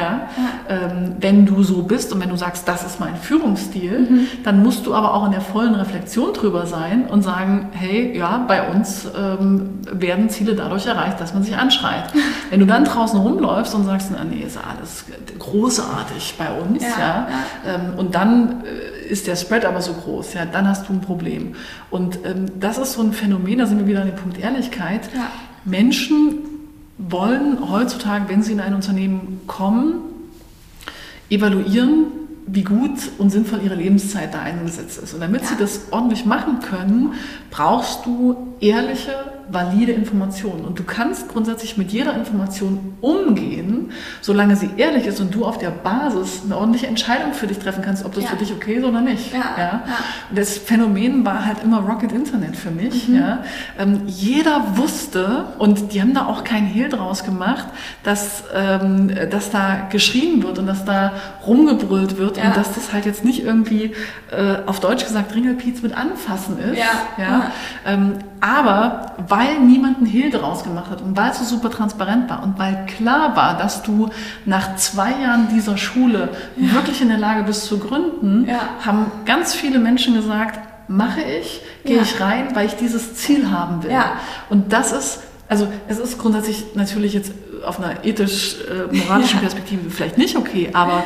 [0.70, 4.28] Ähm, wenn du so bist und wenn du sagst, das ist mein Führungsstil, Mhm.
[4.44, 8.44] dann musst du aber auch in der vollen Reflexion drüber sein und sagen, hey, ja,
[8.48, 12.12] bei uns ähm, werden Ziele dadurch erreicht, dass man sich anschreit.
[12.50, 15.06] wenn du dann draußen rumläufst und sagst, na, nee, ist alles
[15.40, 17.28] großartig bei uns, Ja, ja,
[17.66, 21.02] ähm, und dann äh, ist der Spread aber so groß, ja, dann hast du ein
[21.02, 21.56] Problem.
[21.90, 25.02] Und ähm, das ist so ein Phänomen, da sind wir wieder an dem Punkt Ehrlichkeit.
[25.16, 25.28] Ja.
[25.66, 26.40] Menschen
[26.98, 29.96] wollen heutzutage, wenn sie in ein Unternehmen kommen,
[31.30, 32.06] evaluieren,
[32.46, 35.14] wie gut und sinnvoll ihre Lebenszeit da eingesetzt ist.
[35.14, 37.14] Und damit sie das ordentlich machen können,
[37.50, 40.66] brauchst du ehrliche, valide Informationen.
[40.66, 43.92] Und du kannst grundsätzlich mit jeder Information umgehen,
[44.22, 47.84] solange sie ehrlich ist und du auf der Basis eine ordentliche Entscheidung für dich treffen
[47.84, 48.30] kannst, ob das Ja.
[48.32, 49.34] für dich okay ist oder nicht.
[49.34, 49.82] Ja, ja.
[50.34, 53.08] Das Phänomen war halt immer Rocket Internet für mich.
[53.10, 53.40] Ja.
[53.78, 57.68] Ähm, jeder wusste, und die haben da auch keinen Hehl draus gemacht,
[58.04, 61.14] dass, ähm, dass da geschrien wird und dass da
[61.46, 63.94] rumgebrüllt wird und dass das halt jetzt nicht irgendwie
[64.32, 66.78] äh, auf Deutsch gesagt Ringelpiez mit anfassen ist.
[66.78, 66.86] Ja,
[67.18, 67.24] Ja.
[67.24, 67.52] ja.
[67.86, 72.30] Ähm, aber weil niemand einen Hehl draus gemacht hat und weil es so super transparent
[72.30, 74.10] war und weil klar war, dass du
[74.46, 78.60] nach zwei Jahren dieser Schule wirklich in der Lage bist zu gründen, Ja.
[78.86, 82.02] haben ganz viele Menschen gesagt, mache ich, gehe Ja.
[82.04, 83.92] ich rein, weil ich dieses Ziel haben will.
[83.92, 84.18] Ja.
[84.50, 87.32] Und das ist, also es ist grundsätzlich natürlich jetzt
[87.66, 89.42] auf einer ethisch-moralischen Ja.
[89.42, 91.04] Perspektive vielleicht nicht okay, aber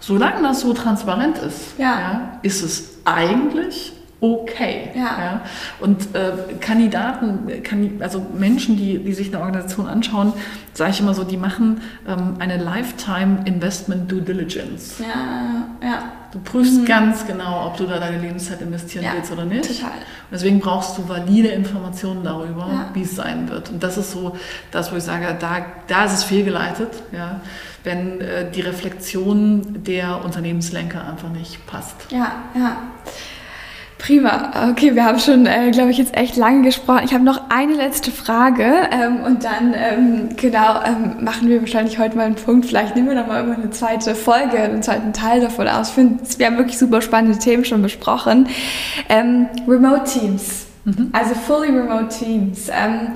[0.00, 2.38] solange das so transparent ist, Ja.
[2.42, 3.92] ist es eigentlich
[4.34, 4.90] okay.
[4.94, 5.42] Ja.
[5.80, 10.32] Und äh, Kandidaten, kann, also Menschen, die, die sich eine Organisation anschauen,
[10.72, 14.98] sage ich immer so, die machen ähm, eine Lifetime Investment Due Diligence.
[15.00, 19.44] Ja, ja, Du prüfst ganz genau, ob du da deine Lebenszeit investieren Ja, willst oder
[19.46, 19.62] nicht.
[19.78, 19.92] total.
[19.92, 22.90] Und deswegen brauchst du valide Informationen darüber, Ja.
[22.92, 23.70] wie es sein wird.
[23.70, 24.36] Und das ist so
[24.70, 27.40] das, wo ich sage, da, da ist es fehlgeleitet, ja,
[27.84, 31.94] wenn äh, die Reflexion der Unternehmenslenker einfach nicht passt.
[32.10, 32.76] ja, ja.
[33.98, 34.70] Prima.
[34.70, 37.02] Okay, wir haben schon, äh, glaube ich, jetzt echt lange gesprochen.
[37.04, 41.98] Ich habe noch eine letzte Frage ähm, und dann, ähm, genau, ähm, machen wir wahrscheinlich
[41.98, 42.66] heute mal einen Punkt.
[42.66, 45.88] Vielleicht nehmen wir noch mal immer eine zweite Folge, einen zweiten Teil davon aus.
[45.88, 48.48] Ich finde, wir haben wirklich super spannende Themen schon besprochen.
[49.08, 50.66] Ähm, Remote Teams,
[51.12, 52.68] also fully Remote Teams.
[52.68, 53.12] Ähm,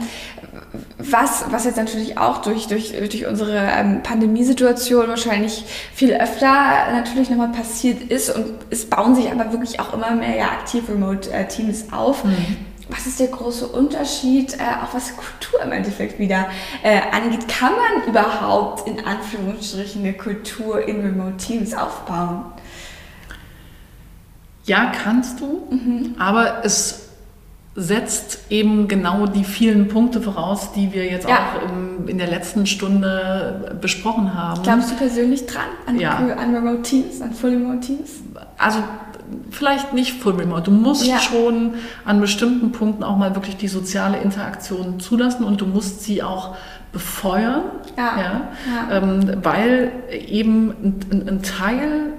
[0.98, 7.30] was, was jetzt natürlich auch durch, durch, durch unsere ähm, Pandemiesituation wahrscheinlich viel öfter natürlich
[7.30, 11.92] nochmal passiert ist und es bauen sich aber wirklich auch immer mehr ja, aktiv Remote-Teams
[11.92, 12.24] auf.
[12.88, 16.48] Was ist der große Unterschied, äh, auch was Kultur im Endeffekt wieder
[16.82, 17.48] äh, angeht?
[17.48, 22.44] Kann man überhaupt in Anführungsstrichen eine Kultur in Remote-Teams aufbauen?
[24.64, 25.68] Ja, kannst du,
[26.18, 27.09] aber es
[27.80, 31.36] setzt eben genau die vielen Punkte voraus, die wir jetzt Ja.
[31.36, 34.62] auch im, in der letzten Stunde besprochen haben.
[34.62, 36.16] Glaubst du persönlich dran an, Ja.
[36.16, 38.10] an Remote-Teams, an Full-Remote-Teams?
[38.58, 38.80] also
[39.50, 40.62] vielleicht nicht full remote.
[40.62, 41.18] Du musst ja.
[41.18, 41.74] schon
[42.04, 46.56] an bestimmten Punkten auch mal wirklich die soziale Interaktion zulassen und du musst sie auch
[46.92, 47.62] befeuern,
[47.96, 48.18] ja.
[48.18, 52.12] ja, ähm, weil eben ein, ein Teil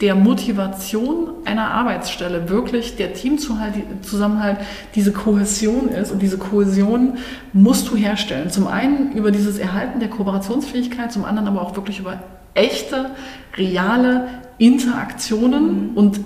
[0.00, 4.58] der Motivation einer Arbeitsstelle wirklich der Teamzusammenhalt,
[4.94, 6.12] diese Kohäsion ist.
[6.12, 7.18] Und diese Kohäsion
[7.52, 8.50] musst du herstellen.
[8.50, 12.22] Zum einen über dieses Erhalten der Kooperationsfähigkeit, zum anderen aber auch wirklich über
[12.54, 13.10] echte,
[13.56, 15.96] reale Interaktionen mhm.
[15.96, 16.20] und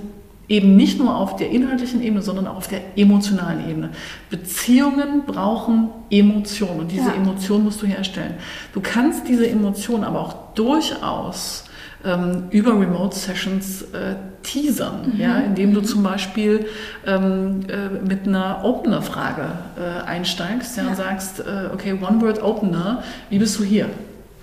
[0.49, 3.90] eben nicht nur auf der inhaltlichen Ebene, sondern auch auf der emotionalen Ebene.
[4.28, 7.15] Beziehungen brauchen Emotionen und diese ja.
[7.15, 8.35] Emotion musst du herstellen.
[8.74, 11.65] Du kannst diese Emotion aber auch durchaus
[12.05, 15.20] ähm, über Remote Sessions äh, teasern, mhm.
[15.20, 15.85] ja, indem du mhm.
[15.85, 16.66] zum Beispiel
[17.07, 19.45] ähm, äh, mit einer Opener-Frage
[19.77, 20.89] äh, einsteigst ja, ja.
[20.89, 23.89] und sagst, äh, okay, One-Word Opener, wie bist du hier?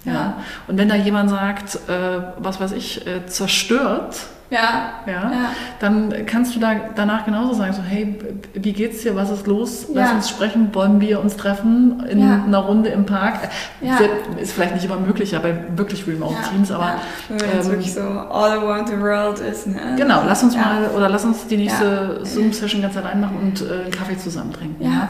[0.06, 0.14] Ja.
[0.14, 0.38] ja.
[0.68, 4.16] Und wenn da jemand sagt, äh, was weiß ich, äh, zerstört,
[4.50, 4.94] ja.
[5.06, 5.14] ja.
[5.14, 8.18] Ja, dann kannst du da danach genauso sagen, so, hey,
[8.54, 12.44] wie geht's dir, was ist los, lass uns sprechen, wollen wir uns treffen in ja.
[12.46, 13.50] einer Runde im Park.
[13.82, 13.98] Ja.
[14.40, 16.96] Ist vielleicht nicht immer möglich, aber wirklich Remote-Teams, aber...
[17.30, 19.96] Wenn ähm, wirklich so all around the world ist, ne?
[19.98, 23.84] Genau, lass uns mal, oder lass uns die nächste Zoom-Session ganz allein machen und äh,
[23.84, 24.84] einen Kaffee zusammen trinken.
[24.84, 25.10] Ja.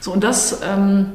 [0.00, 0.60] So, und das...
[0.68, 1.06] Ähm,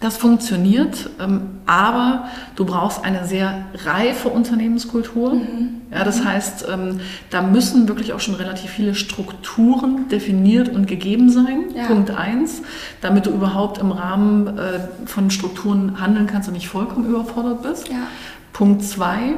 [0.00, 5.34] das funktioniert, ähm, aber du brauchst eine sehr reife Unternehmenskultur.
[5.34, 5.82] Mhm.
[5.92, 7.00] Ja, das heißt, ähm,
[7.30, 11.66] da müssen wirklich auch schon relativ viele Strukturen definiert und gegeben sein.
[11.74, 11.86] Ja.
[11.86, 12.62] Punkt eins,
[13.00, 17.88] damit du überhaupt im Rahmen äh, von Strukturen handeln kannst und nicht vollkommen überfordert bist.
[17.88, 18.08] Ja.
[18.52, 19.36] Punkt zwei,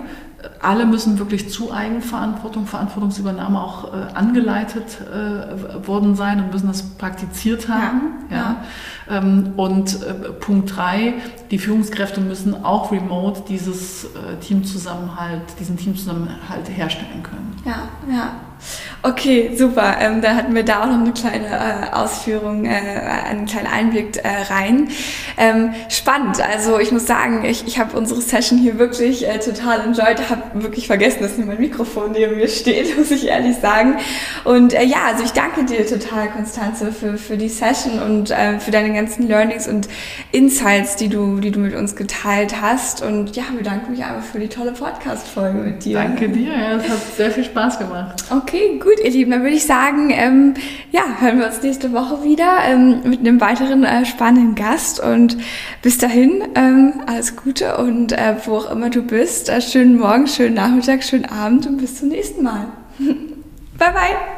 [0.60, 6.82] alle müssen wirklich zu Eigenverantwortung, Verantwortungsübernahme auch äh, angeleitet äh, worden sein und müssen das
[6.82, 8.26] praktiziert haben.
[8.30, 8.56] Ja, ja.
[9.08, 9.18] ja.
[9.18, 11.14] Ähm, und äh, Punkt drei,
[11.50, 17.56] die Führungskräfte müssen auch remote dieses äh, Teamzusammenhalt, diesen Teamzusammenhalt herstellen können.
[17.64, 18.32] Ja, ja.
[19.02, 19.96] Okay, super.
[20.00, 24.16] Ähm, dann hatten wir da auch noch eine kleine äh, Ausführung, äh, einen kleinen Einblick
[24.16, 24.88] äh, rein.
[25.36, 26.40] Ähm, spannend.
[26.40, 30.28] Also ich muss sagen, ich, ich habe unsere Session hier wirklich äh, total enjoyed.
[30.28, 33.98] Habe wirklich vergessen, dass hier mein Mikrofon neben mir steht, muss ich ehrlich sagen.
[34.44, 38.58] Und äh, ja, also ich danke dir total, Konstanze, für, für die Session und äh,
[38.58, 39.88] für deine ganzen Learnings und
[40.32, 43.02] Insights, die du, die du mit uns geteilt hast.
[43.02, 45.98] Und ja, bedanke mich einfach für die tolle Podcast-Folge mit dir.
[45.98, 46.52] Danke dir.
[46.52, 48.24] Ja, es hat sehr viel Spaß gemacht.
[48.56, 49.32] Okay, gut, ihr Lieben.
[49.32, 50.54] Dann würde ich sagen, ähm,
[50.90, 54.98] ja, hören wir uns nächste Woche wieder ähm, mit einem weiteren äh, spannenden Gast.
[54.98, 55.36] Und
[55.82, 60.26] bis dahin, ähm, alles Gute und äh, wo auch immer du bist, äh, schönen Morgen,
[60.26, 62.68] schönen Nachmittag, schönen Abend und bis zum nächsten Mal.
[62.98, 64.35] bye, bye.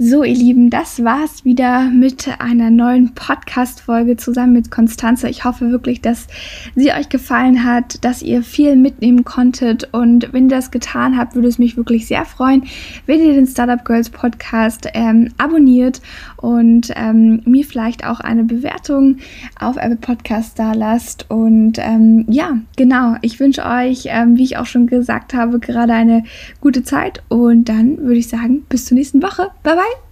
[0.00, 5.28] So, ihr Lieben, das war's wieder mit einer neuen Podcast-Folge zusammen mit Konstanze.
[5.28, 6.28] Ich hoffe wirklich, dass
[6.76, 9.92] sie euch gefallen hat, dass ihr viel mitnehmen konntet.
[9.92, 12.62] Und wenn ihr das getan habt, würde es mich wirklich sehr freuen,
[13.06, 16.00] wenn ihr den Startup Girls Podcast ähm, abonniert
[16.40, 19.18] und ähm, mir vielleicht auch eine Bewertung
[19.58, 21.26] auf Apple Podcast da lasst.
[21.30, 25.92] Und ähm, ja, genau, ich wünsche euch, ähm, wie ich auch schon gesagt habe, gerade
[25.92, 26.24] eine
[26.60, 27.22] gute Zeit.
[27.28, 29.48] Und dann würde ich sagen, bis zur nächsten Woche.
[29.62, 30.07] Bye bye!